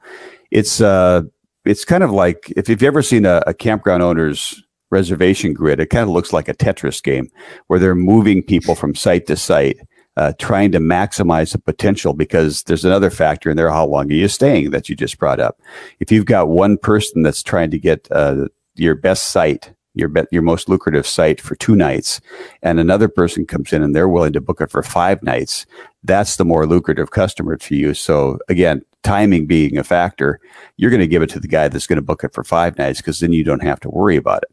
It's 0.50 0.80
uh 0.80 1.22
it's 1.64 1.84
kind 1.84 2.02
of 2.02 2.10
like 2.10 2.52
if 2.56 2.68
you've 2.68 2.82
ever 2.82 3.02
seen 3.02 3.24
a, 3.24 3.42
a 3.46 3.54
campground 3.54 4.02
owner's 4.02 4.62
reservation 4.90 5.52
grid. 5.52 5.80
It 5.80 5.90
kind 5.90 6.02
of 6.02 6.08
looks 6.08 6.32
like 6.32 6.48
a 6.48 6.54
Tetris 6.54 7.02
game 7.02 7.30
where 7.66 7.78
they're 7.78 7.94
moving 7.94 8.42
people 8.42 8.74
from 8.74 8.94
site 8.94 9.26
to 9.26 9.36
site, 9.36 9.78
uh, 10.16 10.32
trying 10.38 10.72
to 10.72 10.78
maximize 10.78 11.52
the 11.52 11.58
potential 11.58 12.14
because 12.14 12.62
there's 12.64 12.84
another 12.84 13.10
factor 13.10 13.50
in 13.50 13.56
there. 13.56 13.70
How 13.70 13.86
long 13.86 14.10
are 14.10 14.14
you 14.14 14.28
staying 14.28 14.70
that 14.70 14.88
you 14.88 14.96
just 14.96 15.18
brought 15.18 15.40
up? 15.40 15.60
If 16.00 16.10
you've 16.10 16.26
got 16.26 16.48
one 16.48 16.78
person 16.78 17.22
that's 17.22 17.42
trying 17.42 17.70
to 17.70 17.78
get 17.78 18.08
uh, 18.10 18.46
your 18.74 18.94
best 18.94 19.26
site, 19.26 19.72
your 19.98 20.10
your 20.30 20.42
most 20.42 20.68
lucrative 20.68 21.06
site 21.06 21.40
for 21.40 21.54
two 21.56 21.76
nights, 21.76 22.20
and 22.62 22.78
another 22.78 23.08
person 23.08 23.46
comes 23.46 23.72
in 23.72 23.82
and 23.82 23.94
they're 23.94 24.08
willing 24.08 24.32
to 24.32 24.40
book 24.40 24.60
it 24.60 24.70
for 24.70 24.82
five 24.82 25.22
nights, 25.22 25.66
that's 26.04 26.36
the 26.36 26.44
more 26.44 26.66
lucrative 26.66 27.10
customer 27.10 27.56
to 27.56 27.76
you. 27.76 27.94
So 27.94 28.38
again, 28.48 28.82
timing 29.02 29.46
being 29.46 29.76
a 29.76 29.84
factor, 29.84 30.40
you're 30.76 30.90
going 30.90 31.00
to 31.00 31.06
give 31.06 31.22
it 31.22 31.30
to 31.30 31.40
the 31.40 31.48
guy 31.48 31.68
that's 31.68 31.86
going 31.86 31.96
to 31.96 32.02
book 32.02 32.24
it 32.24 32.32
for 32.32 32.44
five 32.44 32.78
nights 32.78 33.00
because 33.00 33.20
then 33.20 33.32
you 33.32 33.44
don't 33.44 33.62
have 33.62 33.80
to 33.80 33.90
worry 33.90 34.16
about 34.16 34.42
it 34.44 34.50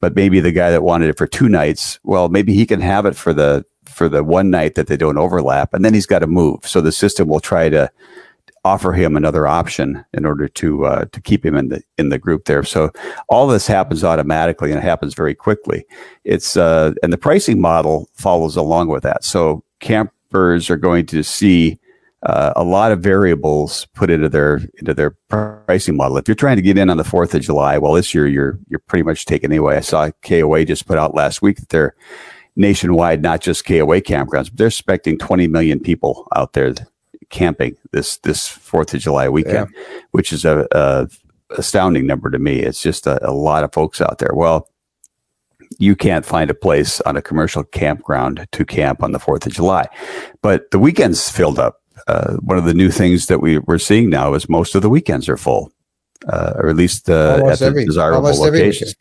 but 0.00 0.14
maybe 0.14 0.40
the 0.40 0.52
guy 0.52 0.70
that 0.70 0.82
wanted 0.82 1.08
it 1.08 1.18
for 1.18 1.26
two 1.26 1.48
nights, 1.48 1.98
well, 2.04 2.28
maybe 2.28 2.54
he 2.54 2.66
can 2.66 2.80
have 2.80 3.06
it 3.06 3.16
for 3.16 3.32
the 3.32 3.64
for 3.84 4.08
the 4.08 4.22
one 4.22 4.50
night 4.50 4.74
that 4.74 4.86
they 4.86 4.96
don't 4.96 5.18
overlap, 5.18 5.74
and 5.74 5.84
then 5.84 5.94
he's 5.94 6.06
got 6.06 6.20
to 6.20 6.26
move. 6.26 6.66
So 6.66 6.80
the 6.80 6.92
system 6.92 7.28
will 7.28 7.40
try 7.40 7.68
to 7.68 7.90
offer 8.64 8.92
him 8.92 9.16
another 9.16 9.46
option 9.46 10.04
in 10.12 10.24
order 10.24 10.48
to 10.48 10.86
uh, 10.86 11.04
to 11.06 11.20
keep 11.20 11.44
him 11.44 11.56
in 11.56 11.68
the 11.68 11.82
in 11.96 12.08
the 12.08 12.18
group 12.18 12.44
there. 12.44 12.62
So 12.62 12.90
all 13.28 13.46
this 13.46 13.66
happens 13.66 14.04
automatically 14.04 14.70
and 14.70 14.78
it 14.78 14.84
happens 14.84 15.14
very 15.14 15.34
quickly. 15.34 15.84
It's 16.24 16.56
uh, 16.56 16.92
and 17.02 17.12
the 17.12 17.18
pricing 17.18 17.60
model 17.60 18.08
follows 18.14 18.56
along 18.56 18.88
with 18.88 19.02
that. 19.04 19.24
So 19.24 19.64
campers 19.80 20.70
are 20.70 20.76
going 20.76 21.06
to 21.06 21.22
see 21.22 21.78
uh, 22.24 22.52
a 22.56 22.64
lot 22.64 22.90
of 22.90 23.00
variables 23.00 23.86
put 23.94 24.10
into 24.10 24.28
their 24.28 24.60
into 24.78 24.92
their 24.92 25.12
pricing 25.28 25.96
model. 25.96 26.16
If 26.16 26.26
you're 26.26 26.34
trying 26.34 26.56
to 26.56 26.62
get 26.62 26.76
in 26.76 26.90
on 26.90 26.96
the 26.96 27.04
Fourth 27.04 27.34
of 27.34 27.42
July, 27.42 27.78
well, 27.78 27.92
this 27.92 28.14
year 28.14 28.26
you're 28.26 28.58
you're 28.68 28.80
pretty 28.80 29.04
much 29.04 29.24
taken 29.24 29.52
anyway. 29.52 29.76
I 29.76 29.80
saw 29.80 30.10
KOA 30.22 30.64
just 30.64 30.86
put 30.86 30.98
out 30.98 31.14
last 31.14 31.42
week 31.42 31.58
that 31.58 31.68
they're 31.68 31.94
nationwide, 32.56 33.22
not 33.22 33.40
just 33.40 33.64
KOA 33.64 34.00
campgrounds, 34.00 34.50
but 34.50 34.56
they're 34.56 34.66
expecting 34.66 35.16
20 35.16 35.46
million 35.46 35.78
people 35.78 36.26
out 36.34 36.54
there 36.54 36.74
camping 37.30 37.76
this 37.92 38.18
this 38.18 38.48
Fourth 38.48 38.94
of 38.94 39.00
July 39.00 39.28
weekend, 39.28 39.68
yeah. 39.74 39.98
which 40.12 40.32
is 40.32 40.44
a, 40.44 40.66
a, 40.72 41.08
astounding 41.56 42.06
number 42.06 42.30
to 42.30 42.38
me. 42.38 42.60
It's 42.60 42.82
just 42.82 43.06
a, 43.06 43.26
a 43.26 43.32
lot 43.32 43.64
of 43.64 43.72
folks 43.72 44.00
out 44.00 44.18
there. 44.18 44.32
Well, 44.34 44.68
you 45.78 45.94
can't 45.94 46.24
find 46.24 46.50
a 46.50 46.54
place 46.54 47.00
on 47.02 47.16
a 47.16 47.22
commercial 47.22 47.62
campground 47.62 48.46
to 48.52 48.64
camp 48.64 49.02
on 49.02 49.12
the 49.12 49.18
4th 49.18 49.46
of 49.46 49.52
July. 49.52 49.86
But 50.42 50.70
the 50.70 50.78
weekend's 50.78 51.30
filled 51.30 51.58
up 51.58 51.82
uh, 52.06 52.34
one 52.36 52.58
of 52.58 52.64
the 52.64 52.74
new 52.74 52.90
things 52.90 53.26
that 53.26 53.40
we, 53.40 53.58
we're 53.58 53.78
seeing 53.78 54.10
now 54.10 54.34
is 54.34 54.48
most 54.48 54.74
of 54.74 54.82
the 54.82 54.88
weekends 54.88 55.28
are 55.28 55.36
full, 55.36 55.72
uh, 56.28 56.52
or 56.56 56.68
at 56.68 56.76
least 56.76 57.10
uh, 57.10 57.42
at 57.46 57.60
every, 57.60 57.84
desirable 57.84 58.30
locations. 58.34 58.94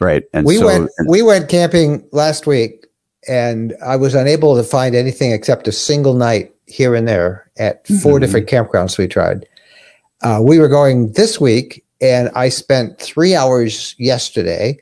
Right. 0.00 0.24
And 0.32 0.46
we 0.46 0.56
so, 0.56 0.66
went 0.66 0.90
and, 0.98 1.08
we 1.08 1.22
went 1.22 1.48
camping 1.48 2.06
last 2.12 2.46
week, 2.46 2.86
and 3.28 3.74
I 3.84 3.96
was 3.96 4.14
unable 4.14 4.56
to 4.56 4.62
find 4.62 4.94
anything 4.94 5.32
except 5.32 5.68
a 5.68 5.72
single 5.72 6.14
night 6.14 6.52
here 6.72 6.94
and 6.94 7.06
there 7.06 7.50
at 7.58 7.86
4 7.86 7.96
mm-hmm. 7.96 8.20
different 8.20 8.48
campgrounds 8.48 8.98
we 8.98 9.06
tried. 9.06 9.46
Uh, 10.22 10.40
we 10.42 10.58
were 10.58 10.68
going 10.68 11.12
this 11.12 11.40
week, 11.40 11.84
and 12.00 12.30
I 12.34 12.48
spent 12.48 13.00
three 13.00 13.34
hours 13.34 13.94
yesterday 13.98 14.78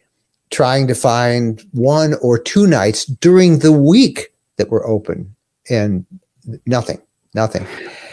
trying 0.50 0.86
to 0.88 0.94
find 0.94 1.64
one 1.72 2.14
or 2.22 2.38
two 2.38 2.66
nights 2.66 3.06
during 3.06 3.60
the 3.60 3.72
week 3.72 4.32
that 4.56 4.70
were 4.70 4.86
open, 4.86 5.34
and 5.68 6.04
nothing 6.66 7.00
nothing. 7.34 7.66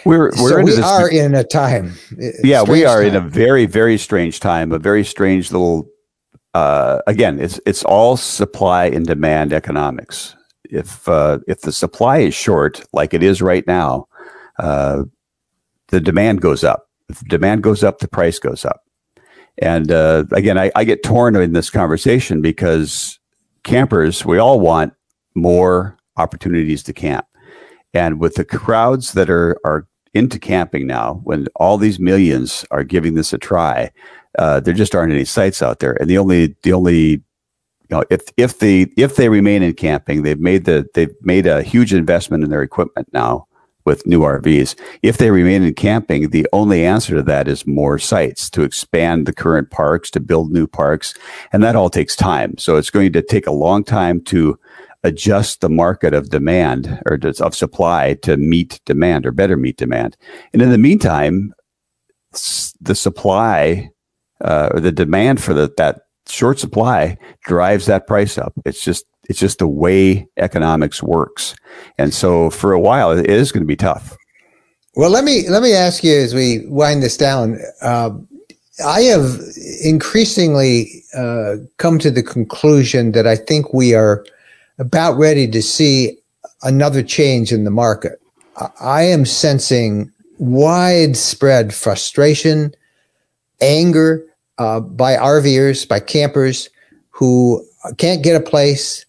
We're 0.06 0.32
we're 0.38 0.50
so 0.50 0.62
we 0.62 0.82
are 0.82 1.10
in 1.10 1.36
a 1.36 1.44
time. 1.44 1.94
Yeah, 2.44 2.64
we 2.64 2.86
are 2.86 3.04
time. 3.04 3.08
in 3.08 3.16
a 3.16 3.22
very 3.22 3.66
very 3.66 3.98
strange 3.98 4.40
time. 4.40 4.72
A 4.72 4.80
very 4.80 5.04
strange 5.04 5.52
little. 5.52 5.90
Uh, 6.54 7.00
again, 7.08 7.40
it's 7.40 7.60
it's 7.66 7.84
all 7.84 8.18
supply 8.18 8.86
and 8.86 9.06
demand 9.06 9.54
economics. 9.54 10.36
If 10.70 11.08
uh, 11.08 11.40
if 11.48 11.62
the 11.62 11.72
supply 11.72 12.20
is 12.20 12.34
short, 12.34 12.84
like 12.94 13.14
it 13.14 13.24
is 13.24 13.42
right 13.42 13.66
now, 13.68 14.08
uh, 14.60 15.04
the 15.88 16.00
demand 16.00 16.42
goes 16.42 16.64
up. 16.64 16.90
If 17.10 17.20
demand 17.22 17.64
goes 17.64 17.84
up, 17.84 18.00
the 18.00 18.08
price 18.08 18.40
goes 18.40 18.66
up. 18.66 18.82
And 19.60 19.92
uh, 19.92 20.26
again, 20.32 20.58
I, 20.58 20.72
I 20.76 20.84
get 20.84 21.04
torn 21.04 21.36
in 21.36 21.54
this 21.54 21.70
conversation 21.70 22.42
because 22.42 23.20
campers, 23.64 24.26
we 24.26 24.38
all 24.38 24.60
want 24.60 24.94
more 25.36 25.98
opportunities 26.18 26.84
to 26.84 26.94
camp. 26.94 27.26
And 27.94 28.20
with 28.20 28.36
the 28.36 28.46
crowds 28.46 29.14
that 29.14 29.30
are, 29.30 29.58
are 29.66 29.88
into 30.14 30.40
camping 30.40 30.86
now, 30.86 31.22
when 31.24 31.48
all 31.56 31.78
these 31.78 32.00
millions 32.00 32.66
are 32.72 32.84
giving 32.84 33.16
this 33.16 33.34
a 33.34 33.38
try, 33.38 33.92
uh, 34.38 34.60
there 34.60 34.74
just 34.74 34.94
aren't 34.94 35.14
any 35.14 35.26
sites 35.26 35.62
out 35.62 35.80
there. 35.80 35.94
And 35.94 36.10
the 36.10 36.18
only 36.18 36.56
the 36.64 36.74
only 36.74 37.24
you 37.90 37.98
know 37.98 38.04
if 38.10 38.22
if 38.38 38.60
the 38.60 38.92
if 38.98 39.16
they 39.16 39.30
remain 39.30 39.64
in 39.64 39.74
camping, 39.74 40.24
they've 40.24 40.40
made 40.40 40.66
the 40.66 40.88
they've 40.94 41.14
made 41.22 41.48
a 41.48 41.64
huge 41.64 41.94
investment 41.94 42.44
in 42.44 42.50
their 42.50 42.64
equipment 42.64 43.08
now 43.14 43.48
with 43.86 44.06
new 44.06 44.20
RVs. 44.20 44.76
If 45.02 45.18
they 45.18 45.32
remain 45.32 45.64
in 45.64 45.74
camping, 45.74 46.30
the 46.30 46.46
only 46.52 46.86
answer 46.86 47.16
to 47.16 47.24
that 47.24 47.48
is 47.48 47.66
more 47.66 47.98
sites 47.98 48.50
to 48.50 48.64
expand 48.64 49.26
the 49.26 49.34
current 49.34 49.72
parks, 49.72 50.12
to 50.12 50.20
build 50.20 50.52
new 50.52 50.68
parks, 50.68 51.14
and 51.54 51.64
that 51.64 51.78
all 51.78 51.90
takes 51.90 52.14
time. 52.14 52.58
So 52.58 52.76
it's 52.76 52.90
going 52.90 53.14
to 53.14 53.22
take 53.22 53.48
a 53.48 53.52
long 53.52 53.86
time 53.86 54.22
to 54.26 54.60
adjust 55.04 55.62
the 55.62 55.70
market 55.70 56.14
of 56.14 56.30
demand 56.30 57.02
or 57.06 57.18
of 57.40 57.56
supply 57.56 58.16
to 58.24 58.36
meet 58.36 58.82
demand 58.86 59.26
or 59.26 59.32
better 59.32 59.56
meet 59.56 59.78
demand. 59.78 60.18
And 60.52 60.62
in 60.62 60.70
the 60.70 60.78
meantime, 60.78 61.54
the 62.82 62.96
supply 62.96 63.90
uh, 64.44 64.70
or 64.74 64.82
the 64.82 64.92
demand 64.92 65.42
for 65.42 65.54
the, 65.54 65.74
that 65.78 66.02
short 66.30 66.60
supply 66.60 67.18
drives 67.46 67.86
that 67.86 68.08
price 68.08 68.38
up. 68.38 68.54
It's 68.66 68.82
just 68.82 69.06
it's 69.30 69.40
just 69.40 69.60
the 69.60 69.68
way 69.68 70.28
economics 70.38 71.04
works. 71.04 71.56
And 71.98 72.14
so 72.14 72.50
for 72.50 72.72
a 72.72 72.80
while, 72.80 73.12
it 73.12 73.30
is 73.30 73.52
going 73.52 73.64
to 73.64 73.68
be 73.68 73.76
tough. 73.76 74.16
Well, 74.96 75.10
let 75.10 75.24
me 75.24 75.48
let 75.50 75.62
me 75.62 75.74
ask 75.74 76.04
you 76.04 76.18
as 76.18 76.34
we 76.34 76.66
wind 76.68 77.04
this 77.04 77.18
down. 77.18 77.60
Uh, 77.82 78.12
I 78.86 79.02
have 79.02 79.42
increasingly 79.84 81.04
uh, 81.16 81.56
come 81.78 82.00
to 82.00 82.12
the 82.12 82.24
conclusion 82.24 83.12
that 83.14 83.28
I 83.28 83.36
think 83.36 83.74
we 83.74 83.94
are 83.94 84.26
about 84.80 85.18
ready 85.18 85.48
to 85.50 85.62
see 85.62 86.18
another 86.64 87.04
change 87.04 87.52
in 87.52 87.64
the 87.64 87.72
market. 87.72 88.20
I 88.80 89.04
am 89.04 89.26
sensing 89.26 90.12
widespread 90.40 91.74
frustration, 91.74 92.74
anger 93.62 94.24
uh, 94.58 94.80
by 94.80 95.16
RVers, 95.16 95.88
by 95.88 96.00
campers 96.00 96.70
who 97.10 97.66
can't 97.98 98.24
get 98.24 98.40
a 98.40 98.44
place. 98.44 99.06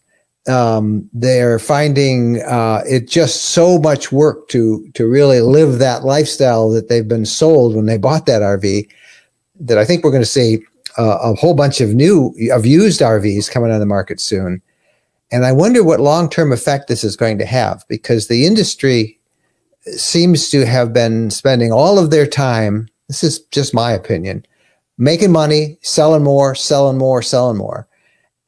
Um, 0.46 1.08
they're 1.12 1.58
finding 1.58 2.40
uh, 2.42 2.82
it 2.88 3.06
just 3.06 3.50
so 3.50 3.78
much 3.78 4.10
work 4.10 4.48
to 4.48 4.88
to 4.94 5.06
really 5.06 5.40
live 5.40 5.78
that 5.78 6.04
lifestyle 6.04 6.70
that 6.70 6.88
they've 6.88 7.06
been 7.06 7.26
sold 7.26 7.76
when 7.76 7.86
they 7.86 7.98
bought 7.98 8.26
that 8.26 8.40
RV. 8.40 8.88
That 9.60 9.76
I 9.76 9.84
think 9.84 10.04
we're 10.04 10.10
going 10.10 10.22
to 10.22 10.26
see 10.26 10.60
uh, 10.96 11.18
a 11.22 11.34
whole 11.34 11.54
bunch 11.54 11.80
of 11.80 11.94
new 11.94 12.34
of 12.50 12.64
used 12.64 13.00
RVs 13.00 13.50
coming 13.50 13.70
on 13.70 13.80
the 13.80 13.86
market 13.86 14.20
soon. 14.20 14.62
And 15.30 15.44
I 15.44 15.52
wonder 15.52 15.84
what 15.84 16.00
long 16.00 16.30
term 16.30 16.52
effect 16.52 16.88
this 16.88 17.04
is 17.04 17.16
going 17.16 17.38
to 17.38 17.46
have 17.46 17.84
because 17.88 18.28
the 18.28 18.46
industry 18.46 19.18
seems 19.96 20.48
to 20.50 20.64
have 20.64 20.92
been 20.92 21.30
spending 21.30 21.72
all 21.72 21.98
of 21.98 22.10
their 22.10 22.26
time. 22.26 22.88
This 23.08 23.22
is 23.22 23.40
just 23.50 23.74
my 23.74 23.92
opinion, 23.92 24.46
making 24.98 25.32
money, 25.32 25.78
selling 25.82 26.24
more, 26.24 26.54
selling 26.54 26.98
more, 26.98 27.22
selling 27.22 27.56
more. 27.56 27.88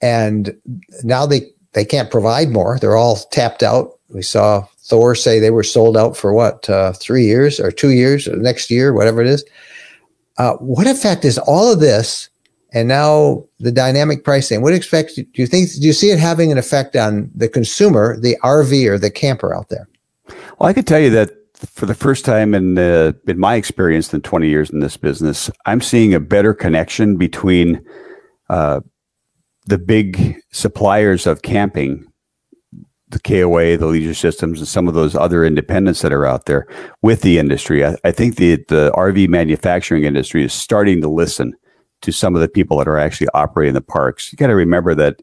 And 0.02 0.54
now 1.02 1.26
they, 1.26 1.42
they 1.72 1.84
can't 1.84 2.10
provide 2.10 2.50
more. 2.50 2.78
They're 2.78 2.96
all 2.96 3.16
tapped 3.16 3.62
out. 3.62 3.98
We 4.08 4.22
saw 4.22 4.66
Thor 4.82 5.14
say 5.14 5.38
they 5.38 5.50
were 5.50 5.62
sold 5.62 5.96
out 5.96 6.16
for 6.16 6.32
what, 6.32 6.68
uh, 6.68 6.92
three 6.92 7.24
years 7.24 7.60
or 7.60 7.70
two 7.70 7.90
years 7.90 8.26
or 8.26 8.36
next 8.36 8.70
year, 8.70 8.92
whatever 8.92 9.20
it 9.20 9.28
is. 9.28 9.44
Uh, 10.36 10.54
what 10.54 10.86
effect 10.86 11.24
is 11.24 11.38
all 11.38 11.72
of 11.72 11.80
this 11.80 12.28
and 12.72 12.88
now 12.88 13.44
the 13.58 13.70
dynamic 13.70 14.24
pricing? 14.24 14.62
What 14.62 14.74
expect 14.74 15.14
do 15.16 15.24
you 15.34 15.46
think? 15.46 15.70
Do 15.72 15.86
you 15.86 15.92
see 15.92 16.10
it 16.10 16.18
having 16.18 16.50
an 16.50 16.58
effect 16.58 16.96
on 16.96 17.30
the 17.34 17.48
consumer, 17.48 18.18
the 18.18 18.36
RV 18.42 18.88
or 18.88 18.98
the 18.98 19.10
camper 19.10 19.54
out 19.54 19.68
there? 19.68 19.88
Well, 20.58 20.68
I 20.68 20.72
could 20.72 20.86
tell 20.86 21.00
you 21.00 21.10
that 21.10 21.30
for 21.66 21.86
the 21.86 21.94
first 21.94 22.24
time 22.24 22.54
in 22.54 22.74
the, 22.74 23.18
in 23.26 23.38
my 23.38 23.54
experience 23.54 24.12
in 24.14 24.22
20 24.22 24.48
years 24.48 24.70
in 24.70 24.80
this 24.80 24.96
business, 24.96 25.50
I'm 25.66 25.80
seeing 25.80 26.14
a 26.14 26.20
better 26.20 26.54
connection 26.54 27.16
between 27.16 27.84
uh, 28.48 28.80
the 29.66 29.78
big 29.78 30.36
suppliers 30.52 31.26
of 31.26 31.42
camping, 31.42 32.06
the 33.08 33.20
KOA, 33.20 33.76
the 33.76 33.86
Leisure 33.86 34.14
Systems, 34.14 34.58
and 34.58 34.68
some 34.68 34.88
of 34.88 34.94
those 34.94 35.14
other 35.14 35.44
independents 35.44 36.02
that 36.02 36.12
are 36.12 36.26
out 36.26 36.46
there 36.46 36.66
with 37.02 37.22
the 37.22 37.38
industry. 37.38 37.84
I, 37.84 37.96
I 38.04 38.12
think 38.12 38.36
the 38.36 38.56
the 38.68 38.92
RV 38.94 39.28
manufacturing 39.28 40.04
industry 40.04 40.44
is 40.44 40.52
starting 40.52 41.00
to 41.02 41.08
listen 41.08 41.54
to 42.02 42.12
some 42.12 42.34
of 42.34 42.40
the 42.40 42.48
people 42.48 42.78
that 42.78 42.88
are 42.88 42.98
actually 42.98 43.28
operating 43.34 43.74
the 43.74 43.80
parks. 43.80 44.32
You 44.32 44.36
got 44.36 44.46
to 44.46 44.54
remember 44.54 44.94
that 44.94 45.22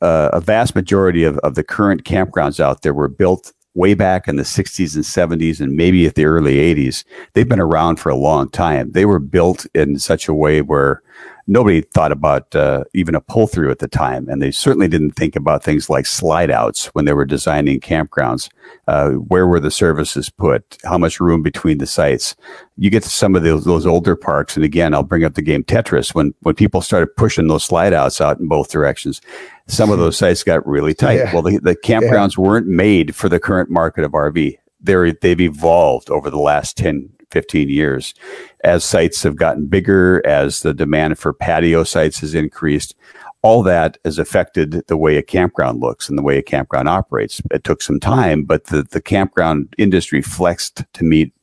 uh, 0.00 0.30
a 0.32 0.40
vast 0.40 0.74
majority 0.74 1.24
of, 1.24 1.38
of 1.38 1.54
the 1.54 1.64
current 1.64 2.04
campgrounds 2.04 2.60
out 2.60 2.82
there 2.82 2.94
were 2.94 3.08
built 3.08 3.52
way 3.74 3.94
back 3.94 4.28
in 4.28 4.36
the 4.36 4.42
60s 4.44 4.94
and 4.94 5.04
70s 5.04 5.60
and 5.60 5.76
maybe 5.76 6.06
at 6.06 6.14
the 6.14 6.24
early 6.24 6.56
80s. 6.56 7.04
They've 7.32 7.48
been 7.48 7.60
around 7.60 7.96
for 7.96 8.08
a 8.08 8.16
long 8.16 8.48
time. 8.50 8.92
They 8.92 9.04
were 9.04 9.18
built 9.18 9.66
in 9.74 9.98
such 9.98 10.28
a 10.28 10.34
way 10.34 10.62
where 10.62 11.02
nobody 11.46 11.82
thought 11.82 12.12
about 12.12 12.54
uh, 12.54 12.84
even 12.94 13.14
a 13.14 13.20
pull 13.20 13.46
through 13.46 13.70
at 13.70 13.78
the 13.78 13.88
time. 13.88 14.28
And 14.28 14.40
they 14.40 14.50
certainly 14.50 14.88
didn't 14.88 15.12
think 15.12 15.36
about 15.36 15.62
things 15.62 15.90
like 15.90 16.06
slide 16.06 16.50
outs 16.50 16.86
when 16.94 17.04
they 17.04 17.12
were 17.12 17.24
designing 17.24 17.80
campgrounds. 17.80 18.48
Uh, 18.88 19.10
where 19.10 19.46
were 19.46 19.60
the 19.60 19.70
services 19.70 20.30
put? 20.30 20.78
How 20.84 20.96
much 20.96 21.20
room 21.20 21.42
between 21.42 21.78
the 21.78 21.86
sites? 21.86 22.34
You 22.76 22.90
get 22.90 23.02
to 23.02 23.10
some 23.10 23.36
of 23.36 23.42
those, 23.42 23.64
those 23.64 23.86
older 23.86 24.16
parks. 24.16 24.56
And 24.56 24.64
again, 24.64 24.94
I'll 24.94 25.02
bring 25.02 25.24
up 25.24 25.34
the 25.34 25.42
game 25.42 25.64
Tetris. 25.64 26.14
When, 26.14 26.34
when 26.40 26.54
people 26.54 26.80
started 26.80 27.14
pushing 27.16 27.48
those 27.48 27.64
slide 27.64 27.92
outs 27.92 28.20
out 28.20 28.40
in 28.40 28.48
both 28.48 28.70
directions, 28.70 29.20
some 29.66 29.90
of 29.90 29.98
those 29.98 30.16
sites 30.16 30.42
got 30.42 30.66
really 30.66 30.94
tight. 30.94 31.18
Yeah. 31.18 31.32
Well, 31.32 31.42
the, 31.42 31.58
the 31.58 31.76
campgrounds 31.76 32.36
yeah. 32.36 32.44
weren't 32.44 32.66
made 32.66 33.14
for 33.14 33.28
the 33.28 33.40
current 33.40 33.70
market 33.70 34.04
of 34.04 34.12
RV. 34.12 34.58
They're, 34.80 35.12
they've 35.12 35.40
evolved 35.40 36.10
over 36.10 36.28
the 36.28 36.38
last 36.38 36.76
10, 36.76 37.10
15 37.30 37.68
years. 37.68 38.14
As 38.62 38.84
sites 38.84 39.22
have 39.22 39.36
gotten 39.36 39.66
bigger, 39.66 40.24
as 40.26 40.60
the 40.60 40.74
demand 40.74 41.18
for 41.18 41.32
patio 41.32 41.84
sites 41.84 42.20
has 42.20 42.34
increased, 42.34 42.94
all 43.42 43.62
that 43.62 43.98
has 44.04 44.18
affected 44.18 44.86
the 44.86 44.96
way 44.96 45.16
a 45.16 45.22
campground 45.22 45.80
looks 45.80 46.08
and 46.08 46.18
the 46.18 46.22
way 46.22 46.38
a 46.38 46.42
campground 46.42 46.88
operates. 46.88 47.42
It 47.50 47.64
took 47.64 47.82
some 47.82 48.00
time, 48.00 48.44
but 48.44 48.64
the, 48.64 48.82
the 48.82 49.02
campground 49.02 49.74
industry 49.76 50.22
flexed 50.22 50.84
to 50.94 51.04
meet 51.04 51.34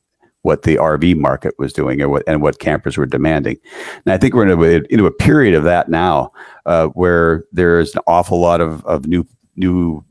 what 0.43 0.63
the 0.63 0.75
RV 0.75 1.17
market 1.17 1.53
was 1.57 1.73
doing 1.73 2.01
and 2.01 2.11
what, 2.11 2.23
and 2.27 2.41
what 2.41 2.59
campers 2.59 2.97
were 2.97 3.05
demanding. 3.05 3.57
And 4.05 4.13
I 4.13 4.17
think 4.17 4.33
we're 4.33 4.47
into 4.47 4.63
a, 4.63 4.81
into 4.89 5.05
a 5.05 5.11
period 5.11 5.53
of 5.53 5.63
that 5.63 5.89
now, 5.89 6.31
uh, 6.65 6.87
where 6.87 7.45
there's 7.51 7.95
an 7.95 8.01
awful 8.07 8.39
lot 8.39 8.61
of, 8.61 8.83
of 8.85 9.07
new, 9.07 9.25
new 9.55 10.03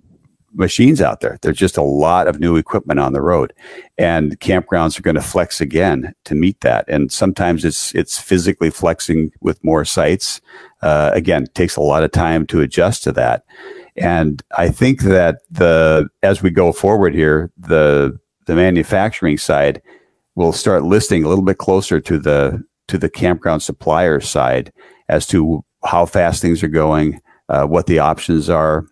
machines 0.53 1.01
out 1.01 1.21
there. 1.21 1.39
There's 1.43 1.57
just 1.57 1.77
a 1.77 1.83
lot 1.83 2.27
of 2.27 2.41
new 2.41 2.57
equipment 2.57 3.01
on 3.01 3.13
the 3.13 3.21
road, 3.21 3.53
and 3.99 4.39
campgrounds 4.41 4.99
are 4.99 5.03
going 5.03 5.17
to 5.17 5.23
flex 5.23 5.61
again 5.61 6.15
to 6.25 6.35
meet 6.35 6.61
that. 6.61 6.85
And 6.89 7.13
sometimes 7.13 7.65
it's 7.65 7.95
it's 7.95 8.19
physically 8.19 8.71
flexing 8.71 9.33
with 9.41 9.63
more 9.65 9.85
sites. 9.85 10.41
Uh, 10.83 11.11
again, 11.15 11.47
takes 11.55 11.77
a 11.77 11.83
lot 11.83 12.03
of 12.03 12.13
time 12.13 12.47
to 12.47 12.61
adjust 12.61 13.03
to 13.05 13.13
that. 13.13 13.45
And 13.97 14.43
I 14.57 14.71
think 14.71 15.03
that 15.03 15.41
the 15.51 16.09
as 16.23 16.43
we 16.43 16.51
go 16.51 16.73
forward 16.73 17.15
here, 17.15 17.51
the 17.57 18.19
the 18.47 18.55
manufacturing 18.55 19.39
side 19.39 19.83
will 20.35 20.53
start 20.53 20.85
listing 20.85 21.25
a 21.25 21.29
little 21.29 21.45
bit 21.45 21.59
closer 21.59 22.01
to 22.01 22.19
the 22.19 22.63
to 22.89 22.99
the 22.99 23.11
campground 23.11 23.63
supplier 23.63 24.21
side 24.21 24.73
as 25.09 25.27
to 25.27 25.65
how 25.85 26.05
fast 26.05 26.43
things 26.43 26.63
are 26.63 26.69
going, 26.69 27.21
uh, 27.49 27.65
what 27.65 27.87
the 27.87 27.99
options 27.99 28.51
are, 28.51 28.85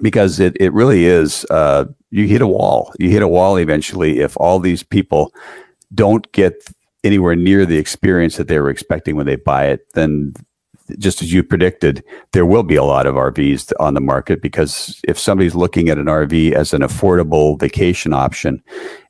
because 0.00 0.38
it, 0.38 0.56
it 0.60 0.72
really 0.72 1.04
is 1.04 1.44
uh, 1.50 1.84
you 2.10 2.26
hit 2.26 2.42
a 2.42 2.46
wall. 2.46 2.92
You 2.98 3.10
hit 3.10 3.22
a 3.22 3.28
wall 3.28 3.56
eventually 3.56 4.20
if 4.20 4.36
all 4.36 4.58
these 4.58 4.82
people 4.82 5.32
don't 5.94 6.30
get 6.32 6.54
anywhere 7.04 7.36
near 7.36 7.64
the 7.64 7.78
experience 7.78 8.36
that 8.36 8.48
they 8.48 8.58
were 8.58 8.70
expecting 8.70 9.16
when 9.16 9.26
they 9.26 9.36
buy 9.36 9.66
it 9.66 9.80
then 9.94 10.34
just 10.98 11.22
as 11.22 11.32
you 11.32 11.42
predicted, 11.42 12.02
there 12.32 12.46
will 12.46 12.62
be 12.62 12.76
a 12.76 12.84
lot 12.84 13.06
of 13.06 13.14
RVs 13.14 13.72
on 13.78 13.94
the 13.94 14.00
market 14.00 14.40
because 14.40 15.00
if 15.04 15.18
somebody's 15.18 15.54
looking 15.54 15.88
at 15.88 15.98
an 15.98 16.06
RV 16.06 16.52
as 16.52 16.72
an 16.72 16.82
affordable 16.82 17.58
vacation 17.58 18.12
option 18.12 18.62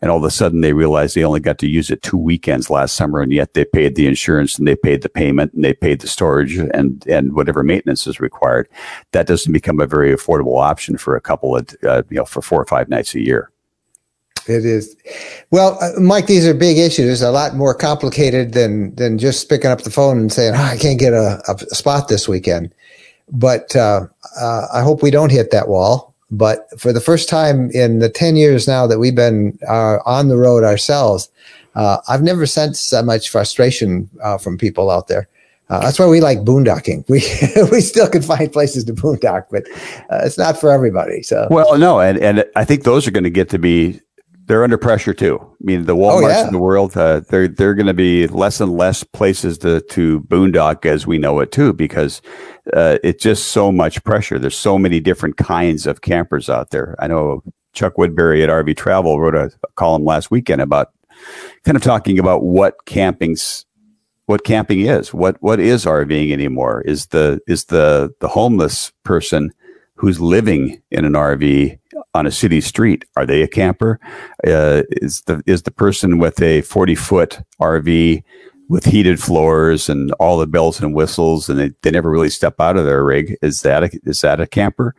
and 0.02 0.10
all 0.10 0.18
of 0.18 0.24
a 0.24 0.30
sudden 0.30 0.60
they 0.60 0.72
realize 0.72 1.14
they 1.14 1.24
only 1.24 1.40
got 1.40 1.58
to 1.58 1.68
use 1.68 1.90
it 1.90 2.02
two 2.02 2.16
weekends 2.16 2.70
last 2.70 2.94
summer 2.94 3.20
and 3.20 3.32
yet 3.32 3.54
they 3.54 3.64
paid 3.64 3.94
the 3.94 4.06
insurance 4.06 4.58
and 4.58 4.66
they 4.66 4.76
paid 4.76 5.02
the 5.02 5.08
payment 5.08 5.52
and 5.52 5.64
they 5.64 5.74
paid 5.74 6.00
the 6.00 6.08
storage 6.08 6.56
and, 6.56 7.06
and 7.06 7.34
whatever 7.34 7.62
maintenance 7.62 8.06
is 8.06 8.20
required, 8.20 8.68
that 9.12 9.26
doesn't 9.26 9.52
become 9.52 9.80
a 9.80 9.86
very 9.86 10.14
affordable 10.14 10.60
option 10.60 10.96
for 10.96 11.16
a 11.16 11.20
couple 11.20 11.56
of, 11.56 11.68
uh, 11.84 12.02
you 12.10 12.16
know, 12.16 12.24
for 12.24 12.42
four 12.42 12.60
or 12.60 12.66
five 12.66 12.88
nights 12.88 13.14
a 13.14 13.20
year. 13.20 13.50
It 14.48 14.64
is. 14.64 14.96
Well, 15.50 15.78
uh, 15.80 16.00
Mike, 16.00 16.26
these 16.26 16.46
are 16.46 16.54
big 16.54 16.78
issues, 16.78 17.20
a 17.22 17.30
lot 17.30 17.54
more 17.54 17.74
complicated 17.74 18.52
than, 18.52 18.94
than 18.94 19.18
just 19.18 19.48
picking 19.48 19.70
up 19.70 19.82
the 19.82 19.90
phone 19.90 20.18
and 20.18 20.32
saying, 20.32 20.54
oh, 20.54 20.62
I 20.62 20.76
can't 20.76 20.98
get 20.98 21.12
a, 21.12 21.42
a 21.48 21.74
spot 21.74 22.08
this 22.08 22.28
weekend. 22.28 22.72
But 23.30 23.76
uh, 23.76 24.06
uh, 24.40 24.66
I 24.72 24.82
hope 24.82 25.02
we 25.02 25.10
don't 25.10 25.30
hit 25.30 25.50
that 25.50 25.68
wall. 25.68 26.14
But 26.30 26.68
for 26.78 26.92
the 26.92 27.00
first 27.00 27.28
time 27.28 27.70
in 27.70 28.00
the 28.00 28.08
10 28.08 28.36
years 28.36 28.66
now 28.68 28.86
that 28.86 28.98
we've 28.98 29.14
been 29.14 29.58
uh, 29.68 29.98
on 30.04 30.28
the 30.28 30.36
road 30.36 30.64
ourselves, 30.64 31.30
uh, 31.74 31.98
I've 32.08 32.22
never 32.22 32.44
sensed 32.46 32.88
so 32.88 33.02
much 33.02 33.30
frustration 33.30 34.08
uh, 34.22 34.36
from 34.36 34.58
people 34.58 34.90
out 34.90 35.08
there. 35.08 35.28
that's 35.68 35.98
why 35.98 36.06
we 36.06 36.20
like 36.20 36.38
boondocking. 36.38 37.08
We 37.08 37.20
we 37.70 37.80
still 37.80 38.08
can 38.08 38.22
find 38.22 38.52
places 38.52 38.84
to 38.84 38.92
boondock, 38.92 39.46
but 39.50 39.64
it's 40.24 40.38
not 40.38 40.58
for 40.58 40.70
everybody. 40.70 41.22
So 41.22 41.46
well, 41.50 41.78
no, 41.78 42.00
and 42.00 42.18
and 42.18 42.44
I 42.56 42.64
think 42.64 42.84
those 42.84 43.06
are 43.06 43.10
going 43.10 43.24
to 43.24 43.30
get 43.30 43.48
to 43.50 43.58
be 43.58 44.00
they're 44.48 44.64
under 44.64 44.78
pressure 44.78 45.12
too. 45.12 45.38
I 45.40 45.54
mean, 45.60 45.84
the 45.84 45.94
Walmarts 45.94 46.24
oh, 46.24 46.28
yeah. 46.28 46.46
of 46.46 46.52
the 46.52 46.58
world, 46.58 46.96
uh, 46.96 47.20
they're 47.20 47.46
they're 47.46 47.74
going 47.74 47.86
to 47.86 47.94
be 47.94 48.26
less 48.26 48.60
and 48.60 48.72
less 48.72 49.04
places 49.04 49.58
to 49.58 49.82
to 49.82 50.20
boondock 50.22 50.86
as 50.86 51.06
we 51.06 51.18
know 51.18 51.38
it 51.40 51.52
too, 51.52 51.72
because 51.74 52.22
uh, 52.72 52.98
it's 53.04 53.22
just 53.22 53.48
so 53.48 53.70
much 53.70 54.02
pressure. 54.04 54.38
There's 54.38 54.56
so 54.56 54.78
many 54.78 55.00
different 55.00 55.36
kinds 55.36 55.86
of 55.86 56.00
campers 56.00 56.48
out 56.48 56.70
there. 56.70 56.96
I 56.98 57.06
know 57.06 57.44
Chuck 57.74 57.98
Woodbury 57.98 58.42
at 58.42 58.48
RV 58.48 58.76
Travel 58.76 59.20
wrote 59.20 59.34
a, 59.34 59.52
a 59.62 59.72
column 59.76 60.04
last 60.04 60.30
weekend 60.30 60.62
about 60.62 60.92
kind 61.64 61.76
of 61.76 61.82
talking 61.82 62.18
about 62.18 62.42
what 62.42 62.86
camping's 62.86 63.66
what 64.24 64.44
camping 64.44 64.80
is. 64.80 65.12
What 65.12 65.36
what 65.40 65.60
is 65.60 65.84
RVing 65.84 66.32
anymore? 66.32 66.80
Is 66.82 67.06
the 67.06 67.40
is 67.46 67.66
the 67.66 68.14
the 68.20 68.28
homeless 68.28 68.92
person 69.04 69.52
who's 69.98 70.20
living 70.20 70.80
in 70.90 71.04
an 71.04 71.12
RV 71.12 71.78
on 72.14 72.26
a 72.26 72.30
city 72.30 72.60
street. 72.60 73.04
Are 73.16 73.26
they 73.26 73.42
a 73.42 73.48
camper? 73.48 73.98
Uh, 74.46 74.82
is 74.90 75.22
the 75.22 75.42
is 75.46 75.62
the 75.62 75.70
person 75.70 76.18
with 76.18 76.40
a 76.40 76.62
forty 76.62 76.94
foot 76.94 77.40
RV 77.60 78.22
with 78.68 78.84
heated 78.84 79.20
floors 79.20 79.88
and 79.88 80.12
all 80.12 80.38
the 80.38 80.46
bells 80.46 80.78
and 80.80 80.94
whistles, 80.94 81.48
and 81.48 81.58
they, 81.58 81.70
they 81.82 81.90
never 81.90 82.10
really 82.10 82.28
step 82.28 82.60
out 82.60 82.76
of 82.76 82.84
their 82.84 83.02
rig? 83.02 83.36
Is 83.42 83.62
that 83.62 83.84
a, 83.84 84.00
is 84.04 84.20
that 84.20 84.40
a 84.40 84.46
camper? 84.46 84.94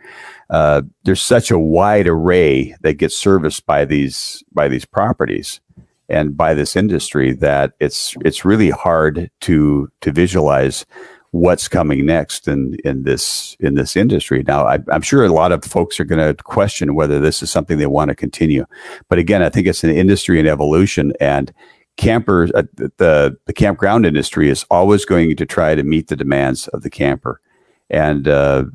Uh, 0.50 0.82
there's 1.04 1.22
such 1.22 1.52
a 1.52 1.60
wide 1.60 2.08
array 2.08 2.76
that 2.82 2.96
gets 2.96 3.16
serviced 3.16 3.66
by 3.66 3.86
these 3.86 4.44
by 4.52 4.68
these 4.68 4.86
properties 4.86 5.62
and 6.10 6.36
by 6.36 6.54
this 6.54 6.76
industry 6.76 7.34
that 7.34 7.74
it's 7.80 8.16
it's 8.26 8.44
really 8.44 8.72
hard 8.72 9.30
to 9.42 9.90
to 10.02 10.12
visualize 10.12 10.86
what's 11.32 11.68
coming 11.68 12.06
next 12.06 12.48
in 12.48 12.76
in 12.84 13.04
this 13.04 13.56
in 13.60 13.76
this 13.76 13.96
industry. 13.96 14.44
Now, 14.48 14.66
I, 14.66 14.80
am 14.92 15.02
sure 15.02 15.24
a 15.24 15.30
lot 15.30 15.52
of 15.52 15.64
folks 15.64 16.00
are 16.00 16.06
going 16.06 16.26
to 16.26 16.42
question 16.44 16.96
whether 16.96 17.20
this 17.20 17.44
is 17.44 17.52
something 17.52 17.78
they 17.78 17.86
want 17.86 18.10
to 18.10 18.16
continue. 18.16 18.66
But 19.10 19.20
again, 19.20 19.44
I 19.44 19.50
think 19.50 19.68
it's 19.68 19.84
an 19.84 19.92
industry 19.92 20.40
in 20.40 20.48
evolution, 20.48 21.14
and 21.20 21.54
campers, 21.98 22.52
uh, 22.54 22.64
the 22.76 23.38
the 23.46 23.54
campground 23.54 24.06
industry 24.06 24.50
is 24.50 24.66
always 24.72 25.06
going 25.06 25.36
to 25.36 25.46
try 25.46 25.76
to 25.76 25.84
meet 25.84 26.08
the 26.08 26.16
demands 26.16 26.68
of 26.70 26.82
the 26.82 26.90
camper, 26.90 27.42
and 27.90 28.28
uh, 28.28 28.66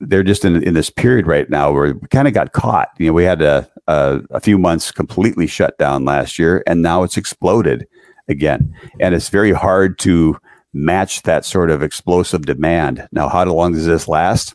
they're 0.00 0.24
just 0.24 0.44
in 0.44 0.62
in 0.62 0.74
this 0.74 0.90
period 0.90 1.26
right 1.26 1.48
now 1.48 1.70
where 1.70 1.94
we 1.94 2.08
kind 2.08 2.26
of 2.26 2.34
got 2.34 2.52
caught. 2.52 2.88
You 2.98 3.08
know, 3.08 3.12
we 3.12 3.24
had 3.24 3.42
a, 3.42 3.70
a 3.86 4.20
a 4.30 4.40
few 4.40 4.58
months 4.58 4.90
completely 4.90 5.46
shut 5.46 5.78
down 5.78 6.04
last 6.04 6.38
year, 6.38 6.64
and 6.66 6.82
now 6.82 7.04
it's 7.04 7.16
exploded 7.16 7.86
again, 8.28 8.74
and 8.98 9.14
it's 9.14 9.28
very 9.28 9.52
hard 9.52 9.98
to 10.00 10.36
match 10.72 11.22
that 11.22 11.44
sort 11.44 11.70
of 11.70 11.82
explosive 11.82 12.46
demand. 12.46 13.08
Now, 13.12 13.28
how 13.28 13.44
long 13.44 13.72
does 13.72 13.86
this 13.86 14.08
last? 14.08 14.54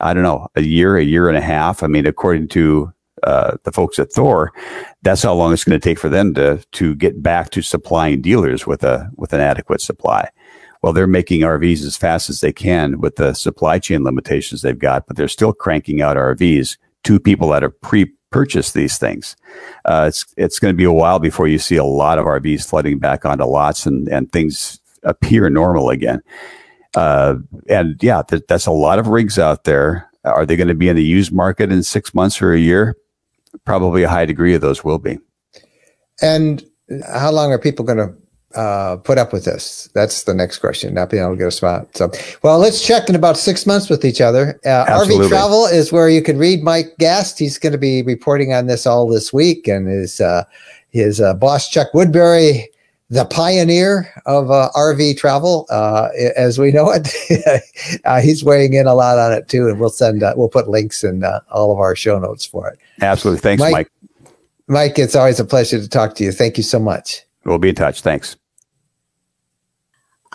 I 0.00 0.12
don't 0.14 0.22
know, 0.22 0.48
a 0.54 0.62
year, 0.62 0.96
a 0.96 1.04
year 1.04 1.28
and 1.28 1.38
a 1.38 1.42
half. 1.42 1.82
I 1.82 1.86
mean, 1.86 2.06
according 2.06 2.48
to 2.48 2.92
uh, 3.22 3.56
the 3.64 3.72
folks 3.72 3.98
at 3.98 4.12
Thor, 4.12 4.52
that's 5.02 5.22
how 5.22 5.34
long 5.34 5.52
it's 5.52 5.64
going 5.64 5.78
to 5.78 5.84
take 5.84 5.98
for 5.98 6.08
them 6.08 6.34
to 6.34 6.62
to 6.72 6.94
get 6.94 7.22
back 7.22 7.50
to 7.50 7.62
supplying 7.62 8.20
dealers 8.20 8.66
with 8.66 8.84
a 8.84 9.10
with 9.16 9.32
an 9.32 9.40
adequate 9.40 9.80
supply. 9.80 10.28
Well, 10.82 10.92
they're 10.92 11.06
making 11.06 11.40
RVs 11.40 11.84
as 11.84 11.96
fast 11.96 12.28
as 12.28 12.42
they 12.42 12.52
can 12.52 13.00
with 13.00 13.16
the 13.16 13.32
supply 13.32 13.78
chain 13.78 14.04
limitations 14.04 14.62
they've 14.62 14.78
got, 14.78 15.06
but 15.06 15.16
they're 15.16 15.28
still 15.28 15.52
cranking 15.52 16.02
out 16.02 16.16
RVs 16.16 16.76
to 17.04 17.18
people 17.18 17.48
that 17.48 17.62
have 17.62 17.80
pre 17.80 18.12
purchased 18.30 18.74
these 18.74 18.98
things. 18.98 19.34
Uh, 19.86 20.04
it's 20.08 20.26
it's 20.36 20.58
going 20.58 20.72
to 20.74 20.76
be 20.76 20.84
a 20.84 20.92
while 20.92 21.18
before 21.18 21.48
you 21.48 21.58
see 21.58 21.76
a 21.76 21.84
lot 21.84 22.18
of 22.18 22.26
RVs 22.26 22.68
flooding 22.68 22.98
back 22.98 23.24
onto 23.24 23.44
lots 23.44 23.86
and 23.86 24.08
and 24.08 24.30
things 24.30 24.78
appear 25.02 25.48
normal 25.50 25.90
again. 25.90 26.22
Uh, 26.94 27.36
and 27.68 28.02
yeah, 28.02 28.22
th- 28.22 28.42
that's 28.48 28.66
a 28.66 28.72
lot 28.72 28.98
of 28.98 29.08
rigs 29.08 29.38
out 29.38 29.64
there. 29.64 30.10
Are 30.24 30.46
they 30.46 30.56
going 30.56 30.68
to 30.68 30.74
be 30.74 30.88
in 30.88 30.96
the 30.96 31.04
used 31.04 31.32
market 31.32 31.70
in 31.70 31.82
six 31.82 32.14
months 32.14 32.42
or 32.42 32.52
a 32.52 32.58
year? 32.58 32.96
Probably 33.64 34.02
a 34.02 34.08
high 34.08 34.26
degree 34.26 34.54
of 34.54 34.60
those 34.60 34.82
will 34.82 34.98
be. 34.98 35.18
And 36.20 36.64
how 37.06 37.30
long 37.30 37.52
are 37.52 37.58
people 37.58 37.84
going 37.84 37.98
to 37.98 38.58
uh, 38.58 38.96
put 38.96 39.18
up 39.18 39.32
with 39.32 39.44
this? 39.44 39.88
That's 39.94 40.24
the 40.24 40.34
next 40.34 40.58
question. 40.58 40.94
Not 40.94 41.10
being 41.10 41.22
able 41.22 41.34
to 41.34 41.38
get 41.38 41.48
a 41.48 41.52
spot. 41.52 41.94
So, 41.96 42.10
well, 42.42 42.58
let's 42.58 42.84
check 42.84 43.08
in 43.08 43.14
about 43.14 43.36
six 43.36 43.66
months 43.66 43.90
with 43.90 44.04
each 44.04 44.20
other. 44.20 44.58
Uh, 44.64 44.86
RV 44.86 45.28
Travel 45.28 45.66
is 45.66 45.92
where 45.92 46.08
you 46.08 46.22
can 46.22 46.38
read 46.38 46.62
Mike 46.62 46.96
Gast. 46.98 47.38
He's 47.38 47.58
going 47.58 47.72
to 47.72 47.78
be 47.78 48.02
reporting 48.02 48.52
on 48.52 48.66
this 48.66 48.86
all 48.86 49.08
this 49.08 49.32
week, 49.32 49.68
and 49.68 49.86
his 49.86 50.20
uh, 50.20 50.44
his 50.90 51.20
uh, 51.20 51.34
boss 51.34 51.68
Chuck 51.68 51.92
Woodbury 51.92 52.68
the 53.08 53.24
pioneer 53.24 54.12
of 54.26 54.50
uh, 54.50 54.70
RV 54.74 55.16
travel, 55.16 55.66
uh, 55.70 56.08
as 56.36 56.58
we 56.58 56.72
know 56.72 56.90
it. 56.90 57.08
uh, 58.04 58.20
he's 58.20 58.42
weighing 58.42 58.74
in 58.74 58.86
a 58.86 58.94
lot 58.94 59.18
on 59.18 59.32
it 59.32 59.48
too, 59.48 59.68
and 59.68 59.78
we'll 59.78 59.90
send 59.90 60.22
uh, 60.22 60.34
we'll 60.36 60.48
put 60.48 60.68
links 60.68 61.04
in 61.04 61.24
uh, 61.24 61.40
all 61.50 61.72
of 61.72 61.78
our 61.78 61.94
show 61.94 62.18
notes 62.18 62.44
for 62.44 62.68
it. 62.68 62.78
Absolutely, 63.00 63.40
thanks, 63.40 63.60
Mike, 63.60 63.72
Mike. 63.72 63.90
Mike, 64.68 64.98
it's 64.98 65.14
always 65.14 65.38
a 65.38 65.44
pleasure 65.44 65.80
to 65.80 65.88
talk 65.88 66.14
to 66.16 66.24
you. 66.24 66.32
Thank 66.32 66.56
you 66.56 66.64
so 66.64 66.78
much. 66.78 67.22
We'll 67.44 67.58
be 67.58 67.68
in 67.68 67.74
touch. 67.76 68.00
Thanks. 68.00 68.36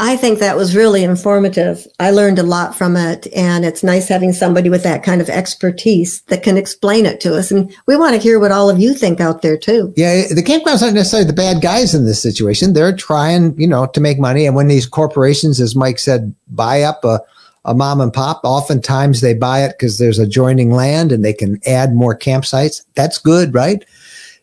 I 0.03 0.17
think 0.17 0.39
that 0.39 0.57
was 0.57 0.75
really 0.75 1.03
informative. 1.03 1.85
I 1.99 2.09
learned 2.09 2.39
a 2.39 2.43
lot 2.43 2.75
from 2.75 2.97
it, 2.97 3.27
and 3.35 3.63
it's 3.63 3.83
nice 3.83 4.07
having 4.07 4.33
somebody 4.33 4.67
with 4.67 4.81
that 4.81 5.03
kind 5.03 5.21
of 5.21 5.29
expertise 5.29 6.21
that 6.21 6.41
can 6.41 6.57
explain 6.57 7.05
it 7.05 7.21
to 7.21 7.37
us. 7.37 7.51
And 7.51 7.71
we 7.85 7.95
want 7.95 8.15
to 8.15 8.19
hear 8.19 8.39
what 8.39 8.51
all 8.51 8.67
of 8.67 8.79
you 8.79 8.95
think 8.95 9.21
out 9.21 9.43
there 9.43 9.55
too. 9.55 9.93
Yeah, 9.95 10.23
the 10.27 10.41
campgrounds 10.41 10.81
aren't 10.81 10.95
necessarily 10.95 11.27
the 11.27 11.33
bad 11.33 11.61
guys 11.61 11.93
in 11.93 12.05
this 12.05 12.19
situation. 12.19 12.73
They're 12.73 12.95
trying, 12.95 13.53
you 13.59 13.67
know, 13.67 13.85
to 13.85 14.01
make 14.01 14.17
money. 14.17 14.47
And 14.47 14.55
when 14.55 14.69
these 14.69 14.87
corporations, 14.87 15.61
as 15.61 15.75
Mike 15.75 15.99
said, 15.99 16.33
buy 16.47 16.81
up 16.81 17.05
a, 17.05 17.21
a 17.65 17.75
mom 17.75 18.01
and 18.01 18.11
pop, 18.11 18.41
oftentimes 18.43 19.21
they 19.21 19.35
buy 19.35 19.63
it 19.63 19.75
because 19.77 19.99
there's 19.99 20.17
adjoining 20.17 20.71
land 20.71 21.11
and 21.11 21.23
they 21.23 21.33
can 21.33 21.59
add 21.67 21.93
more 21.93 22.17
campsites. 22.17 22.83
That's 22.95 23.19
good, 23.19 23.53
right? 23.53 23.85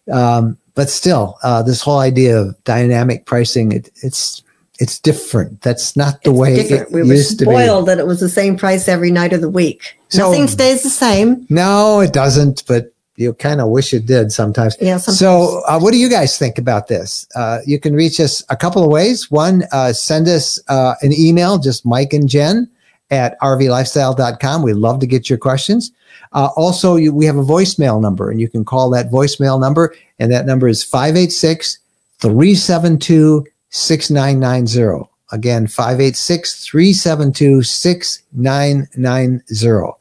Um, 0.08 0.56
but 0.76 0.88
still, 0.88 1.36
uh, 1.42 1.64
this 1.64 1.82
whole 1.82 1.98
idea 1.98 2.38
of 2.38 2.62
dynamic 2.62 3.26
pricing, 3.26 3.72
it, 3.72 3.90
it's 4.04 4.44
it's 4.78 4.98
different. 4.98 5.60
That's 5.62 5.96
not 5.96 6.22
the 6.22 6.32
way 6.32 6.54
it's 6.54 6.70
way 6.70 6.78
different. 6.78 6.96
it 6.96 7.02
we 7.02 7.16
used 7.16 7.40
were 7.40 7.52
spoiled 7.52 7.86
that 7.88 7.98
it 7.98 8.06
was 8.06 8.20
the 8.20 8.28
same 8.28 8.56
price 8.56 8.88
every 8.88 9.10
night 9.10 9.32
of 9.32 9.40
the 9.40 9.50
week. 9.50 9.98
So, 10.08 10.30
Nothing 10.30 10.46
stays 10.46 10.82
the 10.82 10.90
same. 10.90 11.46
No, 11.50 12.00
it 12.00 12.12
doesn't. 12.12 12.64
But 12.66 12.92
you 13.16 13.34
kind 13.34 13.60
of 13.60 13.68
wish 13.68 13.92
it 13.92 14.06
did 14.06 14.30
sometimes. 14.30 14.76
Yeah. 14.80 14.98
Sometimes. 14.98 15.18
So, 15.18 15.62
uh, 15.66 15.80
what 15.80 15.92
do 15.92 15.98
you 15.98 16.08
guys 16.08 16.38
think 16.38 16.58
about 16.58 16.86
this? 16.86 17.26
Uh, 17.34 17.58
you 17.66 17.80
can 17.80 17.94
reach 17.94 18.20
us 18.20 18.44
a 18.48 18.56
couple 18.56 18.84
of 18.84 18.90
ways. 18.90 19.30
One, 19.30 19.64
uh, 19.72 19.92
send 19.92 20.28
us 20.28 20.60
uh, 20.68 20.94
an 21.02 21.12
email, 21.12 21.58
just 21.58 21.84
Mike 21.84 22.12
and 22.12 22.28
Jen 22.28 22.70
at 23.10 23.38
rvlifestyle.com. 23.40 24.62
We 24.62 24.74
love 24.74 25.00
to 25.00 25.06
get 25.06 25.28
your 25.28 25.38
questions. 25.38 25.90
Uh, 26.32 26.50
also, 26.56 26.96
you, 26.96 27.12
we 27.12 27.24
have 27.24 27.36
a 27.36 27.42
voicemail 27.42 28.00
number, 28.00 28.30
and 28.30 28.40
you 28.40 28.48
can 28.48 28.64
call 28.64 28.90
that 28.90 29.10
voicemail 29.10 29.60
number, 29.60 29.94
and 30.18 30.30
that 30.30 30.46
number 30.46 30.68
is 30.68 30.84
586 30.84 31.78
372 32.20 33.46
6990. 33.70 35.08
Again, 35.30 35.66
586 35.66 36.64
372 36.64 37.62
6990. 37.62 39.98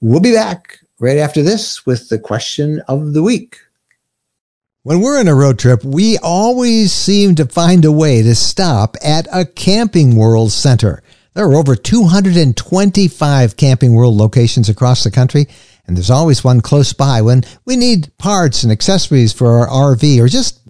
We'll 0.00 0.20
be 0.20 0.32
back 0.32 0.80
right 0.98 1.18
after 1.18 1.42
this 1.42 1.86
with 1.86 2.08
the 2.08 2.18
question 2.18 2.82
of 2.88 3.12
the 3.12 3.22
week. 3.22 3.58
When 4.82 5.00
we're 5.00 5.18
on 5.18 5.28
a 5.28 5.34
road 5.34 5.58
trip, 5.58 5.82
we 5.82 6.18
always 6.18 6.92
seem 6.92 7.36
to 7.36 7.46
find 7.46 7.86
a 7.86 7.92
way 7.92 8.22
to 8.22 8.34
stop 8.34 8.96
at 9.02 9.26
a 9.32 9.46
Camping 9.46 10.14
World 10.14 10.52
center. 10.52 11.02
There 11.32 11.46
are 11.46 11.54
over 11.54 11.74
225 11.74 13.56
Camping 13.56 13.94
World 13.94 14.14
locations 14.14 14.68
across 14.68 15.02
the 15.02 15.10
country, 15.10 15.46
and 15.86 15.96
there's 15.96 16.10
always 16.10 16.44
one 16.44 16.60
close 16.60 16.92
by 16.92 17.22
when 17.22 17.44
we 17.64 17.76
need 17.76 18.12
parts 18.18 18.62
and 18.62 18.70
accessories 18.70 19.32
for 19.32 19.58
our 19.58 19.94
RV 19.94 20.20
or 20.20 20.28
just 20.28 20.60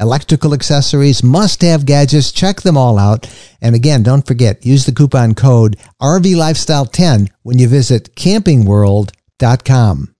electrical 0.00 0.54
accessories, 0.54 1.22
must 1.22 1.62
have 1.62 1.86
gadgets. 1.86 2.32
Check 2.32 2.62
them 2.62 2.76
all 2.76 2.98
out. 2.98 3.28
And 3.60 3.74
again, 3.74 4.02
don't 4.02 4.26
forget, 4.26 4.64
use 4.64 4.86
the 4.86 4.92
coupon 4.92 5.34
code 5.34 5.76
RV 6.00 6.34
Lifestyle 6.36 6.86
10 6.86 7.28
when 7.42 7.58
you 7.58 7.68
visit 7.68 8.14
campingworld.com. 8.16 10.14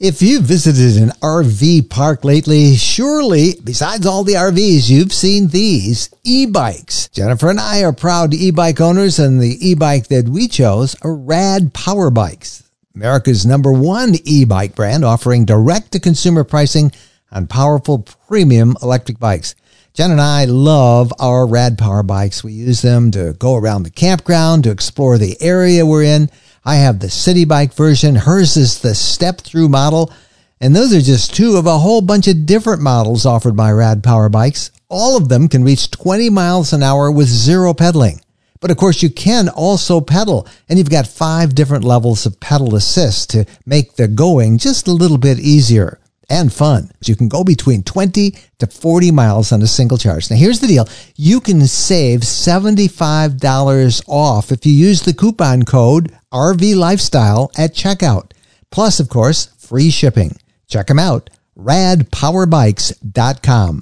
If 0.00 0.22
you've 0.22 0.44
visited 0.44 1.02
an 1.02 1.10
RV 1.20 1.90
park 1.90 2.24
lately, 2.24 2.76
surely, 2.76 3.56
besides 3.64 4.06
all 4.06 4.22
the 4.22 4.34
RVs, 4.34 4.88
you've 4.88 5.12
seen 5.12 5.48
these 5.48 6.08
e-bikes. 6.22 7.08
Jennifer 7.08 7.50
and 7.50 7.58
I 7.58 7.82
are 7.82 7.92
proud 7.92 8.32
e-bike 8.32 8.80
owners, 8.80 9.18
and 9.18 9.40
the 9.40 9.58
e-bike 9.60 10.06
that 10.06 10.28
we 10.28 10.46
chose 10.46 10.94
are 11.02 11.16
rad 11.16 11.74
power 11.74 12.10
bikes. 12.10 12.67
America's 12.98 13.46
number 13.46 13.70
one 13.70 14.16
e-bike 14.24 14.74
brand 14.74 15.04
offering 15.04 15.44
direct 15.44 15.92
to 15.92 16.00
consumer 16.00 16.42
pricing 16.42 16.90
on 17.30 17.46
powerful 17.46 18.00
premium 18.26 18.76
electric 18.82 19.20
bikes. 19.20 19.54
Jen 19.94 20.10
and 20.10 20.20
I 20.20 20.46
love 20.46 21.12
our 21.20 21.46
Rad 21.46 21.78
Power 21.78 22.02
bikes. 22.02 22.42
We 22.42 22.54
use 22.54 22.82
them 22.82 23.12
to 23.12 23.34
go 23.34 23.54
around 23.54 23.84
the 23.84 23.90
campground, 23.90 24.64
to 24.64 24.72
explore 24.72 25.16
the 25.16 25.40
area 25.40 25.86
we're 25.86 26.02
in. 26.02 26.28
I 26.64 26.74
have 26.74 26.98
the 26.98 27.08
city 27.08 27.44
bike 27.44 27.72
version. 27.72 28.16
Hers 28.16 28.56
is 28.56 28.80
the 28.80 28.96
step 28.96 29.42
through 29.42 29.68
model. 29.68 30.12
And 30.60 30.74
those 30.74 30.92
are 30.92 31.00
just 31.00 31.36
two 31.36 31.56
of 31.56 31.66
a 31.66 31.78
whole 31.78 32.00
bunch 32.00 32.26
of 32.26 32.46
different 32.46 32.82
models 32.82 33.24
offered 33.24 33.54
by 33.54 33.70
Rad 33.70 34.02
Power 34.02 34.28
bikes. 34.28 34.72
All 34.88 35.16
of 35.16 35.28
them 35.28 35.46
can 35.46 35.62
reach 35.62 35.92
20 35.92 36.30
miles 36.30 36.72
an 36.72 36.82
hour 36.82 37.12
with 37.12 37.28
zero 37.28 37.74
pedaling. 37.74 38.20
But 38.60 38.70
of 38.70 38.76
course, 38.76 39.02
you 39.02 39.10
can 39.10 39.48
also 39.48 40.00
pedal, 40.00 40.46
and 40.68 40.78
you've 40.78 40.90
got 40.90 41.06
five 41.06 41.54
different 41.54 41.84
levels 41.84 42.26
of 42.26 42.40
pedal 42.40 42.74
assist 42.74 43.30
to 43.30 43.46
make 43.66 43.96
the 43.96 44.08
going 44.08 44.58
just 44.58 44.88
a 44.88 44.92
little 44.92 45.18
bit 45.18 45.38
easier 45.38 46.00
and 46.30 46.52
fun. 46.52 46.90
So 47.00 47.10
you 47.10 47.16
can 47.16 47.28
go 47.28 47.42
between 47.44 47.82
20 47.82 48.34
to 48.58 48.66
40 48.66 49.10
miles 49.12 49.50
on 49.52 49.62
a 49.62 49.66
single 49.66 49.96
charge. 49.96 50.30
Now, 50.30 50.36
here's 50.36 50.60
the 50.60 50.66
deal. 50.66 50.86
You 51.16 51.40
can 51.40 51.66
save 51.66 52.20
$75 52.20 54.02
off 54.06 54.52
if 54.52 54.66
you 54.66 54.72
use 54.72 55.00
the 55.02 55.14
coupon 55.14 55.64
code 55.64 56.14
RV 56.32 56.76
Lifestyle 56.76 57.50
at 57.56 57.74
checkout. 57.74 58.32
Plus, 58.70 59.00
of 59.00 59.08
course, 59.08 59.46
free 59.58 59.88
shipping. 59.90 60.36
Check 60.66 60.88
them 60.88 60.98
out. 60.98 61.30
radpowerbikes.com. 61.58 63.80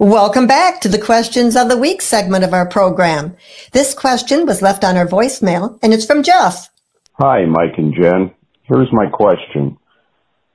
Welcome 0.00 0.46
back 0.46 0.80
to 0.82 0.88
the 0.88 1.00
questions 1.00 1.56
of 1.56 1.68
the 1.68 1.76
week 1.76 2.02
segment 2.02 2.44
of 2.44 2.54
our 2.54 2.68
program. 2.68 3.36
This 3.72 3.94
question 3.94 4.46
was 4.46 4.62
left 4.62 4.84
on 4.84 4.96
our 4.96 5.08
voicemail 5.08 5.76
and 5.82 5.92
it's 5.92 6.06
from 6.06 6.22
Jeff. 6.22 6.70
Hi, 7.14 7.44
Mike 7.46 7.76
and 7.78 7.92
Jen. 8.00 8.30
Here's 8.62 8.92
my 8.92 9.06
question. 9.12 9.76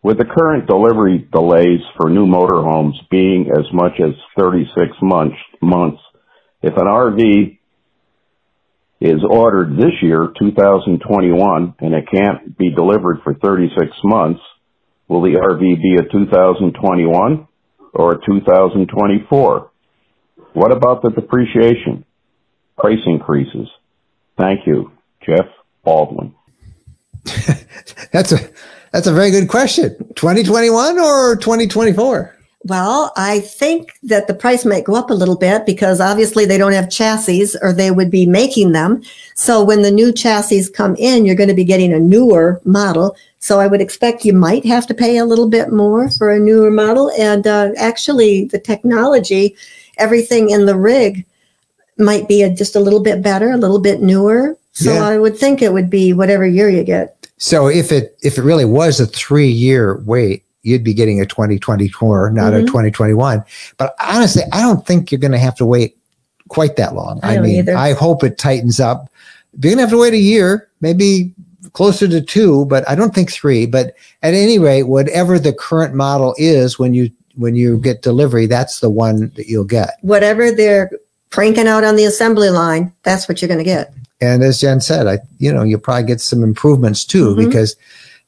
With 0.01 0.17
the 0.17 0.23
current 0.23 0.65
delivery 0.65 1.27
delays 1.29 1.81
for 1.97 2.09
new 2.09 2.25
motorhomes 2.25 2.93
being 3.11 3.51
as 3.51 3.65
much 3.73 3.99
as 3.99 4.13
36 4.39 4.93
months, 5.01 5.35
months, 5.61 5.99
if 6.61 6.77
an 6.77 6.87
RV 6.87 7.59
is 9.01 9.19
ordered 9.29 9.75
this 9.75 9.91
year, 10.01 10.31
2021, 10.39 11.75
and 11.79 11.93
it 11.93 12.05
can't 12.09 12.57
be 12.57 12.73
delivered 12.73 13.17
for 13.25 13.33
36 13.33 13.91
months, 14.05 14.39
will 15.09 15.21
the 15.21 15.37
RV 15.37 15.59
be 15.59 15.97
a 15.99 16.09
2021 16.09 17.49
or 17.93 18.19
2024? 18.25 19.71
What 20.53 20.71
about 20.71 21.01
the 21.01 21.09
depreciation? 21.09 22.05
Price 22.77 22.99
increases. 23.05 23.67
Thank 24.37 24.65
you. 24.67 24.91
Jeff 25.25 25.45
Baldwin. 25.83 26.35
that's 28.11 28.31
a 28.31 28.49
that's 28.91 29.07
a 29.07 29.13
very 29.13 29.31
good 29.31 29.47
question. 29.47 29.95
2021 30.15 30.99
or 30.99 31.35
2024? 31.37 32.37
Well, 32.65 33.11
I 33.17 33.41
think 33.41 33.91
that 34.03 34.27
the 34.27 34.33
price 34.33 34.63
might 34.63 34.85
go 34.85 34.95
up 34.95 35.09
a 35.09 35.13
little 35.15 35.35
bit 35.35 35.65
because 35.65 35.99
obviously 35.99 36.45
they 36.45 36.57
don't 36.57 36.71
have 36.71 36.89
chassis 36.89 37.57
or 37.61 37.73
they 37.73 37.91
would 37.91 38.09
be 38.09 38.25
making 38.25 38.71
them. 38.71 39.03
So 39.35 39.61
when 39.61 39.81
the 39.81 39.91
new 39.91 40.13
chassis 40.13 40.69
come 40.71 40.95
in, 40.95 41.25
you're 41.25 41.35
going 41.35 41.49
to 41.49 41.55
be 41.55 41.65
getting 41.65 41.91
a 41.91 41.99
newer 41.99 42.61
model. 42.63 43.17
So 43.39 43.59
I 43.59 43.67
would 43.67 43.81
expect 43.81 44.23
you 44.23 44.31
might 44.31 44.65
have 44.65 44.87
to 44.87 44.93
pay 44.93 45.17
a 45.17 45.25
little 45.25 45.49
bit 45.49 45.73
more 45.73 46.09
for 46.09 46.31
a 46.31 46.39
newer 46.39 46.71
model. 46.71 47.11
And 47.19 47.45
uh, 47.45 47.71
actually, 47.75 48.45
the 48.45 48.59
technology, 48.59 49.57
everything 49.97 50.49
in 50.49 50.65
the 50.65 50.77
rig 50.77 51.25
might 51.97 52.29
be 52.29 52.43
a, 52.43 52.49
just 52.49 52.77
a 52.77 52.79
little 52.79 53.01
bit 53.01 53.21
better, 53.21 53.51
a 53.51 53.57
little 53.57 53.79
bit 53.79 54.01
newer. 54.01 54.57
So 54.71 54.93
yeah. 54.93 55.05
I 55.05 55.17
would 55.17 55.37
think 55.37 55.61
it 55.61 55.73
would 55.73 55.89
be 55.89 56.13
whatever 56.13 56.47
year 56.47 56.69
you 56.69 56.85
get. 56.85 57.27
So 57.37 57.67
if 57.67 57.91
it 57.91 58.17
if 58.21 58.37
it 58.37 58.43
really 58.43 58.65
was 58.65 59.01
a 59.01 59.05
three 59.05 59.49
year 59.49 60.01
wait, 60.05 60.45
you'd 60.63 60.83
be 60.83 60.93
getting 60.93 61.21
a 61.21 61.25
2024, 61.25 62.31
not 62.31 62.53
mm-hmm. 62.53 62.63
a 62.63 62.67
2021. 62.67 63.43
But 63.77 63.95
honestly, 64.01 64.43
I 64.51 64.61
don't 64.61 64.85
think 64.87 65.11
you're 65.11 65.19
going 65.19 65.31
to 65.31 65.37
have 65.37 65.55
to 65.55 65.65
wait 65.65 65.97
quite 66.47 66.77
that 66.77 66.95
long. 66.95 67.19
I, 67.21 67.37
I 67.37 67.39
mean, 67.39 67.59
either. 67.59 67.77
I 67.77 67.93
hope 67.93 68.23
it 68.23 68.37
tightens 68.37 68.79
up. 68.79 69.09
You're 69.61 69.75
going 69.75 69.77
to 69.77 69.81
have 69.81 69.89
to 69.91 69.99
wait 69.99 70.13
a 70.13 70.17
year, 70.17 70.69
maybe 70.81 71.33
closer 71.73 72.07
to 72.07 72.21
two, 72.21 72.65
but 72.65 72.87
I 72.89 72.95
don't 72.95 73.13
think 73.13 73.31
three. 73.31 73.65
But 73.65 73.95
at 74.21 74.33
any 74.33 74.59
rate, 74.59 74.83
whatever 74.83 75.37
the 75.37 75.53
current 75.53 75.93
model 75.93 76.33
is 76.37 76.79
when 76.79 76.93
you 76.93 77.11
when 77.35 77.55
you 77.55 77.79
get 77.79 78.03
delivery, 78.03 78.45
that's 78.45 78.79
the 78.79 78.91
one 78.91 79.31
that 79.35 79.47
you'll 79.47 79.63
get. 79.63 79.97
Whatever 80.01 80.51
they're 80.51 80.91
cranking 81.31 81.67
out 81.67 81.83
on 81.83 81.95
the 81.95 82.05
assembly 82.05 82.51
line, 82.51 82.93
that's 83.01 83.27
what 83.27 83.41
you're 83.41 83.47
going 83.47 83.57
to 83.57 83.63
get. 83.63 83.91
And 84.21 84.43
as 84.43 84.61
Jen 84.61 84.81
said, 84.81 85.07
I 85.07 85.19
you 85.39 85.51
know 85.51 85.63
you'll 85.63 85.79
probably 85.79 86.05
get 86.05 86.21
some 86.21 86.43
improvements 86.43 87.05
too 87.05 87.35
mm-hmm. 87.35 87.45
because. 87.45 87.75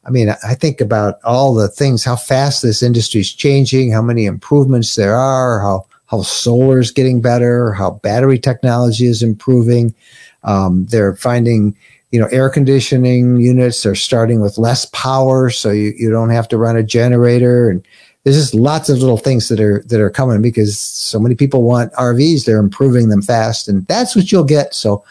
I 0.06 0.12
mean, 0.12 0.30
I 0.30 0.54
think 0.54 0.82
about 0.82 1.20
all 1.24 1.54
the 1.54 1.68
things, 1.68 2.04
how 2.04 2.16
fast 2.16 2.62
this 2.62 2.84
industry 2.84 3.22
is 3.22 3.34
changing, 3.34 3.92
how 3.92 4.02
many 4.02 4.26
improvements 4.26 4.96
there 4.96 5.16
are, 5.16 5.60
how 5.62 5.86
how 6.08 6.22
solar 6.22 6.78
is 6.80 6.92
getting 6.92 7.20
better, 7.20 7.74
how 7.74 7.92
battery 8.04 8.38
technology 8.38 9.08
is 9.08 9.24
improving. 9.24 9.96
Um, 10.44 10.86
they're 10.86 11.16
finding 11.16 11.76
you 12.16 12.22
know, 12.22 12.28
air 12.28 12.50
conditioning 12.50 13.42
units 13.42 13.86
are 13.86 13.94
starting 13.94 14.40
with 14.40 14.58
less 14.58 14.86
power, 14.86 15.50
so 15.50 15.70
you, 15.72 15.94
you 15.98 16.10
don't 16.10 16.30
have 16.30 16.48
to 16.48 16.58
run 16.58 16.78
a 16.78 16.82
generator. 16.82 17.70
And 17.70 17.86
there's 18.24 18.38
just 18.38 18.54
lots 18.54 18.88
of 18.88 19.00
little 19.00 19.18
things 19.18 19.50
that 19.50 19.60
are 19.60 19.84
that 19.88 20.00
are 20.00 20.10
coming 20.10 20.42
because 20.42 20.80
so 20.80 21.20
many 21.20 21.36
people 21.36 21.64
want 21.64 21.92
RVs. 21.94 22.46
They're 22.46 22.60
improving 22.60 23.10
them 23.10 23.22
fast, 23.22 23.68
and 23.68 23.86
that's 23.88 24.16
what 24.16 24.32
you'll 24.32 24.46
get. 24.46 24.74
So, 24.74 25.04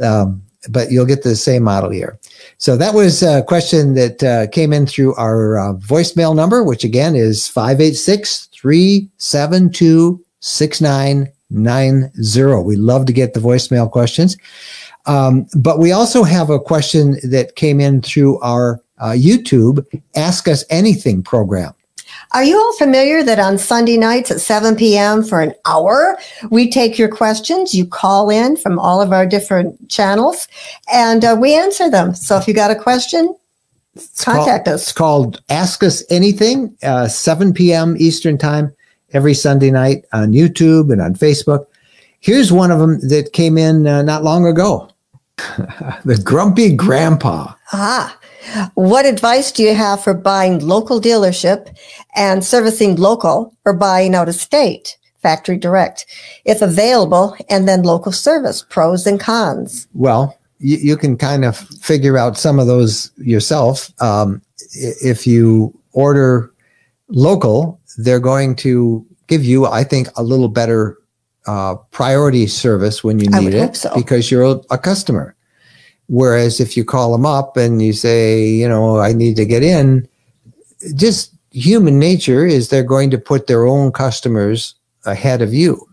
um, 0.00 0.42
but 0.70 0.90
you'll 0.90 1.06
get 1.06 1.22
the 1.22 1.36
same 1.36 1.62
model 1.62 1.90
here. 1.90 2.18
So 2.58 2.76
that 2.76 2.94
was 2.94 3.22
a 3.22 3.42
question 3.42 3.94
that 3.94 4.22
uh, 4.22 4.46
came 4.48 4.72
in 4.72 4.86
through 4.86 5.14
our 5.14 5.58
uh, 5.58 5.74
voicemail 5.74 6.34
number, 6.34 6.62
which 6.62 6.84
again 6.84 7.14
is 7.14 7.48
586 7.48 8.48
372 8.52 10.24
6990. 10.40 12.64
We 12.64 12.76
love 12.76 13.06
to 13.06 13.12
get 13.12 13.34
the 13.34 13.40
voicemail 13.40 13.90
questions. 13.90 14.36
Um, 15.06 15.46
but 15.56 15.78
we 15.78 15.92
also 15.92 16.22
have 16.22 16.50
a 16.50 16.58
question 16.58 17.18
that 17.22 17.56
came 17.56 17.80
in 17.80 18.02
through 18.02 18.38
our 18.40 18.82
uh, 18.98 19.10
YouTube 19.10 19.84
Ask 20.14 20.48
Us 20.48 20.64
Anything 20.70 21.22
program. 21.22 21.74
Are 22.32 22.44
you 22.44 22.58
all 22.58 22.72
familiar 22.76 23.22
that 23.22 23.38
on 23.38 23.58
Sunday 23.58 23.96
nights 23.96 24.30
at 24.30 24.40
7 24.40 24.76
p.m. 24.76 25.22
for 25.22 25.40
an 25.40 25.54
hour, 25.66 26.18
we 26.50 26.70
take 26.70 26.98
your 26.98 27.08
questions? 27.08 27.74
You 27.74 27.86
call 27.86 28.30
in 28.30 28.56
from 28.56 28.78
all 28.78 29.00
of 29.00 29.12
our 29.12 29.26
different 29.26 29.88
channels 29.88 30.48
and 30.92 31.24
uh, 31.24 31.36
we 31.38 31.54
answer 31.54 31.90
them. 31.90 32.14
So 32.14 32.36
if 32.36 32.48
you 32.48 32.54
got 32.54 32.70
a 32.70 32.76
question, 32.76 33.34
it's 33.94 34.24
contact 34.24 34.64
called, 34.64 34.74
us. 34.74 34.82
It's 34.82 34.92
called 34.92 35.42
Ask 35.48 35.84
Us 35.84 36.02
Anything, 36.10 36.76
uh, 36.82 37.08
7 37.08 37.52
p.m. 37.54 37.96
Eastern 37.98 38.38
Time 38.38 38.74
every 39.12 39.34
Sunday 39.34 39.70
night 39.70 40.04
on 40.12 40.32
YouTube 40.32 40.92
and 40.92 41.00
on 41.00 41.14
Facebook. 41.14 41.66
Here's 42.20 42.50
one 42.50 42.70
of 42.70 42.80
them 42.80 43.00
that 43.08 43.32
came 43.32 43.58
in 43.58 43.86
uh, 43.86 44.02
not 44.02 44.24
long 44.24 44.46
ago. 44.46 44.88
the 46.04 46.20
grumpy 46.22 46.74
grandpa. 46.74 47.52
Ah, 47.72 48.16
what 48.74 49.06
advice 49.06 49.52
do 49.52 49.62
you 49.62 49.74
have 49.74 50.02
for 50.02 50.14
buying 50.14 50.58
local 50.66 51.00
dealership 51.00 51.76
and 52.14 52.44
servicing 52.44 52.96
local 52.96 53.56
or 53.64 53.72
buying 53.72 54.14
out 54.14 54.28
of 54.28 54.34
state? 54.34 54.96
Factory 55.22 55.56
direct, 55.56 56.04
if 56.44 56.60
available, 56.60 57.34
and 57.48 57.66
then 57.66 57.82
local 57.82 58.12
service, 58.12 58.62
pros 58.68 59.06
and 59.06 59.18
cons. 59.18 59.88
Well, 59.94 60.38
you, 60.58 60.76
you 60.76 60.96
can 60.98 61.16
kind 61.16 61.46
of 61.46 61.56
figure 61.56 62.18
out 62.18 62.36
some 62.36 62.58
of 62.58 62.66
those 62.66 63.10
yourself. 63.16 63.90
Um, 64.02 64.42
if 64.74 65.26
you 65.26 65.78
order 65.92 66.52
local, 67.08 67.80
they're 67.96 68.20
going 68.20 68.56
to 68.56 69.06
give 69.26 69.44
you, 69.44 69.66
I 69.66 69.84
think, 69.84 70.08
a 70.16 70.22
little 70.22 70.48
better 70.48 70.98
uh, 71.46 71.76
priority 71.90 72.46
service 72.46 73.04
when 73.04 73.18
you 73.18 73.28
need 73.30 73.54
it 73.54 73.76
so. 73.76 73.94
because 73.94 74.30
you're 74.30 74.60
a 74.70 74.78
customer. 74.78 75.34
Whereas 76.08 76.60
if 76.60 76.76
you 76.76 76.84
call 76.84 77.12
them 77.12 77.24
up 77.24 77.56
and 77.56 77.80
you 77.80 77.92
say, 77.92 78.46
you 78.46 78.68
know, 78.68 78.98
I 78.98 79.12
need 79.12 79.36
to 79.36 79.44
get 79.44 79.62
in, 79.62 80.06
just 80.94 81.34
human 81.50 81.98
nature 81.98 82.44
is 82.44 82.68
they're 82.68 82.82
going 82.82 83.10
to 83.10 83.18
put 83.18 83.46
their 83.46 83.66
own 83.66 83.92
customers 83.92 84.74
ahead 85.06 85.40
of 85.40 85.54
you. 85.54 85.88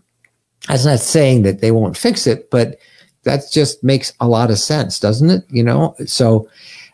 That's 0.68 0.84
not 0.84 1.00
saying 1.00 1.42
that 1.42 1.60
they 1.60 1.70
won't 1.70 1.96
fix 1.96 2.26
it, 2.26 2.50
but 2.50 2.78
that 3.24 3.44
just 3.52 3.82
makes 3.82 4.12
a 4.20 4.28
lot 4.28 4.50
of 4.50 4.58
sense, 4.58 4.98
doesn't 4.98 5.30
it? 5.30 5.44
You 5.48 5.62
know, 5.62 5.94
so 6.06 6.48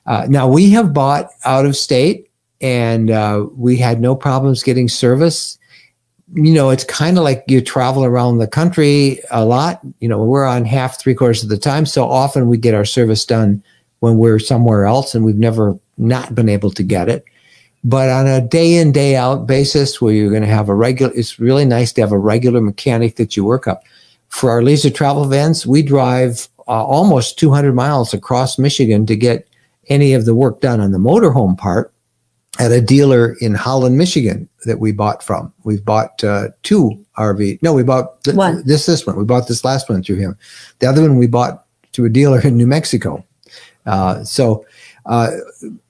uh, 0.07 0.27
now 0.29 0.49
we 0.49 0.71
have 0.71 0.95
bought 0.95 1.31
out 1.45 1.67
of 1.67 1.77
state 1.77 2.31
and 2.61 3.11
uh, 3.11 3.47
we 3.55 3.77
had 3.77 4.01
no 4.01 4.15
problems 4.15 4.63
getting 4.63 4.89
service 4.89 5.58
you 6.35 6.53
know, 6.53 6.71
it's 6.71 6.85
kind 6.85 7.17
of 7.17 7.25
like 7.25 7.45
you 7.49 7.61
travel 7.61 8.05
around 8.05 8.39
the 8.39 8.47
country 8.47 9.21
a 9.31 9.45
lot. 9.45 9.81
You 10.01 10.09
know, 10.09 10.23
we're 10.23 10.47
on 10.47 10.65
half, 10.65 11.01
three 11.01 11.15
quarters 11.15 11.43
of 11.43 11.49
the 11.49 11.59
time. 11.59 11.87
So 11.87 12.09
often 12.09 12.49
we 12.49 12.59
get 12.59 12.75
our 12.75 12.85
service 12.85 13.25
done 13.25 13.63
when 14.01 14.19
we're 14.19 14.39
somewhere 14.39 14.85
else 14.85 15.15
and 15.15 15.25
we've 15.25 15.37
never 15.37 15.79
not 15.97 16.35
been 16.35 16.49
able 16.49 16.71
to 16.73 16.83
get 16.83 17.09
it. 17.09 17.25
But 17.85 18.11
on 18.11 18.27
a 18.27 18.41
day 18.41 18.75
in, 18.75 18.93
day 18.93 19.17
out 19.17 19.47
basis 19.47 20.01
where 20.01 20.13
you're 20.13 20.31
going 20.31 20.43
to 20.43 20.49
have 20.49 20.69
a 20.69 20.75
regular, 20.75 21.13
it's 21.15 21.39
really 21.39 21.65
nice 21.65 21.93
to 21.93 22.01
have 22.03 22.13
a 22.13 22.19
regular 22.19 22.61
mechanic 22.61 23.17
that 23.17 23.37
you 23.37 23.45
work 23.45 23.67
up 23.67 23.85
for 24.29 24.51
our 24.51 24.63
Leisure 24.63 24.91
Travel 24.91 25.25
Vans, 25.25 25.67
we 25.67 25.83
drive 25.83 26.49
uh, 26.69 26.85
almost 26.85 27.39
200 27.39 27.75
miles 27.75 28.13
across 28.13 28.59
Michigan 28.59 29.07
to 29.07 29.17
get 29.17 29.49
any 29.89 30.13
of 30.13 30.27
the 30.27 30.35
work 30.35 30.61
done 30.61 30.81
on 30.81 30.93
the 30.93 30.99
motorhome 30.99 31.57
part 31.57 31.93
at 32.59 32.73
a 32.73 32.81
dealer 32.81 33.37
in 33.41 33.55
Holland, 33.55 33.97
Michigan 33.97 34.49
that 34.65 34.81
we 34.81 34.93
bought 34.93 35.23
from. 35.23 35.53
We've 35.65 35.85
bought 35.85 36.23
uh, 36.25 36.49
two 36.63 37.05
RV. 37.17 37.63
No, 37.63 37.73
we 37.73 37.83
bought 37.85 38.23
th- 38.25 38.37
One. 38.37 38.63
this 38.67 38.87
this 38.87 39.07
one. 39.07 39.17
We 39.17 39.25
bought 39.25 39.49
this 39.49 39.65
last 39.65 39.89
one 39.89 40.03
through 40.03 40.17
him. 40.17 40.37
The 40.81 40.87
other 40.87 41.03
one 41.03 41.17
we 41.17 41.29
bought 41.29 41.65
to 41.93 42.05
a 42.05 42.09
dealer 42.09 42.41
in 42.41 42.57
New 42.57 42.67
Mexico. 42.67 43.25
Uh, 43.87 44.23
so, 44.25 44.67
uh, 45.07 45.31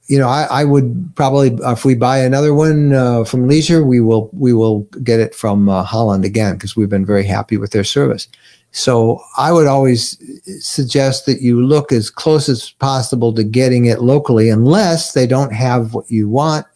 you 0.07 0.19
know, 0.19 0.29
I, 0.29 0.45
I 0.51 0.65
would 0.65 1.11
probably 1.17 1.59
if 1.63 1.85
we 1.85 1.95
buy 1.95 2.19
another 2.19 2.55
one 2.55 2.93
uh, 2.93 3.25
from 3.25 3.49
Leisure, 3.49 3.85
we 3.85 4.01
will 4.01 4.31
we 4.33 4.53
will 4.53 4.81
get 5.03 5.21
it 5.21 5.35
from 5.35 5.69
uh, 5.69 5.83
Holland 5.83 6.25
again 6.25 6.55
because 6.55 6.77
we've 6.77 6.89
been 6.89 7.07
very 7.07 7.25
happy 7.25 7.57
with 7.57 7.73
their 7.73 7.85
service. 7.85 8.29
So 8.71 9.21
I 9.37 9.51
would 9.51 9.67
always 9.67 10.19
suggest 10.65 11.27
that 11.27 11.41
you 11.41 11.65
look 11.65 11.91
as 11.91 12.11
close 12.11 12.49
as 12.49 12.71
possible 12.71 13.33
to 13.35 13.45
getting 13.45 13.87
it 13.87 14.01
locally, 14.01 14.51
unless 14.51 15.13
they 15.13 15.27
don't 15.27 15.53
have 15.53 15.95
what 15.95 16.11
you 16.11 16.29
want. 16.29 16.67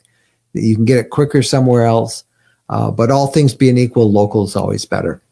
That 0.54 0.62
you 0.62 0.74
can 0.74 0.84
get 0.84 0.98
it 0.98 1.10
quicker 1.10 1.42
somewhere 1.42 1.86
else. 1.86 2.24
Uh, 2.68 2.90
but 2.90 3.10
all 3.10 3.26
things 3.26 3.54
being 3.54 3.78
equal, 3.78 4.10
local 4.10 4.44
is 4.44 4.56
always 4.56 4.84
better. 4.84 5.22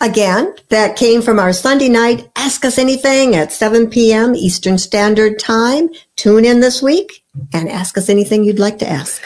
Again, 0.00 0.54
that 0.68 0.96
came 0.96 1.22
from 1.22 1.38
our 1.38 1.52
Sunday 1.52 1.88
night 1.88 2.28
Ask 2.36 2.64
Us 2.64 2.78
Anything 2.78 3.34
at 3.36 3.52
7 3.52 3.88
p.m. 3.88 4.34
Eastern 4.34 4.76
Standard 4.76 5.38
Time. 5.38 5.88
Tune 6.16 6.44
in 6.44 6.60
this 6.60 6.82
week 6.82 7.24
and 7.52 7.68
ask 7.68 7.96
us 7.96 8.08
anything 8.08 8.44
you'd 8.44 8.58
like 8.58 8.78
to 8.80 8.88
ask. 8.88 9.22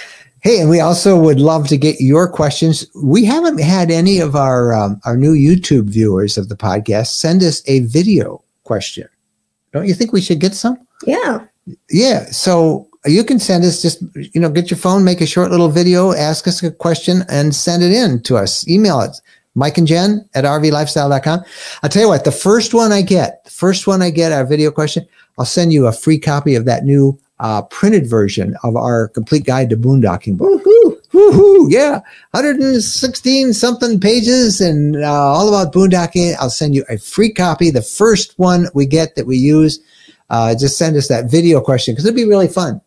Hey, 0.49 0.61
and 0.61 0.70
we 0.70 0.80
also 0.80 1.14
would 1.20 1.40
love 1.40 1.68
to 1.68 1.76
get 1.76 2.01
your 2.01 2.26
questions. 2.26 2.86
We 2.94 3.22
haven't 3.22 3.61
had 3.61 3.90
any 3.90 4.18
of 4.18 4.34
our 4.34 4.72
um, 4.72 4.99
our 5.05 5.14
new 5.14 5.34
YouTube 5.34 5.90
viewers 5.90 6.38
of 6.38 6.49
the 6.49 6.57
podcast 6.57 7.09
send 7.09 7.42
us 7.42 7.62
a 7.68 7.80
video 7.80 8.42
question. 8.64 9.07
Don't 9.74 9.86
you 9.86 9.92
think 9.92 10.14
we 10.14 10.22
should 10.22 10.40
get 10.40 10.55
some? 10.55 10.78
Yeah. 11.05 11.44
Yeah. 11.90 12.24
So 12.30 12.88
you 13.05 13.24
can 13.24 13.38
send 13.38 13.62
us 13.62 13.82
just 13.82 14.03
you 14.14 14.40
know 14.40 14.49
get 14.49 14.70
your 14.70 14.78
phone, 14.78 15.05
make 15.05 15.20
a 15.20 15.26
short 15.26 15.51
little 15.51 15.68
video, 15.68 16.14
ask 16.14 16.49
us 16.49 16.62
a 16.62 16.70
question, 16.70 17.24
and 17.28 17.55
send 17.55 17.82
it 17.82 17.92
in 17.92 18.22
to 18.22 18.38
us. 18.38 18.66
Email 18.66 19.03
it. 19.03 19.20
Mike 19.55 19.76
and 19.76 19.86
Jen 19.86 20.26
at 20.32 20.44
rvlifestyle.com. 20.44 21.44
I'll 21.82 21.90
tell 21.90 22.03
you 22.05 22.09
what, 22.09 22.24
the 22.24 22.32
first 22.32 22.72
one 22.72 22.90
I 22.90 23.03
get, 23.03 23.44
the 23.44 23.51
first 23.51 23.86
one 23.86 24.01
I 24.01 24.09
get, 24.09 24.32
our 24.32 24.46
video 24.46 24.70
question, 24.70 25.07
I'll 25.38 25.44
send 25.44 25.74
you 25.74 25.88
a 25.88 25.92
free 25.92 26.18
copy 26.18 26.55
of 26.55 26.64
that 26.64 26.84
new 26.86 27.20
uh, 27.41 27.62
printed 27.62 28.09
version 28.09 28.57
of 28.62 28.76
our 28.76 29.09
complete 29.09 29.45
guide 29.45 29.70
to 29.70 29.76
boondocking 29.76 30.36
book. 30.36 30.62
Woohoo! 30.62 31.11
Woohoo! 31.12 31.66
Yeah, 31.70 32.01
116 32.32 33.53
something 33.53 34.01
pages 34.01 34.61
and 34.61 34.97
uh, 34.97 35.09
all 35.09 35.49
about 35.49 35.72
boondocking. 35.72 36.34
I'll 36.39 36.51
send 36.51 36.74
you 36.74 36.84
a 36.89 36.99
free 36.99 37.32
copy. 37.32 37.70
The 37.70 37.82
first 37.82 38.39
one 38.39 38.68
we 38.74 38.86
get 38.86 39.14
that 39.14 39.26
we 39.26 39.36
use, 39.36 39.80
uh, 40.30 40.55
just 40.55 40.76
send 40.76 40.97
us 40.97 41.09
that 41.09 41.30
video 41.30 41.61
question 41.61 41.95
because 41.95 42.05
it'd 42.05 42.16
be 42.16 42.24
really 42.24 42.49
fun. 42.49 42.80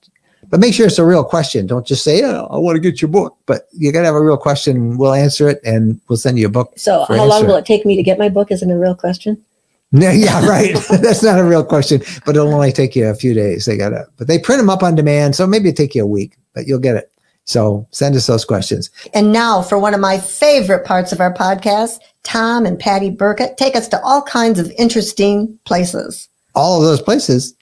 But 0.50 0.60
make 0.60 0.74
sure 0.74 0.86
it's 0.86 1.00
a 1.00 1.06
real 1.06 1.24
question. 1.24 1.66
Don't 1.66 1.88
just 1.88 2.04
say, 2.04 2.24
oh, 2.24 2.46
I 2.52 2.58
want 2.58 2.76
to 2.76 2.82
get 2.82 3.02
your 3.02 3.10
book. 3.10 3.38
But 3.46 3.70
you 3.72 3.92
got 3.94 4.02
to 4.02 4.08
have 4.08 4.16
a 4.16 4.22
real 4.22 4.38
question. 4.38 4.98
We'll 4.98 5.14
answer 5.14 5.48
it 5.50 5.62
and 5.64 6.02
we'll 6.10 6.18
send 6.18 6.38
you 6.38 6.48
a 6.48 6.50
book. 6.50 6.74
So, 6.76 7.06
how 7.06 7.26
long 7.26 7.48
will 7.48 7.56
it 7.56 7.66
take 7.66 7.86
me 7.86 7.96
to 7.96 8.04
get 8.04 8.20
my 8.20 8.28
book? 8.28 8.52
Isn't 8.52 8.70
a 8.70 8.78
real 8.78 8.96
question. 8.96 9.44
Yeah, 9.92 10.12
yeah, 10.14 10.46
right. 10.48 10.76
That's 10.90 11.24
not 11.24 11.40
a 11.40 11.44
real 11.44 11.64
question, 11.64 12.02
but 12.26 12.36
it'll 12.36 12.54
only 12.54 12.72
take 12.72 12.96
you 12.96 13.08
a 13.08 13.16
few 13.16 13.34
days. 13.34 13.66
They 13.66 13.78
gotta, 13.78 14.08
but 14.18 14.28
they 14.28 14.40
print 14.40 14.60
them 14.60 14.70
up 14.70 14.84
on 14.84 14.96
demand, 14.96 15.36
so 15.36 15.46
maybe 15.46 15.70
it 15.70 15.78
take 15.78 15.96
you 15.96 16.04
a 16.04 16.08
week, 16.08 16.38
but 16.54 16.68
you'll 16.68 16.80
get 16.80 16.96
it. 16.96 17.12
So 17.46 17.88
send 17.92 18.16
us 18.16 18.28
those 18.28 18.46
questions. 18.46 18.90
And 19.14 19.34
now 19.34 19.62
for 19.62 19.78
one 19.78 19.94
of 19.94 20.00
my 20.00 20.20
favorite 20.20 20.86
parts 20.86 21.12
of 21.12 21.20
our 21.20 21.34
podcast, 21.34 22.00
Tom 22.24 22.66
and 22.66 22.80
Patty 22.80 23.10
Burkett 23.10 23.58
take 23.58 23.76
us 23.76 23.88
to 23.90 24.02
all 24.04 24.22
kinds 24.22 24.60
of 24.60 24.72
interesting 24.78 25.60
places. 25.66 26.30
All 26.54 26.78
of 26.78 26.84
those 26.84 27.02
places 27.02 27.56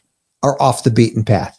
are 0.44 0.62
off 0.62 0.84
the 0.84 0.92
beaten 0.92 1.24
path. 1.24 1.58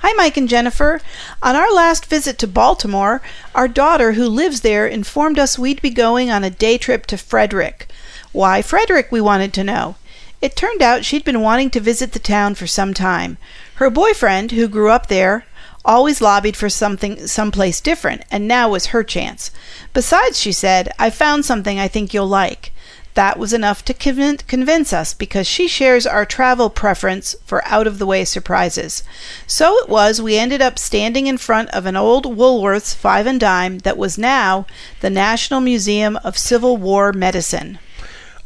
Hi, 0.00 0.12
Mike 0.12 0.36
and 0.36 0.48
Jennifer. 0.48 1.00
On 1.42 1.56
our 1.56 1.72
last 1.72 2.06
visit 2.06 2.38
to 2.38 2.46
Baltimore, 2.46 3.20
our 3.54 3.66
daughter, 3.66 4.12
who 4.12 4.28
lives 4.28 4.60
there, 4.60 4.86
informed 4.86 5.38
us 5.38 5.58
we'd 5.58 5.82
be 5.82 5.90
going 5.90 6.30
on 6.30 6.44
a 6.44 6.50
day 6.50 6.78
trip 6.78 7.06
to 7.06 7.18
Frederick. 7.18 7.88
Why 8.36 8.60
Frederick, 8.60 9.10
we 9.10 9.22
wanted 9.22 9.54
to 9.54 9.64
know. 9.64 9.96
It 10.42 10.56
turned 10.56 10.82
out 10.82 11.06
she'd 11.06 11.24
been 11.24 11.40
wanting 11.40 11.70
to 11.70 11.80
visit 11.80 12.12
the 12.12 12.18
town 12.18 12.54
for 12.54 12.66
some 12.66 12.92
time. 12.92 13.38
Her 13.76 13.88
boyfriend, 13.88 14.52
who 14.52 14.68
grew 14.68 14.90
up 14.90 15.06
there, 15.06 15.46
always 15.86 16.20
lobbied 16.20 16.54
for 16.54 16.68
something 16.68 17.28
someplace 17.28 17.80
different, 17.80 18.24
and 18.30 18.46
now 18.46 18.68
was 18.68 18.88
her 18.88 19.02
chance. 19.02 19.50
Besides, 19.94 20.38
she 20.38 20.52
said, 20.52 20.92
I 20.98 21.08
found 21.08 21.46
something 21.46 21.78
I 21.78 21.88
think 21.88 22.12
you'll 22.12 22.28
like. 22.28 22.72
That 23.14 23.38
was 23.38 23.54
enough 23.54 23.82
to 23.86 23.94
convin- 23.94 24.46
convince 24.46 24.92
us 24.92 25.14
because 25.14 25.46
she 25.46 25.66
shares 25.66 26.06
our 26.06 26.26
travel 26.26 26.68
preference 26.68 27.36
for 27.46 27.66
out 27.66 27.86
of 27.86 27.98
the 27.98 28.04
way 28.04 28.26
surprises. 28.26 29.02
So 29.46 29.78
it 29.78 29.88
was 29.88 30.20
we 30.20 30.36
ended 30.36 30.60
up 30.60 30.78
standing 30.78 31.26
in 31.26 31.38
front 31.38 31.70
of 31.70 31.86
an 31.86 31.96
old 31.96 32.26
Woolworth's 32.26 32.92
five 32.92 33.26
and 33.26 33.40
dime 33.40 33.78
that 33.78 33.96
was 33.96 34.18
now 34.18 34.66
the 35.00 35.08
National 35.08 35.62
Museum 35.62 36.18
of 36.22 36.36
Civil 36.36 36.76
War 36.76 37.14
Medicine. 37.14 37.78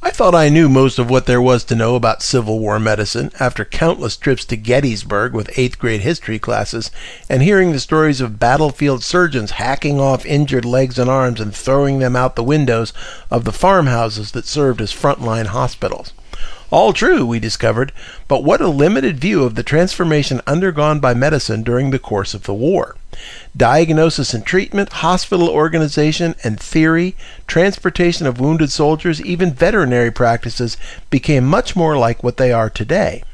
I 0.03 0.09
thought 0.09 0.34
I 0.34 0.48
knew 0.48 0.70
most 0.70 0.98
of 0.98 1.11
what 1.11 1.26
there 1.26 1.42
was 1.42 1.62
to 1.64 1.74
know 1.74 1.94
about 1.94 2.22
Civil 2.22 2.59
War 2.59 2.80
medicine 2.80 3.30
after 3.38 3.66
countless 3.66 4.16
trips 4.16 4.46
to 4.46 4.57
Gettysburg 4.57 5.34
with 5.34 5.48
8th 5.48 5.78
grade 5.78 6.01
history 6.01 6.38
classes 6.38 6.90
and 7.28 7.42
hearing 7.42 7.72
the 7.72 7.80
stories 7.80 8.22
of 8.22 8.38
battlefield 8.38 9.05
surgeons 9.05 9.53
hacking 9.53 10.01
off 10.01 10.24
injured 10.24 10.64
legs 10.64 10.98
and 10.98 11.11
arms 11.11 11.38
and 11.38 11.55
throwing 11.55 11.98
them 11.98 12.16
out 12.16 12.34
the 12.34 12.42
windows 12.42 12.94
of 13.30 13.44
the 13.44 13.53
farmhouses 13.53 14.32
that 14.32 14.46
served 14.46 14.80
as 14.80 14.90
frontline 14.90 15.48
hospitals. 15.48 16.14
All 16.70 16.92
true, 16.92 17.26
we 17.26 17.40
discovered, 17.40 17.92
but 18.28 18.44
what 18.44 18.60
a 18.60 18.68
limited 18.68 19.18
view 19.18 19.42
of 19.42 19.56
the 19.56 19.64
transformation 19.64 20.40
undergone 20.46 21.00
by 21.00 21.14
medicine 21.14 21.64
during 21.64 21.90
the 21.90 21.98
course 21.98 22.32
of 22.32 22.44
the 22.44 22.54
war. 22.54 22.94
Diagnosis 23.56 24.32
and 24.34 24.46
treatment, 24.46 24.92
hospital 24.92 25.48
organization 25.48 26.36
and 26.44 26.60
theory, 26.60 27.16
transportation 27.48 28.24
of 28.24 28.38
wounded 28.38 28.70
soldiers, 28.70 29.20
even 29.22 29.52
veterinary 29.52 30.12
practices 30.12 30.76
became 31.10 31.44
much 31.44 31.74
more 31.74 31.98
like 31.98 32.22
what 32.22 32.36
they 32.36 32.52
are 32.52 32.70
today. 32.70 33.24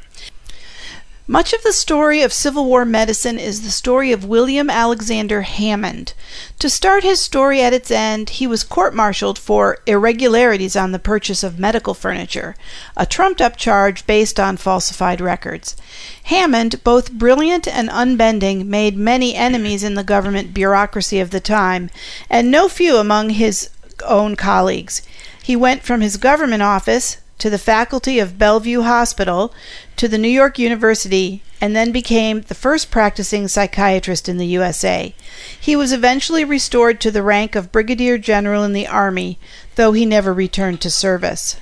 Much 1.29 1.51
of 1.51 1.61
the 1.61 1.73
story 1.73 2.21
of 2.21 2.31
Civil 2.31 2.63
War 2.63 2.85
medicine 2.85 3.37
is 3.37 3.61
the 3.61 3.69
story 3.69 4.13
of 4.13 4.23
William 4.23 4.69
Alexander 4.69 5.41
Hammond. 5.41 6.13
To 6.59 6.69
start 6.69 7.03
his 7.03 7.19
story 7.19 7.61
at 7.61 7.73
its 7.73 7.91
end, 7.91 8.29
he 8.29 8.47
was 8.47 8.63
court 8.63 8.95
martialed 8.95 9.37
for 9.37 9.79
irregularities 9.85 10.77
on 10.77 10.93
the 10.93 10.99
purchase 10.99 11.43
of 11.43 11.59
medical 11.59 11.93
furniture, 11.93 12.55
a 12.95 13.05
trumped 13.05 13.41
up 13.41 13.57
charge 13.57 14.07
based 14.07 14.39
on 14.39 14.55
falsified 14.55 15.19
records. 15.19 15.75
Hammond, 16.23 16.81
both 16.85 17.11
brilliant 17.11 17.67
and 17.67 17.89
unbending, 17.91 18.69
made 18.69 18.95
many 18.95 19.35
enemies 19.35 19.83
in 19.83 19.95
the 19.95 20.05
government 20.05 20.53
bureaucracy 20.53 21.19
of 21.19 21.31
the 21.31 21.41
time, 21.41 21.89
and 22.29 22.49
no 22.49 22.69
few 22.69 22.95
among 22.95 23.31
his 23.31 23.69
own 24.05 24.37
colleagues. 24.37 25.01
He 25.43 25.57
went 25.57 25.83
from 25.83 25.99
his 25.99 26.15
government 26.15 26.63
office 26.63 27.17
to 27.39 27.49
the 27.49 27.57
faculty 27.57 28.19
of 28.19 28.37
Bellevue 28.37 28.81
Hospital 28.81 29.53
to 29.95 30.07
the 30.07 30.17
New 30.17 30.27
York 30.27 30.57
University 30.57 31.41
and 31.59 31.75
then 31.75 31.91
became 31.91 32.41
the 32.41 32.55
first 32.55 32.91
practicing 32.91 33.47
psychiatrist 33.47 34.29
in 34.29 34.37
the 34.37 34.47
USA. 34.47 35.13
He 35.59 35.75
was 35.75 35.91
eventually 35.91 36.43
restored 36.43 37.01
to 37.01 37.11
the 37.11 37.23
rank 37.23 37.55
of 37.55 37.71
brigadier 37.71 38.17
general 38.17 38.63
in 38.63 38.73
the 38.73 38.87
army, 38.87 39.39
though 39.75 39.91
he 39.91 40.05
never 40.05 40.33
returned 40.33 40.81
to 40.81 40.89
service. 40.89 41.55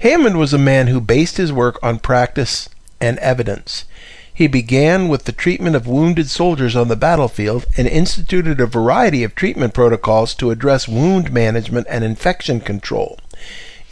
Hammond 0.00 0.38
was 0.38 0.52
a 0.52 0.58
man 0.58 0.86
who 0.86 1.00
based 1.00 1.36
his 1.36 1.52
work 1.52 1.78
on 1.82 1.98
practice 1.98 2.68
and 3.00 3.18
evidence. 3.18 3.84
He 4.32 4.48
began 4.48 5.08
with 5.08 5.24
the 5.24 5.32
treatment 5.32 5.76
of 5.76 5.86
wounded 5.86 6.28
soldiers 6.28 6.74
on 6.74 6.88
the 6.88 6.96
battlefield 6.96 7.66
and 7.76 7.86
instituted 7.86 8.60
a 8.60 8.66
variety 8.66 9.22
of 9.22 9.36
treatment 9.36 9.74
protocols 9.74 10.34
to 10.34 10.50
address 10.50 10.88
wound 10.88 11.32
management 11.32 11.86
and 11.88 12.02
infection 12.02 12.60
control. 12.60 13.18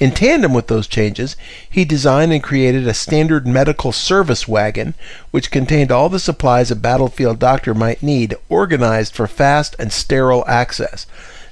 In 0.03 0.11
tandem 0.11 0.53
with 0.53 0.67
those 0.67 0.89
changes, 0.89 1.37
he 1.71 1.85
designed 1.85 2.33
and 2.33 2.43
created 2.43 2.89
a 2.89 2.93
standard 2.93 3.47
medical 3.47 3.93
service 3.93 4.49
wagon, 4.49 4.95
which 5.31 5.53
contained 5.53 5.93
all 5.93 6.09
the 6.09 6.19
supplies 6.19 6.73
a 6.73 6.75
battlefield 6.75 7.39
doctor 7.39 7.73
might 7.73 8.03
need, 8.03 8.35
organized 8.49 9.15
for 9.15 9.29
fast 9.29 9.77
and 9.79 9.93
sterile 9.93 10.45
access. 10.49 11.07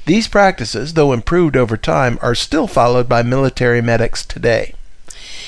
These 0.05 0.27
practices, 0.27 0.95
though 0.95 1.13
improved 1.13 1.57
over 1.57 1.77
time, 1.77 2.19
are 2.23 2.35
still 2.35 2.67
followed 2.67 3.09
by 3.09 3.23
military 3.23 3.81
medics 3.81 4.27
today. 4.27 4.75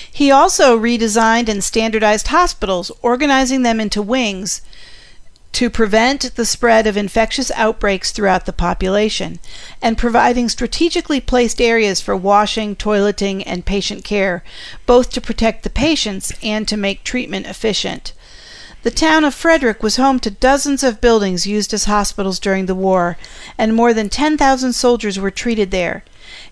He 0.08 0.30
also 0.30 0.78
redesigned 0.78 1.48
and 1.48 1.64
standardized 1.64 2.28
hospitals, 2.28 2.92
organizing 3.02 3.64
them 3.64 3.80
into 3.80 4.00
wings 4.00 4.62
to 5.52 5.68
prevent 5.68 6.34
the 6.34 6.46
spread 6.46 6.86
of 6.86 6.96
infectious 6.96 7.50
outbreaks 7.52 8.10
throughout 8.10 8.46
the 8.46 8.52
population, 8.52 9.38
and 9.82 9.98
providing 9.98 10.48
strategically 10.48 11.20
placed 11.20 11.60
areas 11.60 12.00
for 12.00 12.16
washing, 12.16 12.74
toileting, 12.74 13.42
and 13.44 13.66
patient 13.66 14.02
care, 14.02 14.42
both 14.86 15.10
to 15.10 15.20
protect 15.20 15.62
the 15.62 15.70
patients 15.70 16.32
and 16.42 16.66
to 16.66 16.76
make 16.76 17.04
treatment 17.04 17.46
efficient. 17.46 18.12
The 18.82 18.90
town 18.90 19.24
of 19.24 19.32
Frederick 19.32 19.80
was 19.80 19.94
home 19.94 20.18
to 20.20 20.30
dozens 20.30 20.82
of 20.82 21.00
buildings 21.00 21.46
used 21.46 21.72
as 21.72 21.84
hospitals 21.84 22.40
during 22.40 22.66
the 22.66 22.74
war, 22.74 23.16
and 23.56 23.76
more 23.76 23.94
than 23.94 24.08
10,000 24.08 24.72
soldiers 24.72 25.20
were 25.20 25.30
treated 25.30 25.70
there. 25.70 26.02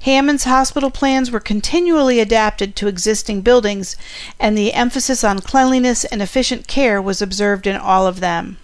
Hammond's 0.02 0.44
hospital 0.44 0.92
plans 0.92 1.32
were 1.32 1.40
continually 1.40 2.20
adapted 2.20 2.76
to 2.76 2.86
existing 2.86 3.40
buildings, 3.40 3.96
and 4.38 4.56
the 4.56 4.74
emphasis 4.74 5.24
on 5.24 5.40
cleanliness 5.40 6.04
and 6.04 6.22
efficient 6.22 6.68
care 6.68 7.02
was 7.02 7.20
observed 7.20 7.66
in 7.66 7.74
all 7.74 8.06
of 8.06 8.20
them. 8.20 8.58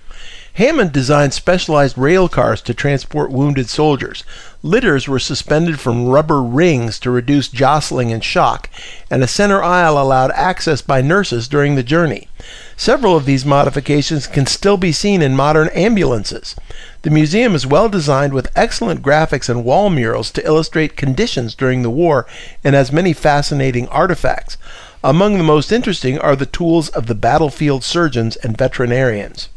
Hammond 0.56 0.90
designed 0.90 1.34
specialized 1.34 1.98
rail 1.98 2.30
cars 2.30 2.62
to 2.62 2.72
transport 2.72 3.30
wounded 3.30 3.68
soldiers. 3.68 4.24
Litters 4.62 5.06
were 5.06 5.18
suspended 5.18 5.78
from 5.78 6.08
rubber 6.08 6.42
rings 6.42 6.98
to 7.00 7.10
reduce 7.10 7.48
jostling 7.48 8.10
and 8.10 8.24
shock, 8.24 8.70
and 9.10 9.22
a 9.22 9.26
center 9.26 9.62
aisle 9.62 10.00
allowed 10.00 10.30
access 10.30 10.80
by 10.80 11.02
nurses 11.02 11.46
during 11.46 11.74
the 11.74 11.82
journey. 11.82 12.28
Several 12.74 13.14
of 13.14 13.26
these 13.26 13.44
modifications 13.44 14.26
can 14.26 14.46
still 14.46 14.78
be 14.78 14.92
seen 14.92 15.20
in 15.20 15.36
modern 15.36 15.68
ambulances. 15.74 16.56
The 17.02 17.10
museum 17.10 17.54
is 17.54 17.66
well 17.66 17.90
designed 17.90 18.32
with 18.32 18.50
excellent 18.56 19.02
graphics 19.02 19.50
and 19.50 19.62
wall 19.62 19.90
murals 19.90 20.30
to 20.30 20.46
illustrate 20.46 20.96
conditions 20.96 21.54
during 21.54 21.82
the 21.82 21.90
war 21.90 22.26
and 22.64 22.74
has 22.74 22.90
many 22.90 23.12
fascinating 23.12 23.88
artifacts. 23.88 24.56
Among 25.04 25.36
the 25.36 25.44
most 25.44 25.70
interesting 25.70 26.18
are 26.18 26.34
the 26.34 26.46
tools 26.46 26.88
of 26.88 27.08
the 27.08 27.14
battlefield 27.14 27.84
surgeons 27.84 28.36
and 28.36 28.56
veterinarians. 28.56 29.50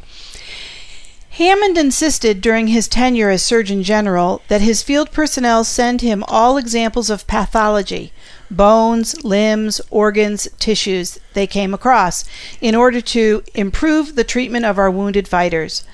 Hammond 1.40 1.78
insisted 1.78 2.42
during 2.42 2.68
his 2.68 2.90
tenure 2.90 3.30
as 3.30 3.42
Surgeon 3.42 3.82
General 3.82 4.42
that 4.50 4.60
his 4.60 4.84
field 4.84 5.10
personnel 5.14 5.64
send 5.64 6.02
him 6.02 6.22
all 6.28 6.58
examples 6.58 7.10
of 7.10 7.26
pathology 7.28 8.12
bones, 8.52 9.24
limbs, 9.24 9.80
organs, 9.90 10.50
tissues 10.60 11.18
they 11.36 11.48
came 11.48 11.74
across 11.74 12.26
in 12.60 12.76
order 12.76 13.00
to 13.00 13.42
improve 13.54 14.16
the 14.16 14.26
treatment 14.26 14.66
of 14.66 14.78
our 14.78 14.92
wounded 14.92 15.30
fighters. 15.30 15.86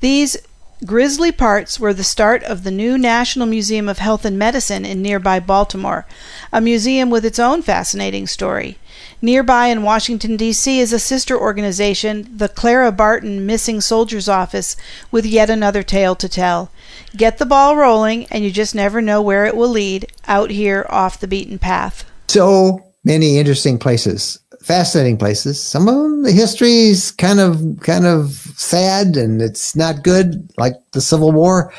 These 0.00 0.36
grisly 0.84 1.32
parts 1.32 1.80
were 1.80 1.94
the 1.94 2.04
start 2.04 2.42
of 2.42 2.62
the 2.62 2.70
new 2.70 2.98
National 2.98 3.46
Museum 3.46 3.88
of 3.88 4.00
Health 4.00 4.26
and 4.26 4.38
Medicine 4.38 4.84
in 4.84 5.00
nearby 5.00 5.40
Baltimore, 5.40 6.06
a 6.52 6.60
museum 6.60 7.08
with 7.08 7.24
its 7.24 7.38
own 7.38 7.62
fascinating 7.62 8.26
story. 8.26 8.76
Nearby 9.22 9.66
in 9.66 9.82
Washington, 9.82 10.36
D.C., 10.36 10.80
is 10.80 10.92
a 10.92 10.98
sister 10.98 11.38
organization, 11.38 12.30
the 12.36 12.48
Clara 12.48 12.90
Barton 12.90 13.44
Missing 13.44 13.82
Soldiers 13.82 14.28
Office, 14.28 14.76
with 15.10 15.26
yet 15.26 15.50
another 15.50 15.82
tale 15.82 16.14
to 16.16 16.28
tell. 16.28 16.70
Get 17.16 17.38
the 17.38 17.46
ball 17.46 17.76
rolling, 17.76 18.26
and 18.26 18.44
you 18.44 18.50
just 18.50 18.74
never 18.74 19.02
know 19.02 19.20
where 19.20 19.44
it 19.44 19.56
will 19.56 19.68
lead 19.68 20.06
out 20.26 20.50
here 20.50 20.86
off 20.88 21.20
the 21.20 21.28
beaten 21.28 21.58
path. 21.58 22.04
So 22.28 22.82
many 23.04 23.38
interesting 23.38 23.78
places, 23.78 24.38
fascinating 24.62 25.18
places. 25.18 25.60
Some 25.60 25.88
of 25.88 25.94
them, 25.94 26.22
the 26.22 26.32
history's 26.32 27.10
kind 27.10 27.40
of 27.40 27.80
kind 27.80 28.06
of 28.06 28.30
sad 28.56 29.16
and 29.16 29.42
it's 29.42 29.74
not 29.74 30.02
good, 30.02 30.50
like 30.56 30.74
the 30.92 31.00
Civil 31.00 31.32
War 31.32 31.72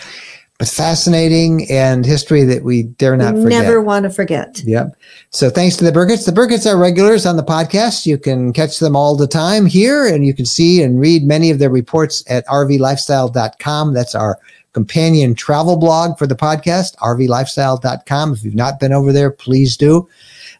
but 0.62 0.70
fascinating 0.70 1.68
and 1.72 2.06
history 2.06 2.44
that 2.44 2.64
we 2.64 2.84
dare 2.84 3.18
not 3.18 3.34
forget. 3.34 3.64
Never 3.64 3.82
want 3.82 4.04
to 4.04 4.12
forget. 4.12 4.62
Yep. 4.64 4.96
So 5.32 5.50
thanks 5.50 5.76
to 5.78 5.84
the 5.84 5.92
Burketts. 5.92 6.28
The 6.28 6.32
Burketts 6.32 6.72
are 6.72 6.78
regulars 6.78 7.26
on 7.26 7.36
the 7.36 7.44
podcast. 7.44 8.06
You 8.06 8.20
can 8.20 8.54
catch 8.54 8.78
them 8.78 8.96
all 8.96 9.18
the 9.18 9.26
time 9.26 9.66
here 9.66 10.06
and 10.06 10.24
you 10.24 10.36
can 10.36 10.46
see 10.46 10.84
and 10.84 11.00
read 11.00 11.24
many 11.24 11.50
of 11.50 11.58
their 11.58 11.72
reports 11.72 12.24
at 12.28 12.46
rvlifestyle.com. 12.46 13.96
That's 13.96 14.14
our 14.14 14.38
companion 14.74 15.34
travel 15.34 15.78
blog 15.78 16.20
for 16.20 16.28
the 16.28 16.36
podcast, 16.36 16.96
rvlifestyle.com. 16.98 18.34
If 18.34 18.44
you've 18.44 18.54
not 18.54 18.80
been 18.80 18.94
over 18.94 19.12
there, 19.12 19.32
please 19.32 19.76
do. 19.76 20.08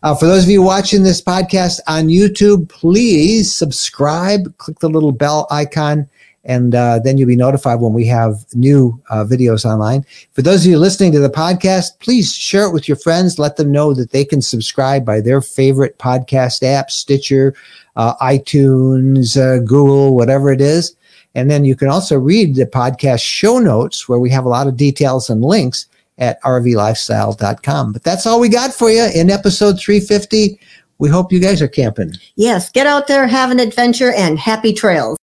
Uh, 0.02 0.16
for 0.16 0.26
those 0.26 0.46
of 0.46 0.50
you 0.50 0.64
watching 0.64 1.04
this 1.04 1.22
podcast 1.22 1.80
on 1.86 2.08
YouTube, 2.08 2.70
please 2.70 3.54
subscribe, 3.54 4.58
click 4.58 4.80
the 4.80 4.90
little 4.90 5.12
bell 5.12 5.46
icon 5.52 6.10
and 6.44 6.74
uh, 6.74 7.00
then 7.00 7.18
you'll 7.18 7.28
be 7.28 7.36
notified 7.36 7.80
when 7.80 7.94
we 7.94 8.06
have 8.08 8.46
new 8.54 9.00
uh, 9.10 9.24
videos 9.24 9.64
online. 9.64 10.06
For 10.32 10.42
those 10.42 10.66
of 10.66 10.72
you 10.72 10.80
listening 10.80 11.12
to 11.14 11.20
the 11.20 11.30
podcast, 11.30 12.00
please 12.00 12.36
share 12.36 12.66
it 12.66 12.74
with 12.74 12.88
your 12.88 12.98
friends. 12.98 13.38
Let 13.38 13.58
them 13.58 13.72
know 13.72 13.94
that 13.94 14.12
they 14.12 14.26
can 14.26 14.42
subscribe 14.42 15.06
by 15.06 15.22
their 15.22 15.42
favorite 15.42 16.00
podcast 16.00 16.64
app, 16.64 16.90
Stitcher, 16.90 17.54
uh, 17.96 18.16
iTunes, 18.16 19.38
uh, 19.38 19.60
Google, 19.60 20.16
whatever 20.16 20.52
it 20.52 20.62
is. 20.62 20.96
And 21.36 21.50
then 21.50 21.64
you 21.64 21.76
can 21.76 21.88
also 21.88 22.18
read 22.18 22.56
the 22.56 22.66
podcast 22.66 23.22
show 23.22 23.60
notes 23.60 24.10
where 24.10 24.20
we 24.20 24.30
have 24.32 24.46
a 24.46 24.50
lot 24.50 24.68
of 24.68 24.76
details 24.76 25.30
and 25.30 25.46
links 25.46 25.86
at 26.18 26.42
rvlifestyle.com. 26.44 27.94
But 27.94 28.04
that's 28.04 28.26
all 28.26 28.40
we 28.40 28.50
got 28.50 28.74
for 28.74 28.90
you 28.90 29.08
in 29.14 29.30
episode 29.30 29.80
350. 29.80 30.60
We 30.98 31.10
hope 31.10 31.32
you 31.32 31.40
guys 31.40 31.62
are 31.62 31.68
camping. 31.68 32.14
Yes, 32.36 32.70
get 32.70 32.86
out 32.86 33.08
there, 33.08 33.26
have 33.28 33.50
an 33.50 33.60
adventure, 33.60 34.12
and 34.12 34.38
happy 34.38 34.74
trails. 34.74 35.18